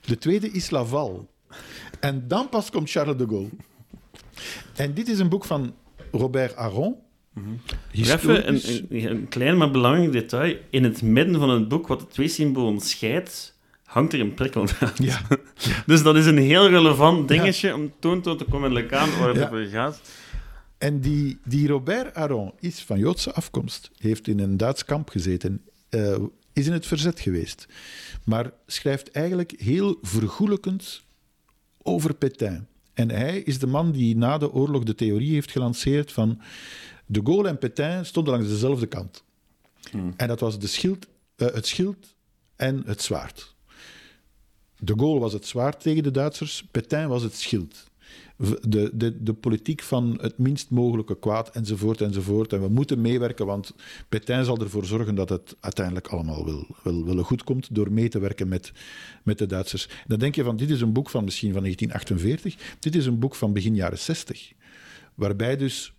De 0.00 0.18
tweede 0.18 0.50
is 0.50 0.70
Laval. 0.70 1.28
En 2.00 2.24
dan 2.28 2.48
pas 2.48 2.70
komt 2.70 2.90
Charles 2.90 3.16
de 3.16 3.26
Gaulle. 3.28 3.48
En 4.74 4.94
dit 4.94 5.08
is 5.08 5.18
een 5.18 5.28
boek 5.28 5.44
van 5.44 5.74
Robert 6.12 6.56
Aron. 6.56 6.96
Mm 7.32 7.60
Even 7.92 8.48
een, 8.48 8.60
een, 9.10 9.28
klein 9.28 9.56
maar 9.56 9.70
belangrijk 9.70 10.12
detail. 10.12 10.56
In 10.70 10.84
het 10.84 11.02
midden 11.02 11.38
van 11.38 11.50
het 11.50 11.68
boek, 11.68 11.86
wat 11.86 12.00
de 12.00 12.06
twee 12.06 12.28
symbolen 12.28 12.80
scheidt, 12.80 13.58
hangt 13.84 14.12
er 14.12 14.20
een 14.20 14.34
prikkeldraad. 14.34 14.98
Ja. 15.02 15.20
dus 15.86 16.02
dat 16.02 16.16
is 16.16 16.26
een 16.26 16.38
heel 16.38 16.68
relevant 16.68 17.28
dingetje 17.28 17.74
om 17.74 17.92
toon 17.98 18.22
te 18.22 18.44
komen 18.50 18.72
met 18.72 18.82
elkaar 18.82 19.18
waar 19.18 19.28
het 19.28 19.36
ja. 19.36 19.46
over 19.46 19.66
gaat. 19.66 20.00
En 20.84 21.00
die, 21.00 21.38
die 21.44 21.68
Robert 21.68 22.14
Aron 22.14 22.52
is 22.60 22.82
van 22.82 22.98
Joodse 22.98 23.32
afkomst, 23.32 23.90
heeft 23.98 24.28
in 24.28 24.38
een 24.38 24.56
Duits 24.56 24.84
kamp 24.84 25.08
gezeten, 25.08 25.64
uh, 25.90 26.16
is 26.52 26.66
in 26.66 26.72
het 26.72 26.86
verzet 26.86 27.20
geweest, 27.20 27.66
maar 28.24 28.52
schrijft 28.66 29.10
eigenlijk 29.10 29.54
heel 29.56 29.98
vergoelijkend 30.02 31.02
over 31.82 32.14
Pétain. 32.14 32.66
En 32.92 33.10
hij 33.10 33.38
is 33.38 33.58
de 33.58 33.66
man 33.66 33.92
die 33.92 34.16
na 34.16 34.38
de 34.38 34.52
oorlog 34.52 34.82
de 34.82 34.94
theorie 34.94 35.32
heeft 35.32 35.50
gelanceerd 35.50 36.12
van 36.12 36.40
de 37.06 37.20
Gaulle 37.24 37.48
en 37.48 37.58
Pétain 37.58 38.06
stonden 38.06 38.32
langs 38.32 38.48
dezelfde 38.48 38.86
kant. 38.86 39.24
Hmm. 39.90 40.14
En 40.16 40.28
dat 40.28 40.40
was 40.40 40.58
de 40.58 40.66
schild, 40.66 41.06
uh, 41.36 41.48
het 41.52 41.66
schild 41.66 42.14
en 42.56 42.82
het 42.86 43.02
zwaard. 43.02 43.54
De 44.78 44.94
Gaulle 44.96 45.20
was 45.20 45.32
het 45.32 45.46
zwaard 45.46 45.80
tegen 45.80 46.02
de 46.02 46.10
Duitsers, 46.10 46.64
Pétain 46.70 47.08
was 47.08 47.22
het 47.22 47.34
schild 47.34 47.92
de, 48.36 48.90
de, 48.94 49.22
de 49.22 49.32
politiek 49.32 49.82
van 49.82 50.18
het 50.20 50.38
minst 50.38 50.70
mogelijke 50.70 51.18
kwaad, 51.18 51.50
enzovoort, 51.50 52.00
enzovoort. 52.00 52.52
En 52.52 52.60
we 52.60 52.68
moeten 52.68 53.00
meewerken, 53.00 53.46
want 53.46 53.74
Pétain 54.08 54.44
zal 54.44 54.58
ervoor 54.58 54.84
zorgen 54.84 55.14
dat 55.14 55.28
het 55.28 55.56
uiteindelijk 55.60 56.08
allemaal 56.08 56.44
wel, 56.44 56.66
wel, 56.82 57.04
wel 57.04 57.22
goed 57.22 57.44
komt 57.44 57.74
door 57.74 57.92
mee 57.92 58.08
te 58.08 58.18
werken 58.18 58.48
met, 58.48 58.72
met 59.22 59.38
de 59.38 59.46
Duitsers. 59.46 59.88
dan 60.06 60.18
denk 60.18 60.34
je 60.34 60.44
van, 60.44 60.56
dit 60.56 60.70
is 60.70 60.80
een 60.80 60.92
boek 60.92 61.10
van 61.10 61.24
misschien 61.24 61.52
van 61.52 61.60
1948, 61.60 62.76
dit 62.78 62.94
is 62.94 63.06
een 63.06 63.18
boek 63.18 63.34
van 63.34 63.52
begin 63.52 63.74
jaren 63.74 63.98
60, 63.98 64.52
waarbij 65.14 65.56
dus 65.56 65.94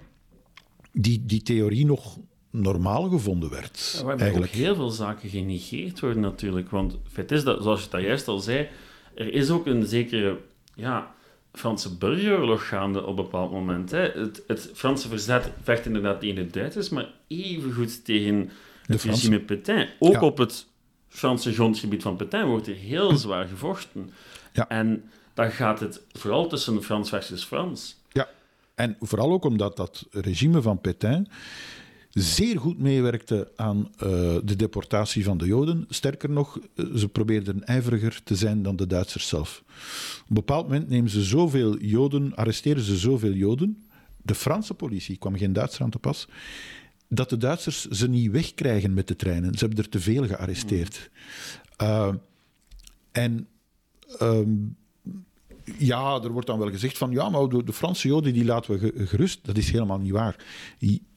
die, 0.92 1.26
die 1.26 1.42
theorie 1.42 1.86
nog 1.86 2.18
normaal 2.50 3.10
gevonden 3.10 3.50
werd. 3.50 3.94
Ja, 3.98 4.04
waarbij 4.04 4.24
eigenlijk. 4.26 4.54
ook 4.54 4.60
heel 4.60 4.76
veel 4.76 4.90
zaken 4.90 5.30
genegeerd 5.30 6.00
worden 6.00 6.22
natuurlijk, 6.22 6.70
want 6.70 6.98
het 7.14 7.32
is 7.32 7.44
dat, 7.44 7.64
zoals 7.64 7.84
je 7.84 7.90
dat 7.90 8.02
juist 8.02 8.28
al 8.28 8.40
zei, 8.40 8.68
er 9.16 9.34
is 9.34 9.50
ook 9.50 9.66
een 9.66 9.86
zekere... 9.86 10.40
Ja, 10.74 11.14
Franse 11.58 11.98
burgeroorlog 11.98 12.68
gaande 12.68 13.02
op 13.02 13.08
een 13.08 13.16
bepaald 13.16 13.52
moment. 13.52 13.92
Hè. 13.92 14.00
Het, 14.00 14.44
het 14.48 14.72
Franse 14.74 15.08
verzet 15.08 15.52
vecht 15.62 15.86
inderdaad 15.86 16.20
tegen 16.20 16.36
de 16.36 16.48
Duitsers, 16.48 16.90
maar 16.90 17.08
evengoed 17.28 18.06
tegen 18.06 18.50
het 18.86 19.04
regime 19.04 19.40
Pétain. 19.40 19.90
Ook 20.00 20.22
op 20.22 20.38
het 20.38 20.68
Franse 21.08 21.54
grondgebied 21.54 22.02
van 22.02 22.16
Pétain 22.16 22.48
wordt 22.48 22.68
er 22.68 22.76
heel 22.76 23.16
zwaar 23.18 23.48
gevochten. 23.48 24.10
Ja. 24.54 24.68
En 24.68 25.10
dan 25.34 25.52
gaat 25.52 25.80
het 25.80 26.02
vooral 26.12 26.48
tussen 26.48 26.84
Frans 26.84 27.10
versus 27.10 27.44
Frans. 27.44 27.98
Ja, 28.12 28.30
en 28.76 28.96
vooral 29.00 29.32
ook 29.32 29.46
omdat 29.46 29.78
dat 29.78 30.08
regime 30.12 30.62
van 30.62 30.82
Pétain 30.82 31.28
zeer 32.16 32.60
goed 32.60 32.80
meewerkte 32.80 33.52
aan 33.56 33.78
uh, 33.78 33.90
de 34.44 34.56
deportatie 34.56 35.24
van 35.24 35.38
de 35.38 35.46
Joden. 35.46 35.86
Sterker 35.90 36.30
nog, 36.30 36.60
uh, 36.76 36.96
ze 36.96 37.10
probeerden 37.10 37.64
ijveriger 37.64 38.24
te 38.24 38.36
zijn 38.36 38.64
dan 38.64 38.76
de 38.76 38.88
Duitsers 38.88 39.28
zelf. 39.28 39.64
Op 40.22 40.30
een 40.30 40.36
bepaald 40.36 40.68
moment 40.68 40.90
nemen 40.90 41.10
ze 41.10 41.24
zoveel 41.24 41.78
Joden, 41.78 42.36
arresteren 42.36 42.84
ze 42.84 42.98
zoveel 42.98 43.32
Joden. 43.32 43.86
De 44.22 44.36
Franse 44.36 44.74
politie 44.74 45.18
kwam 45.18 45.38
geen 45.38 45.54
Duitser 45.54 45.84
aan 45.84 45.90
te 45.90 46.00
pas. 46.00 46.28
Dat 47.08 47.30
de 47.30 47.38
Duitsers 47.38 47.86
ze 47.86 48.10
niet 48.10 48.32
wegkrijgen 48.32 48.94
met 48.94 49.08
de 49.08 49.16
treinen. 49.16 49.54
Ze 49.54 49.66
hebben 49.66 49.84
er 49.84 49.90
te 49.90 50.00
veel 50.00 50.28
gearresteerd. 50.28 51.10
Uh, 51.82 52.14
en 53.12 53.48
um, 54.22 54.76
ja, 55.78 56.20
er 56.24 56.32
wordt 56.32 56.48
dan 56.48 56.60
wel 56.60 56.72
gezegd 56.72 56.98
van 56.98 57.12
ja, 57.12 57.30
maar 57.30 57.50
de, 57.50 57.64
de 57.64 57.74
Franse 57.74 58.08
Joden 58.08 58.34
die 58.34 58.46
laten 58.46 58.80
we 58.80 59.06
gerust. 59.08 59.40
Dat 59.46 59.58
is 59.58 59.72
helemaal 59.72 60.00
niet 60.00 60.12
waar 60.12 60.36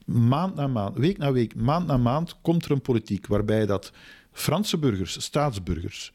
maand 0.09 0.55
na 0.55 0.67
maand, 0.67 0.97
week 0.97 1.19
na 1.19 1.33
week, 1.33 1.55
maand 1.55 1.87
na 1.87 1.97
maand 1.97 2.37
komt 2.43 2.65
er 2.65 2.71
een 2.71 2.81
politiek 2.81 3.27
waarbij 3.27 3.67
dat 3.67 3.93
Franse 4.33 4.79
burgers, 4.79 5.23
staatsburgers, 5.23 6.13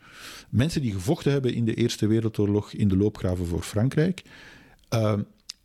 mensen 0.50 0.82
die 0.82 0.91
gevochten 0.91 1.32
hebben 1.32 1.54
in 1.54 1.66
de 1.66 1.74
Eerste 1.74 2.08
Wereldoorlog 2.08 2.74
in 2.74 2.88
de 2.88 2.98
loopgraven 2.98 3.46
voor 3.46 3.62
Frankrijk, 3.62 4.22
uh, 4.94 5.14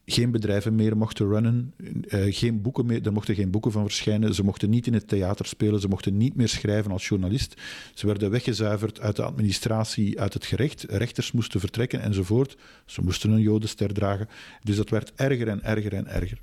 geen 0.06 0.30
bedrijven 0.30 0.74
meer 0.74 0.96
mochten 0.96 1.28
runnen, 1.28 1.74
uh, 1.78 2.34
geen 2.34 2.62
boeken 2.62 2.86
meer, 2.86 3.06
er 3.06 3.12
mochten 3.12 3.34
geen 3.34 3.50
boeken 3.50 3.72
van 3.72 3.82
verschijnen, 3.82 4.34
ze 4.34 4.44
mochten 4.44 4.70
niet 4.70 4.86
in 4.86 4.94
het 4.94 5.08
theater 5.08 5.46
spelen, 5.46 5.80
ze 5.80 5.88
mochten 5.88 6.16
niet 6.16 6.34
meer 6.34 6.48
schrijven 6.48 6.90
als 6.90 7.08
journalist, 7.08 7.60
ze 7.94 8.06
werden 8.06 8.30
weggezuiverd 8.30 9.00
uit 9.00 9.16
de 9.16 9.22
administratie, 9.22 10.20
uit 10.20 10.34
het 10.34 10.46
gerecht, 10.46 10.82
rechters 10.88 11.32
moesten 11.32 11.60
vertrekken 11.60 12.00
enzovoort, 12.00 12.56
ze 12.86 13.02
moesten 13.02 13.30
een 13.30 13.40
jodenster 13.40 13.92
dragen, 13.92 14.28
dus 14.62 14.76
dat 14.76 14.90
werd 14.90 15.12
erger 15.14 15.48
en 15.48 15.62
erger 15.62 15.94
en 15.94 16.06
erger. 16.06 16.40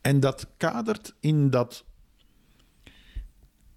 En 0.00 0.20
dat 0.20 0.46
kadert 0.56 1.14
in 1.20 1.50
dat 1.50 1.84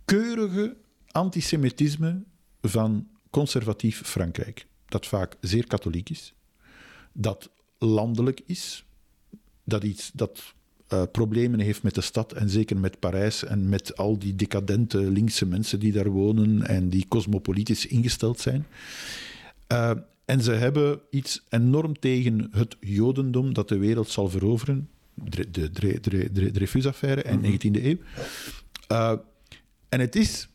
keurige 0.06 0.76
antisemitisme 1.12 2.24
van 2.62 3.08
conservatief 3.30 4.02
Frankrijk, 4.02 4.68
dat 4.86 5.08
vaak 5.08 5.36
zeer 5.40 5.68
katholiek 5.68 6.10
is, 6.10 6.34
dat 7.14 7.50
landelijk 7.78 8.42
is, 8.46 8.86
dat 9.64 9.84
iets 9.84 10.12
dat 10.14 10.54
uh, 10.94 11.04
problemen 11.12 11.60
heeft 11.60 11.84
met 11.84 11.96
de 11.96 12.02
stad 12.02 12.32
en 12.32 12.50
zeker 12.50 12.78
met 12.78 13.00
Parijs 13.00 13.44
en 13.44 13.70
met 13.70 13.98
al 13.98 14.20
die 14.20 14.36
decadente 14.36 14.98
linkse 14.98 15.46
mensen 15.46 15.80
die 15.80 15.92
daar 15.92 16.10
wonen 16.10 16.68
en 16.68 16.90
die 16.90 17.08
cosmopolitisch 17.08 17.86
ingesteld 17.86 18.40
zijn. 18.40 18.66
Uh, 19.72 19.92
en 20.26 20.42
ze 20.42 20.52
hebben 20.52 21.00
iets 21.10 21.44
enorm 21.50 22.00
tegen 22.00 22.48
het 22.52 22.78
Jodendom 22.80 23.54
dat 23.54 23.68
de 23.68 23.78
wereld 23.78 24.10
zal 24.10 24.30
veroveren. 24.30 24.90
De, 25.14 26.52
Dreyfus-affaire 26.52 27.22
en 27.22 27.38
mm 27.38 27.44
-hmm. 27.44 27.54
19e 27.54 27.84
eeuw. 27.84 27.98
Uh, 28.92 29.14
en 29.90 30.00
het 30.00 30.16
is, 30.16 30.50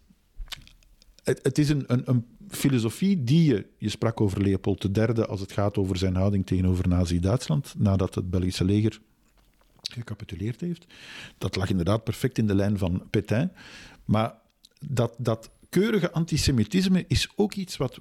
het, 1.22 1.40
het 1.42 1.58
is 1.58 1.68
een, 1.68 1.84
een, 1.86 2.02
een, 2.04 2.24
filosofie 2.48 3.24
die 3.24 3.44
je... 3.44 3.66
Je 3.78 3.88
sprak 3.88 4.20
over 4.20 4.42
Leopold 4.42 4.96
III 4.96 5.22
als 5.22 5.40
het 5.40 5.52
gaat 5.52 5.76
over 5.76 5.96
zijn 5.96 6.14
houding 6.14 6.46
tegenover 6.46 6.88
Nazi-Duitsland, 6.88 7.74
nadat 7.78 8.14
het 8.14 8.30
Belgische 8.30 8.64
leger 8.64 9.00
gecapituleerd 9.82 10.60
heeft. 10.60 10.86
Dat 11.38 11.56
lag 11.56 11.70
inderdaad 11.70 12.04
perfect 12.04 12.38
in 12.38 12.46
de 12.46 12.54
lijn 12.54 12.78
van 12.78 13.02
Pétain. 13.10 13.52
Maar 14.04 14.34
dat, 14.86 15.14
dat 15.18 15.50
keurige 15.68 16.10
antisemitisme 16.10 17.04
is 17.08 17.28
ook 17.36 17.54
iets 17.54 17.76
wat, 17.76 18.00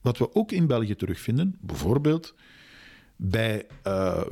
wat 0.00 0.18
we 0.18 0.34
ook 0.34 0.52
in 0.52 0.66
België 0.66 0.94
terugvinden. 0.94 1.56
Bijvoorbeeld 1.60 2.34
bij 3.22 3.66
uh, 3.86 4.22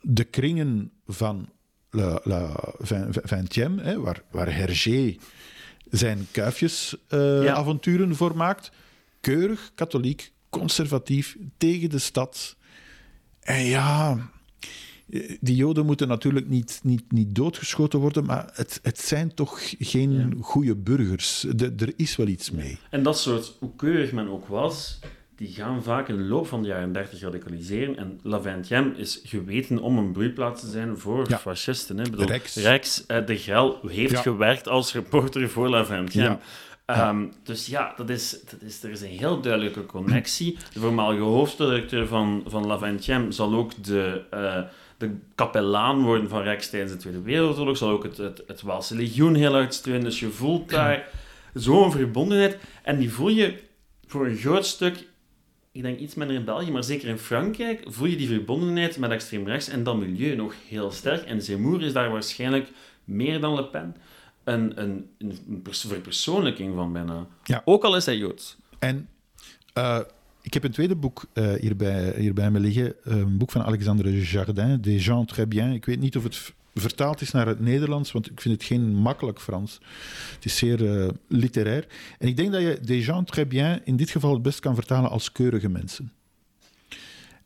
de 0.00 0.24
kringen 0.24 0.92
van 1.06 1.48
La, 1.90 2.20
la 2.24 2.74
Vingtième, 3.08 4.00
waar, 4.00 4.22
waar 4.30 4.56
Hergé 4.56 5.16
zijn 5.90 6.26
kuifjesavonturen 6.30 8.04
uh, 8.06 8.10
ja. 8.10 8.16
voor 8.16 8.36
maakt. 8.36 8.70
Keurig, 9.20 9.72
katholiek, 9.74 10.32
conservatief, 10.50 11.36
tegen 11.56 11.90
de 11.90 11.98
stad. 11.98 12.56
En 13.40 13.64
ja, 13.64 14.18
die 15.40 15.56
Joden 15.56 15.86
moeten 15.86 16.08
natuurlijk 16.08 16.48
niet, 16.48 16.80
niet, 16.82 17.12
niet 17.12 17.34
doodgeschoten 17.34 17.98
worden, 17.98 18.24
maar 18.24 18.50
het, 18.52 18.78
het 18.82 18.98
zijn 18.98 19.34
toch 19.34 19.60
geen 19.78 20.12
ja. 20.12 20.28
goede 20.40 20.76
burgers. 20.76 21.46
De, 21.54 21.74
er 21.76 21.92
is 21.96 22.16
wel 22.16 22.26
iets 22.26 22.50
mee. 22.50 22.78
En 22.90 23.02
dat 23.02 23.18
soort, 23.18 23.56
hoe 23.58 23.76
keurig 23.76 24.12
men 24.12 24.28
ook 24.28 24.46
was, 24.46 24.98
die 25.36 25.48
gaan 25.48 25.82
vaak 25.82 26.08
in 26.08 26.16
de 26.16 26.22
loop 26.22 26.46
van 26.46 26.62
de 26.62 26.68
jaren 26.68 26.92
30 26.92 27.20
radicaliseren. 27.20 27.96
En 27.96 28.20
La 28.22 28.40
Vingtième 28.40 28.96
is 28.96 29.20
geweten 29.24 29.78
om 29.78 29.98
een 29.98 30.12
broeiplaats 30.12 30.60
te 30.60 30.66
zijn 30.66 30.98
voor 30.98 31.28
ja. 31.28 31.38
fascisten. 31.38 31.98
Hè. 31.98 32.10
Bedoel, 32.10 32.26
Rex. 32.26 32.56
Rex 32.56 33.04
uh, 33.08 33.26
de 33.26 33.36
Grel 33.36 33.78
heeft 33.86 34.10
ja. 34.10 34.20
gewerkt 34.20 34.68
als 34.68 34.92
reporter 34.92 35.48
voor 35.48 35.68
La 35.68 35.84
Vingtième. 35.84 36.38
Ja. 36.86 37.08
Um, 37.08 37.32
dus 37.42 37.66
ja, 37.66 37.92
dat 37.96 38.10
is, 38.10 38.30
dat 38.50 38.62
is, 38.62 38.82
er 38.82 38.90
is 38.90 39.00
een 39.00 39.08
heel 39.08 39.40
duidelijke 39.40 39.86
connectie. 39.86 40.58
De 40.72 40.80
voormalige 40.80 41.22
hoofdredacteur 41.22 42.06
van, 42.06 42.42
van 42.46 42.66
La 42.66 42.78
Vingtième 42.78 43.32
zal 43.32 43.54
ook 43.54 43.84
de, 43.84 44.22
uh, 44.34 44.60
de 44.98 45.16
kapelaan 45.34 46.02
worden 46.02 46.28
van 46.28 46.42
Rex 46.42 46.70
tijdens 46.70 46.92
de 46.92 46.98
Tweede 46.98 47.22
Wereldoorlog, 47.22 47.76
zal 47.76 47.90
ook 47.90 48.02
het, 48.02 48.16
het, 48.16 48.42
het 48.46 48.62
Waalse 48.62 48.94
legioen 48.94 49.34
heel 49.34 49.52
hard 49.52 49.74
steunen. 49.74 50.04
Dus 50.04 50.20
je 50.20 50.28
voelt 50.28 50.70
daar 50.70 51.08
zo'n 51.54 51.92
verbondenheid. 51.92 52.58
En 52.82 52.98
die 52.98 53.12
voel 53.12 53.28
je 53.28 53.58
voor 54.06 54.26
een 54.26 54.36
groot 54.36 54.66
stuk 54.66 55.06
ik 55.74 55.82
denk 55.82 55.98
iets 55.98 56.14
minder 56.14 56.36
in 56.36 56.44
België, 56.44 56.70
maar 56.70 56.84
zeker 56.84 57.08
in 57.08 57.18
Frankrijk, 57.18 57.82
voel 57.86 58.06
je 58.06 58.16
die 58.16 58.28
verbondenheid 58.28 58.98
met 58.98 59.10
extreem 59.10 59.46
rechts 59.46 59.68
en 59.68 59.82
dat 59.82 59.96
milieu 59.96 60.36
nog 60.36 60.54
heel 60.68 60.90
sterk. 60.90 61.22
En 61.22 61.42
Zemmour 61.42 61.82
is 61.82 61.92
daar 61.92 62.10
waarschijnlijk 62.10 62.68
meer 63.04 63.40
dan 63.40 63.54
Le 63.54 63.64
Pen 63.64 63.96
een, 64.44 64.80
een, 64.82 65.08
een 65.18 65.62
verpersoonlijking 65.70 66.74
van 66.74 66.92
bijna. 66.92 67.26
Ja. 67.44 67.62
Ook 67.64 67.84
al 67.84 67.96
is 67.96 68.06
hij 68.06 68.16
Joods. 68.16 68.56
En 68.78 69.08
uh, 69.78 70.00
ik 70.42 70.54
heb 70.54 70.64
een 70.64 70.70
tweede 70.70 70.96
boek 70.96 71.24
uh, 71.34 71.52
hier, 71.52 71.76
bij, 71.76 72.14
hier 72.16 72.34
bij 72.34 72.50
me 72.50 72.60
liggen. 72.60 72.94
Een 73.02 73.38
boek 73.38 73.50
van 73.50 73.62
Alexandre 73.62 74.20
Jardin, 74.20 74.80
Des 74.80 75.04
gens 75.04 75.32
très 75.32 75.48
bien. 75.48 75.72
Ik 75.72 75.84
weet 75.84 76.00
niet 76.00 76.16
of 76.16 76.22
het 76.22 76.52
vertaald 76.74 77.20
is 77.20 77.30
naar 77.30 77.46
het 77.46 77.60
Nederlands, 77.60 78.12
want 78.12 78.30
ik 78.30 78.40
vind 78.40 78.54
het 78.54 78.64
geen 78.64 78.94
makkelijk 78.94 79.40
Frans. 79.40 79.80
Het 80.34 80.44
is 80.44 80.56
zeer 80.56 80.80
uh, 80.80 81.08
literair. 81.28 81.86
En 82.18 82.28
ik 82.28 82.36
denk 82.36 82.52
dat 82.52 82.62
je 82.62 82.78
des 82.80 83.04
gens 83.04 83.30
très 83.30 83.46
bien 83.46 83.80
in 83.84 83.96
dit 83.96 84.10
geval 84.10 84.32
het 84.32 84.42
best 84.42 84.60
kan 84.60 84.74
vertalen 84.74 85.10
als 85.10 85.32
keurige 85.32 85.68
mensen. 85.68 86.12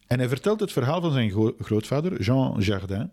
En 0.07 0.19
hij 0.19 0.29
vertelt 0.29 0.61
het 0.61 0.73
verhaal 0.73 1.01
van 1.01 1.13
zijn 1.13 1.31
gro 1.31 1.55
grootvader, 1.61 2.23
Jean 2.23 2.61
Jardin, 2.61 3.11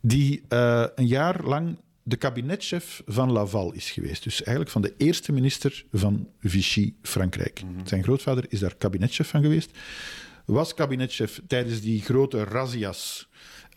die 0.00 0.42
uh, 0.48 0.84
een 0.94 1.06
jaar 1.06 1.44
lang 1.44 1.78
de 2.02 2.16
kabinetchef 2.16 3.02
van 3.06 3.32
Laval 3.32 3.72
is 3.72 3.90
geweest. 3.90 4.22
Dus 4.22 4.42
eigenlijk 4.42 4.70
van 4.70 4.82
de 4.82 4.94
eerste 4.96 5.32
minister 5.32 5.84
van 5.92 6.28
Vichy, 6.40 6.94
Frankrijk. 7.02 7.62
Mm 7.62 7.76
-hmm. 7.76 7.86
Zijn 7.86 8.02
grootvader 8.02 8.44
is 8.48 8.60
daar 8.60 8.74
kabinetchef 8.74 9.28
van 9.28 9.42
geweest. 9.42 9.70
Was 10.44 10.74
kabinetchef 10.74 11.40
tijdens 11.46 11.80
die 11.80 12.02
grote 12.02 12.44
razzia's 12.44 13.28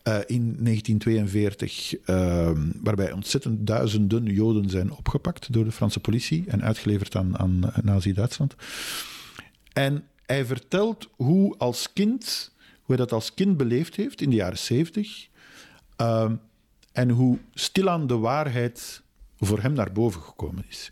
uh, 0.09 0.15
in 0.25 0.55
1942, 0.63 1.95
uh, 2.05 2.51
waarbij 2.81 3.11
ontzettend 3.11 3.67
duizenden 3.67 4.25
Joden 4.25 4.69
zijn 4.69 4.91
opgepakt 4.91 5.53
door 5.53 5.63
de 5.63 5.71
Franse 5.71 5.99
politie 5.99 6.43
en 6.47 6.63
uitgeleverd 6.63 7.15
aan, 7.15 7.37
aan 7.37 7.71
Nazi-Duitsland. 7.81 8.55
En 9.73 10.03
hij 10.25 10.45
vertelt 10.45 11.09
hoe 11.15 11.57
als 11.57 11.93
kind, 11.93 12.51
hoe 12.57 12.95
hij 12.95 12.97
dat 12.97 13.11
als 13.11 13.33
kind 13.33 13.57
beleefd 13.57 13.95
heeft 13.95 14.21
in 14.21 14.29
de 14.29 14.35
jaren 14.35 14.57
70. 14.57 15.27
Uh, 16.01 16.31
en 16.91 17.09
hoe 17.09 17.37
stilaan 17.53 18.07
de 18.07 18.17
waarheid 18.17 19.01
voor 19.39 19.61
hem 19.61 19.73
naar 19.73 19.91
boven 19.91 20.21
gekomen 20.21 20.65
is. 20.69 20.91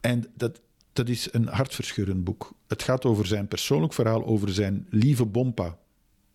En 0.00 0.24
dat, 0.34 0.60
dat 0.92 1.08
is 1.08 1.32
een 1.32 1.46
hartverscheurend 1.46 2.24
boek. 2.24 2.52
Het 2.66 2.82
gaat 2.82 3.04
over 3.04 3.26
zijn 3.26 3.48
persoonlijk 3.48 3.92
verhaal, 3.92 4.24
over 4.24 4.50
zijn 4.50 4.86
lieve 4.90 5.26
Bompa, 5.26 5.78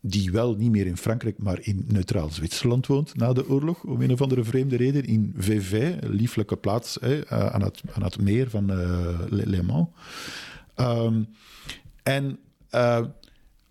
die 0.08 0.32
wel 0.32 0.56
niet 0.56 0.72
meer 0.72 0.86
in 0.86 0.98
Frankrijk, 0.98 1.38
maar 1.38 1.60
in 1.62 1.86
neutraal 1.88 2.30
Zwitserland 2.30 2.88
woont 2.88 3.16
na 3.16 3.34
de 3.34 3.50
oorlog, 3.50 3.84
om 3.84 4.02
een 4.02 4.12
of 4.12 4.22
andere 4.22 4.44
vreemde 4.44 4.76
reden, 4.76 5.06
in 5.06 5.34
een 5.38 6.00
lieflijke 6.10 6.56
plaats 6.56 6.98
hè, 7.02 7.30
aan, 7.30 7.62
het, 7.62 7.82
aan 7.94 8.04
het 8.04 8.22
meer 8.22 8.50
van 8.50 8.72
uh, 8.72 9.20
Le 9.30 9.64
Mans. 9.64 9.88
Um, 10.76 11.28
en 12.04 12.40
uh, 12.72 13.06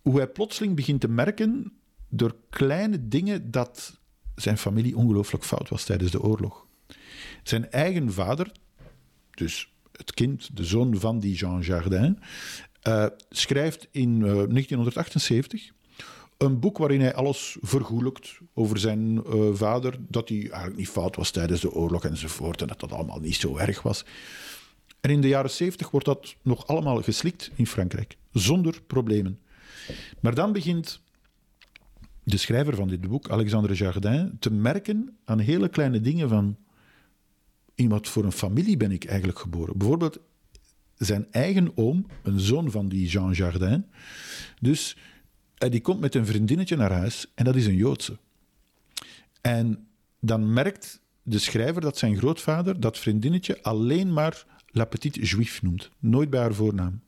hoe 0.03 0.16
hij 0.16 0.26
plotseling 0.26 0.76
begint 0.76 1.01
te 1.01 1.09
merken, 1.09 1.72
door 2.09 2.37
kleine 2.51 3.09
dingen, 3.09 3.51
dat 3.51 3.99
zijn 4.35 4.59
familie 4.59 4.97
ongelooflijk 4.97 5.45
fout 5.45 5.68
was 5.68 5.85
tijdens 5.85 6.11
de 6.11 6.22
oorlog. 6.22 6.66
Zijn 7.43 7.70
eigen 7.70 8.12
vader, 8.12 8.53
dus 9.30 9.72
het 9.93 10.14
kind, 10.14 10.57
de 10.57 10.64
zoon 10.64 10.99
van 11.01 11.18
die 11.18 11.35
Jean 11.35 11.61
Jardin, 11.61 12.18
schrijft 13.30 13.89
in 13.91 14.11
uh, 14.14 14.20
1978 14.22 15.72
een 16.37 16.61
boek 16.61 16.78
waarin 16.78 17.01
hij 17.01 17.14
alles 17.14 17.57
vergoelijkt 17.61 18.39
over 18.55 18.78
zijn 18.78 19.14
uh, 19.14 19.55
vader, 19.55 19.99
dat 20.09 20.28
hij 20.28 20.39
eigenlijk 20.39 20.76
niet 20.76 20.89
fout 20.89 21.16
was 21.16 21.30
tijdens 21.30 21.61
de 21.61 21.72
oorlog 21.72 22.05
enzovoort, 22.05 22.61
en 22.61 22.66
dat 22.66 22.80
dat 22.80 22.93
allemaal 22.93 23.20
niet 23.20 23.37
zo 23.37 23.57
erg 23.57 23.82
was. 23.82 24.05
En 25.01 25.11
in 25.11 25.20
de 25.20 25.28
jaren 25.28 25.51
70 25.51 25.91
wordt 25.91 26.07
dat 26.07 26.37
nog 26.43 26.66
allemaal 26.66 27.03
geslikt 27.03 27.51
in 27.55 27.66
Frankrijk, 27.66 28.16
zonder 28.32 28.82
problemen. 28.87 29.39
Maar 30.20 30.35
dan 30.35 30.53
begint 30.53 31.01
de 32.22 32.37
schrijver 32.37 32.74
van 32.74 32.89
dit 32.89 33.01
boek, 33.01 33.30
Alexandre 33.30 33.74
Jardin, 33.74 34.37
te 34.39 34.53
merken 34.53 35.16
aan 35.24 35.39
hele 35.39 35.68
kleine 35.68 36.01
dingen 36.01 36.28
van 36.28 36.57
in 37.74 37.89
wat 37.89 38.09
voor 38.09 38.24
een 38.24 38.32
familie 38.32 38.76
ben 38.76 38.93
ik 38.93 39.05
eigenlijk 39.05 39.39
geboren. 39.39 39.78
Bijvoorbeeld 39.78 40.18
zijn 40.97 41.26
eigen 41.30 41.76
oom, 41.76 42.07
een 42.22 42.41
zoon 42.41 42.70
van 42.70 42.89
die 42.89 43.09
Jean 43.09 43.32
Jardin, 43.32 43.87
dus 44.61 44.97
eh, 45.65 45.71
die 45.71 45.81
komt 45.81 46.01
met 46.01 46.15
een 46.15 46.27
vriendinnetje 46.27 46.77
naar 46.77 46.93
huis 46.93 47.33
en 47.35 47.45
dat 47.45 47.57
is 47.57 47.67
een 47.67 47.77
Joodse. 47.77 48.19
En 49.41 49.87
dan 50.21 50.53
merkt 50.53 51.01
de 51.23 51.39
schrijver 51.39 51.81
dat 51.81 51.99
zijn 51.99 52.17
grootvader 52.17 52.81
dat 52.81 52.99
vriendinnetje 52.99 53.62
alleen 53.62 54.12
maar 54.12 54.47
La 54.67 54.85
Petite 54.85 55.27
Juif 55.27 55.62
noemt. 55.62 55.91
Nooit 55.99 56.31
bij 56.31 56.41
haar 56.41 56.55
voornaam. 56.55 57.01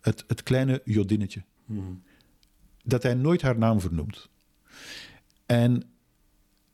Het, 0.00 0.24
het 0.26 0.42
kleine 0.42 0.82
Jodinnetje. 0.84 1.42
Mm 1.64 2.02
dat 2.86 3.02
hij 3.02 3.14
nooit 3.14 3.42
haar 3.42 3.58
naam 3.58 3.80
vernoemt. 3.80 4.28
En 5.46 5.82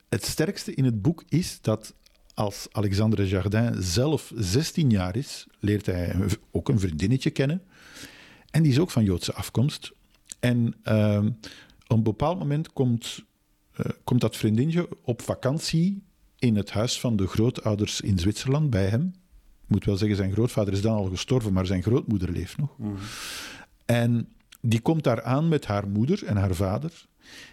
het 0.09 0.25
sterkste 0.25 0.75
in 0.75 0.85
het 0.85 1.03
boek 1.03 1.25
is 1.29 1.61
dat 1.61 1.95
als 2.35 2.67
Alexandre 2.73 3.29
Jardin 3.29 3.83
zelf 3.83 4.33
16 4.35 4.91
jaar 4.91 5.17
is, 5.17 5.47
leert 5.59 5.87
hij 5.87 6.17
ook 6.51 6.69
een 6.69 6.81
vriendinnetje 6.81 7.31
kennen. 7.31 7.63
En 8.51 8.63
die 8.63 8.73
is 8.73 8.79
ook 8.79 8.91
van 8.91 9.05
Joodse 9.05 9.33
afkomst. 9.33 9.93
En 10.43 10.75
uh, 10.85 11.25
op 11.87 11.97
een 11.97 12.03
bepaald 12.03 12.39
moment 12.39 12.73
komt, 12.73 13.25
uh, 13.81 13.87
komt 14.05 14.21
dat 14.21 14.37
vriendinnetje 14.37 14.89
op 15.05 15.23
vakantie 15.23 16.03
in 16.39 16.57
het 16.57 16.71
huis 16.71 17.01
van 17.01 17.17
de 17.17 17.27
grootouders 17.27 18.01
in 18.01 18.19
Zwitserland 18.19 18.71
bij 18.71 18.87
hem. 18.87 19.15
Ik 19.63 19.69
moet 19.69 19.85
wel 19.85 19.97
zeggen, 19.97 20.17
zijn 20.17 20.33
grootvader 20.33 20.73
is 20.73 20.83
dan 20.83 20.97
al 20.97 21.05
gestorven, 21.05 21.53
maar 21.53 21.67
zijn 21.67 21.83
grootmoeder 21.83 22.31
leeft 22.31 22.57
nog. 22.57 22.79
Mm. 22.79 22.95
En 23.85 24.29
die 24.61 24.81
komt 24.81 25.05
daar 25.05 25.23
aan 25.23 25.49
met 25.49 25.67
haar 25.67 25.89
moeder 25.89 26.25
en 26.25 26.37
haar 26.37 26.55
vader. 26.55 27.07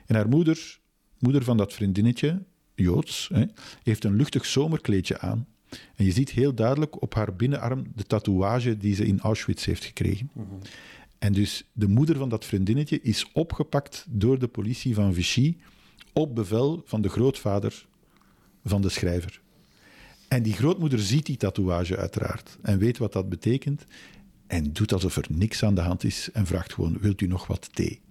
En 0.05 0.15
haar 0.15 0.29
moeder, 0.29 0.79
moeder 1.19 1.43
van 1.43 1.57
dat 1.57 1.73
vriendinnetje, 1.73 2.43
Joods, 2.75 3.29
hè, 3.33 3.45
heeft 3.83 4.03
een 4.03 4.15
luchtig 4.15 4.45
zomerkleedje 4.45 5.19
aan. 5.19 5.47
En 5.95 6.05
je 6.05 6.11
ziet 6.11 6.29
heel 6.29 6.53
duidelijk 6.53 7.01
op 7.01 7.13
haar 7.13 7.35
binnenarm 7.35 7.83
de 7.95 8.03
tatoeage 8.03 8.77
die 8.77 8.95
ze 8.95 9.05
in 9.05 9.19
Auschwitz 9.19 9.65
heeft 9.65 9.83
gekregen. 9.83 10.29
Mm 10.33 10.45
-hmm. 10.49 10.59
En 11.19 11.33
dus 11.33 11.63
de 11.73 11.87
moeder 11.87 12.17
van 12.17 12.29
dat 12.29 12.45
vriendinnetje 12.45 13.01
is 13.01 13.31
opgepakt 13.33 14.05
door 14.09 14.39
de 14.39 14.47
politie 14.47 14.93
van 14.93 15.13
Vichy 15.13 15.57
op 16.13 16.35
bevel 16.35 16.81
van 16.85 17.01
de 17.01 17.09
grootvader 17.09 17.85
van 18.63 18.81
de 18.81 18.89
schrijver. 18.89 19.41
En 20.27 20.43
die 20.43 20.53
grootmoeder 20.53 20.99
ziet 20.99 21.25
die 21.25 21.37
tatoeage 21.37 21.97
uiteraard 21.97 22.57
en 22.61 22.77
weet 22.77 22.97
wat 22.97 23.13
dat 23.13 23.29
betekent 23.29 23.85
en 24.47 24.73
doet 24.73 24.93
alsof 24.93 25.15
er 25.15 25.25
niks 25.29 25.63
aan 25.63 25.75
de 25.75 25.81
hand 25.81 26.03
is 26.03 26.31
en 26.31 26.45
vraagt 26.45 26.73
gewoon: 26.73 26.97
wilt 26.99 27.21
u 27.21 27.27
nog 27.27 27.47
wat 27.47 27.69
thee? 27.73 28.01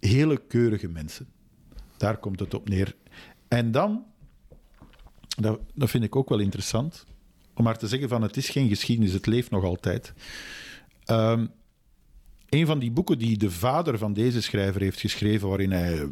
Hele 0.00 0.46
keurige 0.46 0.88
mensen. 0.88 1.26
Daar 1.96 2.18
komt 2.18 2.40
het 2.40 2.54
op 2.54 2.68
neer. 2.68 2.96
En 3.48 3.70
dan, 3.70 4.04
dat, 5.36 5.60
dat 5.74 5.90
vind 5.90 6.04
ik 6.04 6.16
ook 6.16 6.28
wel 6.28 6.38
interessant, 6.38 7.06
om 7.54 7.64
maar 7.64 7.78
te 7.78 7.88
zeggen 7.88 8.08
van 8.08 8.22
het 8.22 8.36
is 8.36 8.48
geen 8.48 8.68
geschiedenis, 8.68 9.12
het 9.12 9.26
leeft 9.26 9.50
nog 9.50 9.64
altijd. 9.64 10.12
Um, 11.06 11.50
een 12.48 12.66
van 12.66 12.78
die 12.78 12.90
boeken 12.90 13.18
die 13.18 13.38
de 13.38 13.50
vader 13.50 13.98
van 13.98 14.12
deze 14.12 14.42
schrijver 14.42 14.80
heeft 14.80 15.00
geschreven, 15.00 15.48
waarin 15.48 15.72
hij 15.72 16.08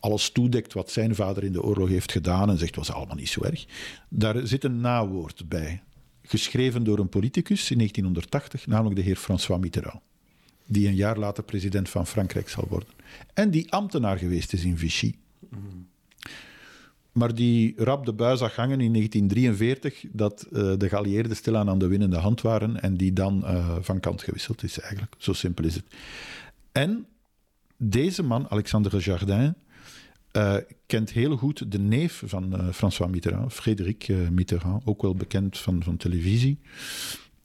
alles 0.00 0.30
toedekt 0.30 0.72
wat 0.72 0.90
zijn 0.90 1.14
vader 1.14 1.44
in 1.44 1.52
de 1.52 1.62
oorlog 1.62 1.88
heeft 1.88 2.12
gedaan 2.12 2.50
en 2.50 2.58
zegt 2.58 2.76
was 2.76 2.92
allemaal 2.92 3.16
niet 3.16 3.28
zo 3.28 3.42
erg. 3.42 3.66
Daar 4.08 4.46
zit 4.46 4.64
een 4.64 4.80
nawoord 4.80 5.48
bij, 5.48 5.82
geschreven 6.22 6.84
door 6.84 6.98
een 6.98 7.08
politicus 7.08 7.70
in 7.70 7.76
1980, 7.76 8.66
namelijk 8.66 8.96
de 8.96 9.02
heer 9.02 9.16
François 9.16 9.60
Mitterrand, 9.60 10.00
die 10.66 10.88
een 10.88 10.94
jaar 10.94 11.18
later 11.18 11.44
president 11.44 11.88
van 11.88 12.06
Frankrijk 12.06 12.48
zal 12.48 12.66
worden 12.68 12.88
en 13.34 13.50
die 13.50 13.72
ambtenaar 13.72 14.18
geweest 14.18 14.52
is 14.52 14.64
in 14.64 14.78
Vichy. 14.78 15.14
Mm 15.48 15.94
maar 17.16 17.34
die 17.34 17.74
rap 17.76 18.06
de 18.06 18.12
bui 18.12 18.36
zag 18.36 18.56
hangen 18.56 18.80
in 18.80 18.92
1943 18.92 20.04
dat 20.12 20.46
uh, 20.52 20.72
de 20.78 20.88
geallieerden 20.88 21.36
stilaan 21.36 21.68
aan 21.68 21.78
de 21.78 21.86
winnende 21.86 22.16
hand 22.16 22.40
waren 22.40 22.82
en 22.82 22.96
die 22.96 23.12
dan 23.12 23.42
uh, 23.44 23.76
van 23.80 24.00
kant 24.00 24.22
gewisseld 24.22 24.62
is 24.62 24.80
eigenlijk. 24.80 25.14
Zo 25.18 25.32
simpel 25.32 25.64
is 25.64 25.74
het. 25.74 25.84
En 26.72 27.06
deze 27.76 28.22
man, 28.22 28.50
Alexandre 28.50 28.98
Jardin, 28.98 29.54
uh, 30.32 30.56
kent 30.86 31.10
heel 31.10 31.36
goed 31.36 31.72
de 31.72 31.78
neef 31.78 32.22
van 32.26 32.72
François 32.72 33.10
Mitterrand, 33.10 33.52
Frédéric 33.52 34.08
Mitterrand, 34.30 34.82
ook 34.86 35.02
wel 35.02 35.14
bekend 35.14 35.58
van, 35.58 35.82
van 35.82 35.96
televisie, 35.96 36.58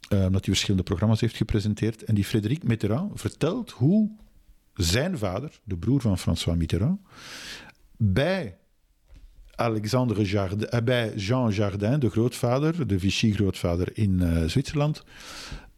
omdat 0.08 0.32
hij 0.32 0.40
verschillende 0.42 0.82
programma's 0.82 1.20
heeft 1.20 1.36
gepresenteerd. 1.36 2.04
En 2.04 2.14
die 2.14 2.24
Frédéric 2.24 2.62
Mitterrand 2.62 3.20
vertelt 3.20 3.70
hoe 3.70 4.10
zijn 4.74 5.18
vader, 5.18 5.60
de 5.64 5.76
broer 5.76 6.00
van 6.00 6.18
François 6.18 6.58
Mitterrand, 6.58 7.00
bij 7.96 8.56
Alexandre 9.62 10.24
Jardin, 10.24 10.68
eh, 10.68 10.82
bij 10.82 11.14
Jean 11.14 11.50
Jardin, 11.50 11.98
de 11.98 12.10
grootvader, 12.10 12.86
de 12.86 12.98
Vichy-grootvader 12.98 13.96
in 13.96 14.20
uh, 14.22 14.44
Zwitserland, 14.44 15.04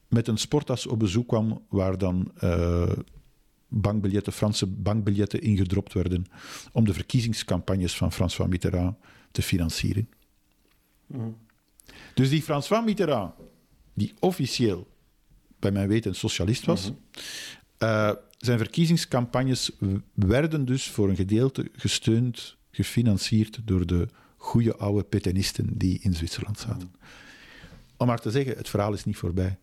met 0.09 0.29
een 0.29 0.39
sporttas 0.39 0.87
op 0.87 0.99
bezoek 0.99 1.29
kwam 1.29 1.63
waar 1.69 1.99
dan 1.99 2.33
uh, 2.45 2.91
bankbiljetten, 3.69 4.33
Franse 4.33 4.67
bankbiljetten 4.67 5.41
ingedropt 5.41 5.93
werden 5.93 6.27
om 6.73 6.85
de 6.85 6.95
verkiezingscampagnes 6.95 7.97
van 7.97 8.13
François 8.13 8.51
Mitterrand 8.51 8.97
te 9.31 9.43
financieren. 9.43 10.09
Mm. 11.07 11.37
Dus 12.15 12.29
die 12.31 12.43
François 12.43 12.85
Mitterrand, 12.85 13.33
die 13.95 14.15
officieel 14.19 14.89
bij 15.59 15.71
mijn 15.71 15.89
weten 15.89 16.15
socialist 16.15 16.65
was, 16.65 16.91
mm 16.91 16.97
-hmm. 17.79 17.89
uh, 17.89 18.13
zijn 18.39 18.59
verkiezingscampagnes 18.59 19.71
werden 20.15 20.65
dus 20.65 20.91
voor 20.91 21.09
een 21.09 21.17
gedeelte 21.17 21.71
gesteund 21.73 22.57
gefinancierd 22.75 23.61
door 23.65 23.87
de 23.87 24.09
goede 24.37 24.77
oude 24.77 25.03
petenisten 25.03 25.69
die 25.79 25.99
in 26.03 26.15
Zwitserland 26.15 26.59
zaten. 26.59 26.95
Om 27.97 28.07
maar 28.07 28.21
te 28.21 28.31
zeggen, 28.31 28.57
het 28.57 28.69
verhaal 28.69 28.93
is 28.93 29.05
niet 29.05 29.17
voorbij. 29.17 29.59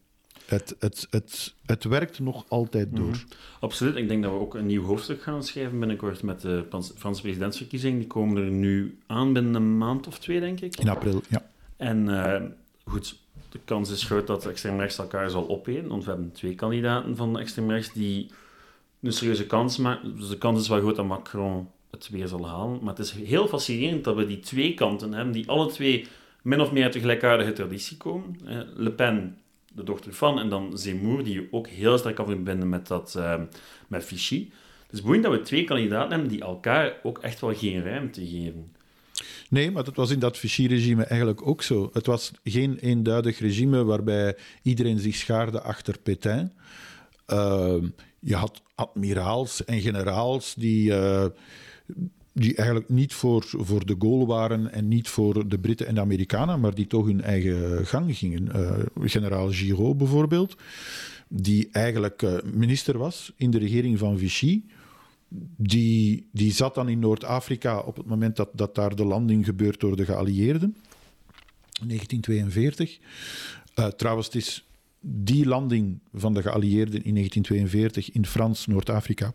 Het, 0.45 0.76
het, 0.80 1.07
het, 1.09 1.53
het 1.66 1.84
werkt 1.84 2.20
nog 2.20 2.45
altijd 2.47 2.95
door. 2.95 3.09
Mhm. 3.09 3.26
Absoluut. 3.59 3.95
Ik 3.95 4.07
denk 4.07 4.24
dat 4.24 4.32
we 4.32 4.39
ook 4.39 4.55
een 4.55 4.66
nieuw 4.66 4.84
hoofdstuk 4.84 5.22
gaan 5.22 5.43
schrijven 5.43 5.80
binnenkort 5.80 6.24
met 6.24 6.41
de 6.41 6.66
Franse 6.95 7.22
presidentsverkiezingen. 7.22 7.99
Die 7.99 8.07
komen 8.07 8.43
er 8.43 8.51
nu 8.51 8.97
aan 9.07 9.34
binnen 9.34 9.55
een 9.55 9.78
maand 9.78 10.07
of 10.07 10.20
twee, 10.20 10.39
denk 10.39 10.62
ik. 10.62 10.80
In 10.80 10.89
april, 10.89 11.22
ja. 11.30 11.49
En 11.78 12.07
uh, 12.07 12.41
goed, 12.84 13.20
de 13.49 13.59
kans 13.66 13.89
is 13.89 14.03
groot 14.03 14.28
dat 14.28 14.45
extreem 14.45 14.80
rechts 14.80 14.97
elkaar 14.97 15.30
zal 15.30 15.49
opeten. 15.49 15.88
Want 15.88 16.03
we 16.03 16.09
hebben 16.09 16.32
twee 16.32 16.55
kandidaten 16.55 17.16
van 17.16 17.39
extreem 17.39 17.72
rechts 17.72 17.93
die 17.93 18.32
een 19.01 19.14
serieuze 19.14 19.45
kans 19.45 19.78
maken. 19.78 20.18
Dus 20.18 20.30
de 20.30 20.38
kans 20.38 20.59
is 20.62 20.68
wel 20.68 20.80
groot 20.80 20.95
dat 20.95 21.05
Macron 21.05 21.70
het 21.92 22.10
weer 22.10 22.28
zal 22.28 22.48
halen. 22.48 22.80
Maar 22.82 22.96
het 22.96 23.06
is 23.06 23.12
heel 23.12 23.48
fascinerend 23.48 24.04
dat 24.04 24.16
we 24.16 24.26
die 24.26 24.39
twee 24.39 24.74
kanten 24.74 25.14
hebben, 25.14 25.34
die 25.34 25.48
alle 25.48 25.72
twee 25.72 26.08
min 26.42 26.62
of 26.62 26.72
meer 26.72 26.84
uit 26.84 26.94
de 26.94 27.00
gelijkaardige 27.00 27.54
traditie 27.54 27.98
komen. 27.98 28.39
Le 28.76 28.92
Pen, 28.92 29.38
de 29.74 29.84
dochter 29.84 30.14
van, 30.14 30.39
en 30.39 30.50
dan 30.50 30.78
Zemmour, 30.78 31.24
die 31.24 31.34
je 31.34 31.48
ook 31.52 31.68
heel 31.68 31.98
sterk 31.98 32.16
kan 32.16 32.26
verbinden 32.26 32.70
met, 32.70 32.88
dat, 32.88 33.16
uh, 33.18 33.42
met 33.88 34.06
Vichy. 34.06 34.50
Het 34.86 35.00
is 35.00 35.02
boeiend 35.02 35.24
dat 35.24 35.34
we 35.34 35.42
twee 35.42 35.64
kandidaten 35.64 36.12
hebben 36.12 36.30
die 36.30 36.42
elkaar 36.42 37.00
ook 37.04 37.18
echt 37.18 37.42
wel 37.42 37.56
geen 37.56 37.84
ruimte 37.84 38.28
geven. 38.28 38.72
Nee, 39.50 39.72
maar 39.72 39.84
dat 39.84 39.96
was 39.96 40.12
in 40.12 40.20
dat 40.20 40.38
Vichy-regime 40.38 41.04
eigenlijk 41.04 41.48
ook 41.48 41.62
zo. 41.62 41.89
Het 41.94 42.06
was 42.06 42.32
geen 42.44 42.78
eenduidig 42.78 43.39
regime 43.39 43.84
waarbij 43.84 44.38
iedereen 44.62 45.00
zich 45.00 45.16
schaarde 45.16 45.62
achter 45.62 46.00
Pétain. 46.00 46.52
Uh, 47.28 47.76
je 48.20 48.36
had 48.36 48.62
admiraals 48.76 49.66
en 49.66 49.82
generaals 49.82 50.56
die... 50.56 50.94
Die 52.34 52.56
eigenlijk 52.56 52.89
niet 52.89 53.14
voor, 53.14 53.44
voor 53.48 53.86
de 53.86 53.96
Gaulle 54.00 54.26
waren 54.26 54.72
en 54.72 54.88
niet 54.88 55.08
voor 55.08 55.48
de 55.48 55.60
Britten 55.60 55.88
en 55.88 55.96
de 55.96 56.02
Amerikanen, 56.02 56.60
maar 56.60 56.76
die 56.76 56.88
toch 56.88 57.06
hun 57.06 57.22
eigen 57.22 57.86
gang 57.86 58.18
gingen. 58.18 58.50
Uh, 58.56 59.10
generaal 59.10 59.52
Giraud 59.52 59.98
bijvoorbeeld, 59.98 60.56
die 61.28 61.70
eigenlijk 61.72 62.22
uh, 62.22 62.38
minister 62.54 62.98
was 62.98 63.34
in 63.36 63.52
de 63.52 63.58
regering 63.58 64.00
van 64.00 64.18
Vichy. 64.18 64.62
Die, 65.58 66.28
die 66.32 66.52
zat 66.52 66.76
dan 66.76 66.89
in 66.89 67.00
Noord-Afrika 67.00 67.80
op 67.80 67.98
het 67.98 68.06
moment 68.06 68.36
dat, 68.36 68.50
dat 68.54 68.76
daar 68.76 68.96
de 68.96 69.06
landing 69.06 69.46
gebeurt 69.46 69.80
door 69.80 69.96
de 69.96 70.06
geallieerden, 70.06 70.76
1942. 71.88 73.00
Uh, 73.80 73.88
trouwens, 73.88 74.26
het 74.26 74.36
is 74.36 74.66
die 75.00 75.46
landing 75.46 76.00
van 76.14 76.34
de 76.34 76.42
geallieerden 76.42 77.04
in 77.04 77.14
1942 77.14 78.12
in 78.12 78.26
Frans 78.26 78.68
Noord-Afrika 78.68 79.34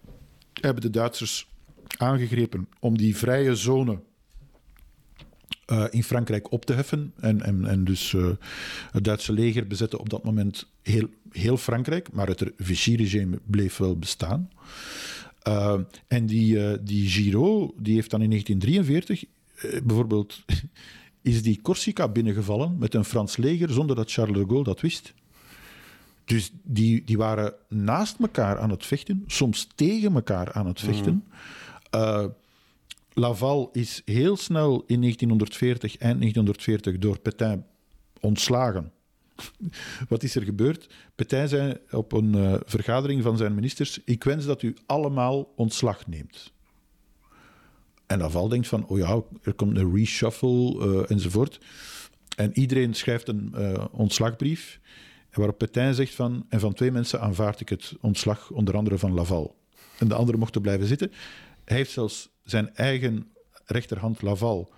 hebben 0.53 0.83
de 0.83 0.91
Duitsers 0.91 1.49
aangegrepen 1.97 2.69
om 2.81 2.99
die 2.99 3.17
vrije 3.17 3.55
zone 3.55 3.99
uh, 5.67 5.85
in 5.91 6.05
Frankrijk 6.05 6.53
op 6.53 6.65
te 6.65 6.73
heffen. 6.73 7.13
En, 7.21 7.43
en, 7.43 7.65
en 7.65 7.85
dus 7.85 8.13
uh, 8.13 8.29
het 8.91 9.05
Duitse 9.05 9.33
leger 9.33 9.67
bezette 9.67 9.99
op 9.99 10.11
dat 10.11 10.25
moment 10.25 10.67
heel, 10.83 11.09
heel 11.31 11.57
Frankrijk, 11.57 12.13
maar 12.13 12.27
het 12.27 12.51
Vichy-regime 12.57 13.39
bleef 13.45 13.77
wel 13.77 13.99
bestaan. 13.99 14.51
Uh, 15.49 15.75
en 16.07 16.27
die, 16.27 16.83
die 16.83 17.09
Giraud, 17.09 17.73
die 17.77 17.95
heeft 17.95 18.11
dan 18.11 18.23
in 18.23 18.31
1943 18.31 19.25
bijvoorbeeld 19.85 20.45
is 21.23 21.43
die 21.43 21.61
Corsica 21.63 22.09
binnengevallen 22.09 22.77
met 22.79 22.95
een 22.95 23.05
Frans 23.05 23.37
leger 23.37 23.73
zonder 23.73 23.97
dat 23.97 24.13
Charles 24.13 24.39
de 24.39 24.45
Gaulle 24.47 24.65
dat 24.65 24.81
wist. 24.81 25.15
Dus 26.25 26.51
die, 26.63 27.03
die 27.05 27.17
waren 27.17 27.55
naast 27.69 28.17
elkaar 28.21 28.59
aan 28.59 28.71
het 28.71 28.87
vechten, 28.87 29.25
soms 29.27 29.69
tegen 29.75 30.15
elkaar 30.15 30.53
aan 30.53 30.67
het 30.67 30.81
vechten. 30.81 31.13
Mm. 31.13 31.25
Uh, 31.97 32.25
Laval 33.13 33.71
is 33.73 34.03
heel 34.05 34.37
snel 34.37 34.85
in 34.87 35.01
1940, 35.01 35.97
eind 35.97 36.21
1940, 36.21 36.99
door 36.99 37.19
Petain 37.19 37.65
ontslagen. 38.21 38.93
Wat 40.09 40.23
is 40.23 40.35
er 40.35 40.43
gebeurd? 40.43 40.95
Petain 41.15 41.49
zei 41.49 41.77
op 41.91 42.13
een 42.13 42.37
uh, 42.37 42.55
vergadering 42.65 43.23
van 43.23 43.37
zijn 43.37 43.55
ministers: 43.55 44.01
Ik 44.05 44.25
wens 44.25 44.45
dat 44.45 44.63
u 44.63 44.77
allemaal 44.87 45.53
ontslag 45.57 46.07
neemt. 46.07 46.53
En 48.07 48.19
Laval 48.19 48.49
denkt 48.49 48.69
van: 48.69 48.87
Oh 48.87 48.99
ja, 48.99 49.23
er 49.43 49.55
komt 49.55 49.77
een 49.77 49.95
reshuffle 49.95 50.87
uh, 50.87 51.11
enzovoort. 51.11 51.61
En 52.37 52.59
iedereen 52.59 52.95
schrijft 52.95 53.29
een 53.29 53.55
ontslagbrief. 53.93 54.81
Waarop 55.33 55.59
Petain 55.59 55.95
zegt 55.95 56.15
van: 56.15 56.47
En 56.49 56.61
van 56.61 56.73
twee 56.73 56.91
mensen 56.91 57.21
aanvaard 57.21 57.61
ik 57.61 57.69
het 57.69 57.93
ontslag, 58.01 58.51
onder 58.51 58.77
andere 58.77 58.99
van 58.99 59.15
Laval. 59.15 59.57
En 59.99 60.09
de 60.09 60.15
anderen 60.15 60.41
mochten 60.41 60.63
blijven 60.63 60.87
zitten. 60.87 61.13
Heeft 61.67 61.91
zelfs 61.91 62.29
zijn 62.45 62.75
eigen 62.75 63.31
rechterhand 63.65 64.23
Laval 64.23 64.73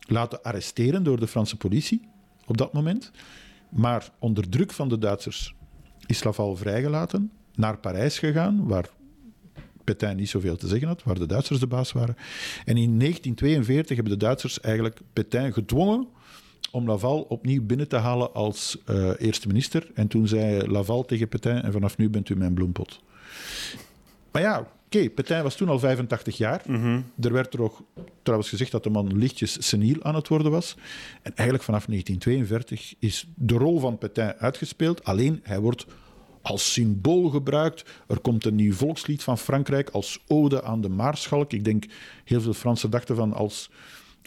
laten 0.00 0.42
arresteren 0.42 1.02
door 1.02 1.20
de 1.20 1.26
Franse 1.26 1.56
politie 1.56 2.08
op 2.46 2.56
dat 2.56 2.72
moment. 2.72 3.10
Maar 3.70 4.10
onder 4.18 4.48
druk 4.48 4.72
van 4.72 4.88
de 4.88 4.98
Duitsers 4.98 5.54
is 6.06 6.24
Laval 6.24 6.56
vrijgelaten, 6.56 7.32
naar 7.54 7.78
Parijs 7.78 8.18
gegaan, 8.18 8.66
waar 8.66 8.88
Petain 9.84 10.16
niet 10.16 10.28
zoveel 10.28 10.56
te 10.56 10.68
zeggen 10.68 10.88
had, 10.88 11.02
waar 11.02 11.18
de 11.18 11.26
Duitsers 11.26 11.60
de 11.60 11.66
baas 11.66 11.92
waren. 11.92 12.16
En 12.64 12.76
in 12.76 12.98
1942 12.98 13.96
hebben 13.96 14.18
de 14.18 14.24
Duitsers 14.24 14.60
eigenlijk 14.60 15.00
Petain 15.12 15.52
gedwongen 15.52 16.08
om 16.70 16.86
Laval 16.86 17.20
opnieuw 17.20 17.62
binnen 17.62 17.88
te 17.88 17.96
halen 17.96 18.34
als 18.34 18.76
uh, 18.86 19.10
eerste 19.18 19.46
minister. 19.46 19.90
En 19.94 20.08
toen 20.08 20.28
zei 20.28 20.70
Laval 20.70 21.04
tegen 21.04 21.28
Petain, 21.28 21.62
en 21.62 21.72
vanaf 21.72 21.96
nu 21.96 22.10
bent 22.10 22.28
u 22.28 22.36
mijn 22.36 22.54
bloempot. 22.54 23.00
Maar 24.32 24.42
ja, 24.42 24.66
okay, 24.96 25.10
Petain 25.10 25.42
was 25.42 25.54
toen 25.54 25.68
al 25.68 25.78
85 25.78 26.36
jaar. 26.36 26.62
Er 27.20 27.32
werd 27.32 27.54
er 27.54 27.62
ook 27.62 27.82
trouwens 28.22 28.50
gezegd 28.50 28.70
dat 28.70 28.82
de 28.82 28.90
man 28.90 29.18
lichtjes 29.18 29.66
seniel 29.68 30.02
aan 30.02 30.14
het 30.14 30.28
worden 30.28 30.50
was. 30.50 30.76
En 31.22 31.32
eigenlijk 31.34 31.62
vanaf 31.62 31.86
1942 31.86 32.94
is 32.98 33.28
de 33.34 33.54
rol 33.54 33.80
van 33.80 33.98
Petain 33.98 34.34
uitgespeeld. 34.38 35.04
Alleen, 35.04 35.40
hij 35.42 35.60
wordt 35.60 35.86
als 36.42 36.72
symbool 36.72 37.28
gebruikt. 37.28 37.90
Er 38.06 38.20
komt 38.20 38.44
een 38.44 38.54
nieuw 38.54 38.72
volkslied 38.72 39.22
van 39.22 39.38
Frankrijk 39.38 39.90
als 39.90 40.22
ode 40.26 40.62
aan 40.62 40.80
de 40.80 40.88
Maarschalk. 40.88 41.52
Ik 41.52 41.64
denk, 41.64 41.84
heel 42.24 42.40
veel 42.40 42.54
Fransen 42.54 42.90
dachten 42.90 43.16
van 43.16 43.32
als, 43.32 43.70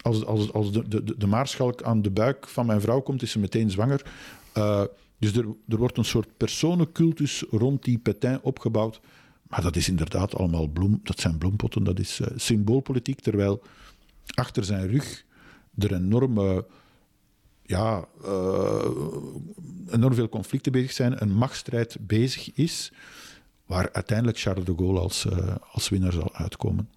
als, 0.02 0.26
als, 0.26 0.54
als 0.54 0.72
de, 0.72 0.88
de, 0.88 1.18
de 1.18 1.28
Maarschalk 1.28 1.84
aan 1.84 2.02
de 2.02 2.12
buik 2.12 2.48
van 2.48 2.66
mijn 2.66 2.82
vrouw 2.82 3.02
komt, 3.02 3.22
is 3.22 3.32
ze 3.32 3.40
meteen 3.40 3.72
zwanger. 3.72 4.06
Uh, 4.58 4.84
dus 5.20 5.36
er, 5.36 5.46
er 5.68 5.78
wordt 5.78 5.98
een 5.98 6.06
soort 6.06 6.38
personencultus 6.38 7.44
rond 7.50 7.84
die 7.84 7.98
Petain 7.98 8.40
opgebouwd. 8.42 9.02
Maar 9.54 9.62
dat 9.62 9.76
is 9.76 9.90
inderdaad 9.90 10.36
allemaal 10.36 10.68
bloem, 10.68 11.00
dat 11.04 11.20
zijn 11.20 11.38
bloempotten, 11.38 11.84
dat 11.84 12.00
is 12.00 12.20
uh, 12.20 12.28
symboolpolitiek. 12.36 13.20
Terwijl 13.20 13.62
achter 14.34 14.64
zijn 14.64 14.88
rug 14.88 15.26
er 15.78 15.94
enorme 15.94 16.66
ja, 17.62 18.08
uh, 18.26 18.86
enorm 19.90 20.14
veel 20.14 20.30
conflicten 20.30 20.72
bezig 20.72 20.92
zijn, 20.92 21.22
een 21.22 21.34
machtsstrijd 21.34 21.98
bezig 22.00 22.54
is, 22.54 22.92
waar 23.66 23.92
uiteindelijk 23.92 24.40
Charles 24.40 24.66
de 24.66 24.74
Gaulle 24.76 25.00
als, 25.00 25.28
als 25.72 25.90
winnaar 25.90 26.14
zal 26.14 26.36
uitkomen. 26.36 26.90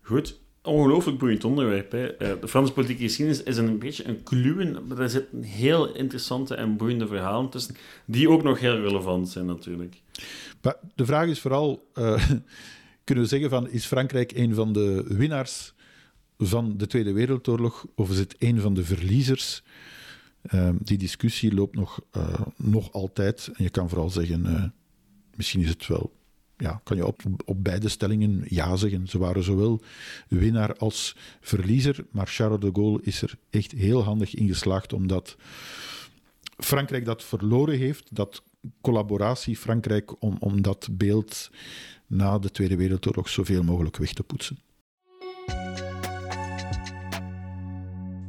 Goed, 0.00 0.40
ongelooflijk 0.62 1.18
boeiend 1.18 1.44
onderwerp. 1.44 1.92
Hè. 1.92 2.12
Uh, 2.12 2.40
de 2.40 2.48
Franse 2.48 2.72
politieke 2.72 3.02
geschiedenis 3.02 3.42
is 3.42 3.56
een 3.56 3.78
beetje 3.78 4.08
een 4.08 4.22
kluwen, 4.22 4.86
maar 4.86 4.98
er 4.98 5.10
zitten 5.10 5.42
heel 5.42 5.94
interessante 5.94 6.54
en 6.54 6.76
boeiende 6.76 7.06
verhalen 7.06 7.50
tussen, 7.50 7.76
die 8.04 8.28
ook 8.28 8.42
nog 8.42 8.60
heel 8.60 8.80
relevant 8.80 9.28
zijn 9.28 9.46
natuurlijk. 9.46 10.02
Maar 10.62 10.76
de 10.94 11.06
vraag 11.06 11.26
is 11.26 11.40
vooral, 11.40 11.88
kunnen 13.04 13.24
we 13.24 13.30
zeggen 13.30 13.50
van, 13.50 13.70
is 13.70 13.86
Frankrijk 13.86 14.32
een 14.32 14.54
van 14.54 14.72
de 14.72 15.04
winnaars 15.08 15.72
van 16.38 16.76
de 16.76 16.86
Tweede 16.86 17.12
Wereldoorlog 17.12 17.86
of 17.94 18.10
is 18.10 18.18
het 18.18 18.34
een 18.38 18.60
van 18.60 18.74
de 18.74 18.84
verliezers? 18.84 19.62
Uh, 20.54 20.70
die 20.78 20.98
discussie 20.98 21.54
loopt 21.54 21.76
nog, 21.76 22.00
uh, 22.16 22.40
nog 22.56 22.92
altijd. 22.92 23.50
En 23.54 23.64
je 23.64 23.70
kan 23.70 23.88
vooral 23.88 24.10
zeggen, 24.10 24.74
misschien 25.34 25.60
is 25.60 25.68
het 25.68 25.86
wel, 25.86 26.12
ja, 26.62 26.80
kan 26.84 26.96
je 26.96 27.06
op, 27.06 27.22
op 27.44 27.64
beide 27.64 27.88
stellingen 27.88 28.44
ja 28.48 28.76
zeggen. 28.76 29.08
Ze 29.08 29.18
waren 29.18 29.42
zowel 29.42 29.80
winnaar 30.28 30.76
als 30.76 31.16
verliezer, 31.40 32.04
maar 32.10 32.26
Charles 32.26 32.60
de 32.60 32.70
Gaulle 32.72 33.00
is 33.02 33.22
er 33.22 33.34
echt 33.50 33.72
heel 33.72 34.02
handig 34.04 34.34
in 34.34 34.48
geslaagd 34.48 34.92
omdat 34.92 35.36
Frankrijk 36.56 37.04
dat 37.04 37.24
verloren 37.24 37.78
heeft, 37.78 38.08
dat 38.16 38.42
collaboratie 38.80 39.56
Frankrijk 39.56 40.22
om, 40.22 40.36
om 40.40 40.62
dat 40.62 40.88
beeld 40.92 41.50
na 42.06 42.38
de 42.38 42.50
Tweede 42.50 42.76
Wereldoorlog 42.76 43.28
zoveel 43.28 43.62
mogelijk 43.62 43.96
weg 43.96 44.12
te 44.12 44.22
poetsen. 44.22 44.58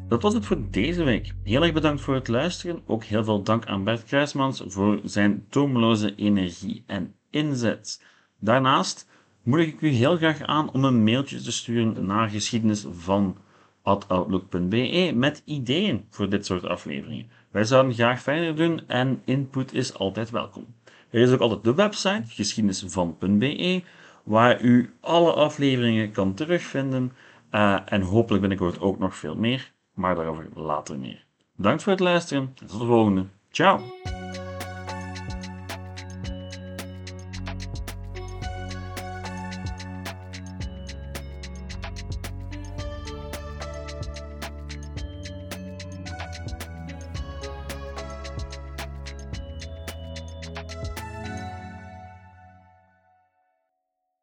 Dat 0.08 0.22
was 0.22 0.34
het 0.34 0.46
voor 0.46 0.72
deze 0.72 1.04
week. 1.04 1.34
Heel 1.44 1.64
erg 1.64 1.74
bedankt 1.74 2.02
voor 2.02 2.14
het 2.14 2.28
luisteren. 2.28 2.82
Ook 2.86 3.04
heel 3.04 3.24
veel 3.24 3.44
dank 3.44 3.66
aan 3.66 3.84
Bert 3.84 4.04
Kruismans 4.04 4.64
voor 4.66 5.00
zijn 5.04 5.46
tomeloze 5.50 6.16
energie 6.16 6.84
en 6.88 7.16
inzet. 7.30 8.02
Daarnaast 8.44 9.08
moedig 9.44 9.68
ik 9.68 9.82
u 9.82 9.88
heel 9.88 10.18
graag 10.18 10.42
aan 10.42 10.72
om 10.72 10.84
een 10.84 11.04
mailtje 11.04 11.42
te 11.42 11.52
sturen 11.52 12.06
naar 12.06 12.30
geschiedenis 12.30 12.86
van 12.92 13.38
outlook.be 13.84 15.12
met 15.16 15.42
ideeën 15.46 16.06
voor 16.10 16.30
dit 16.30 16.46
soort 16.46 16.66
afleveringen. 16.66 17.30
Wij 17.52 17.64
zouden 17.64 17.94
graag 17.94 18.22
verder 18.22 18.56
doen 18.56 18.82
en 18.88 19.22
input 19.26 19.74
is 19.74 19.94
altijd 19.94 20.30
welkom. 20.30 20.66
Er 21.10 21.22
is 21.22 21.32
ook 21.32 21.40
altijd 21.40 21.64
de 21.64 21.74
website 21.74 22.24
geschiedenisvan.be 22.28 23.84
waar 24.24 24.62
u 24.62 24.94
alle 25.00 25.34
afleveringen 25.34 26.12
kan 26.12 26.34
terugvinden 26.34 27.12
uh, 27.52 27.80
en 27.86 28.02
hopelijk 28.02 28.42
binnenkort 28.42 28.80
ook 28.80 29.00
nog 29.00 29.16
veel 29.16 29.36
meer 29.36 29.72
maar 29.94 30.16
daarover 30.16 30.48
later 30.56 31.00
meer. 31.00 31.26
Bedankt 31.56 31.84
voor 31.84 31.92
het 31.92 32.02
luisteren 32.02 32.44
en 32.44 32.68
tot 32.68 32.80
de 32.80 32.86
volgende. 32.86 33.26
Ciao! 33.52 33.82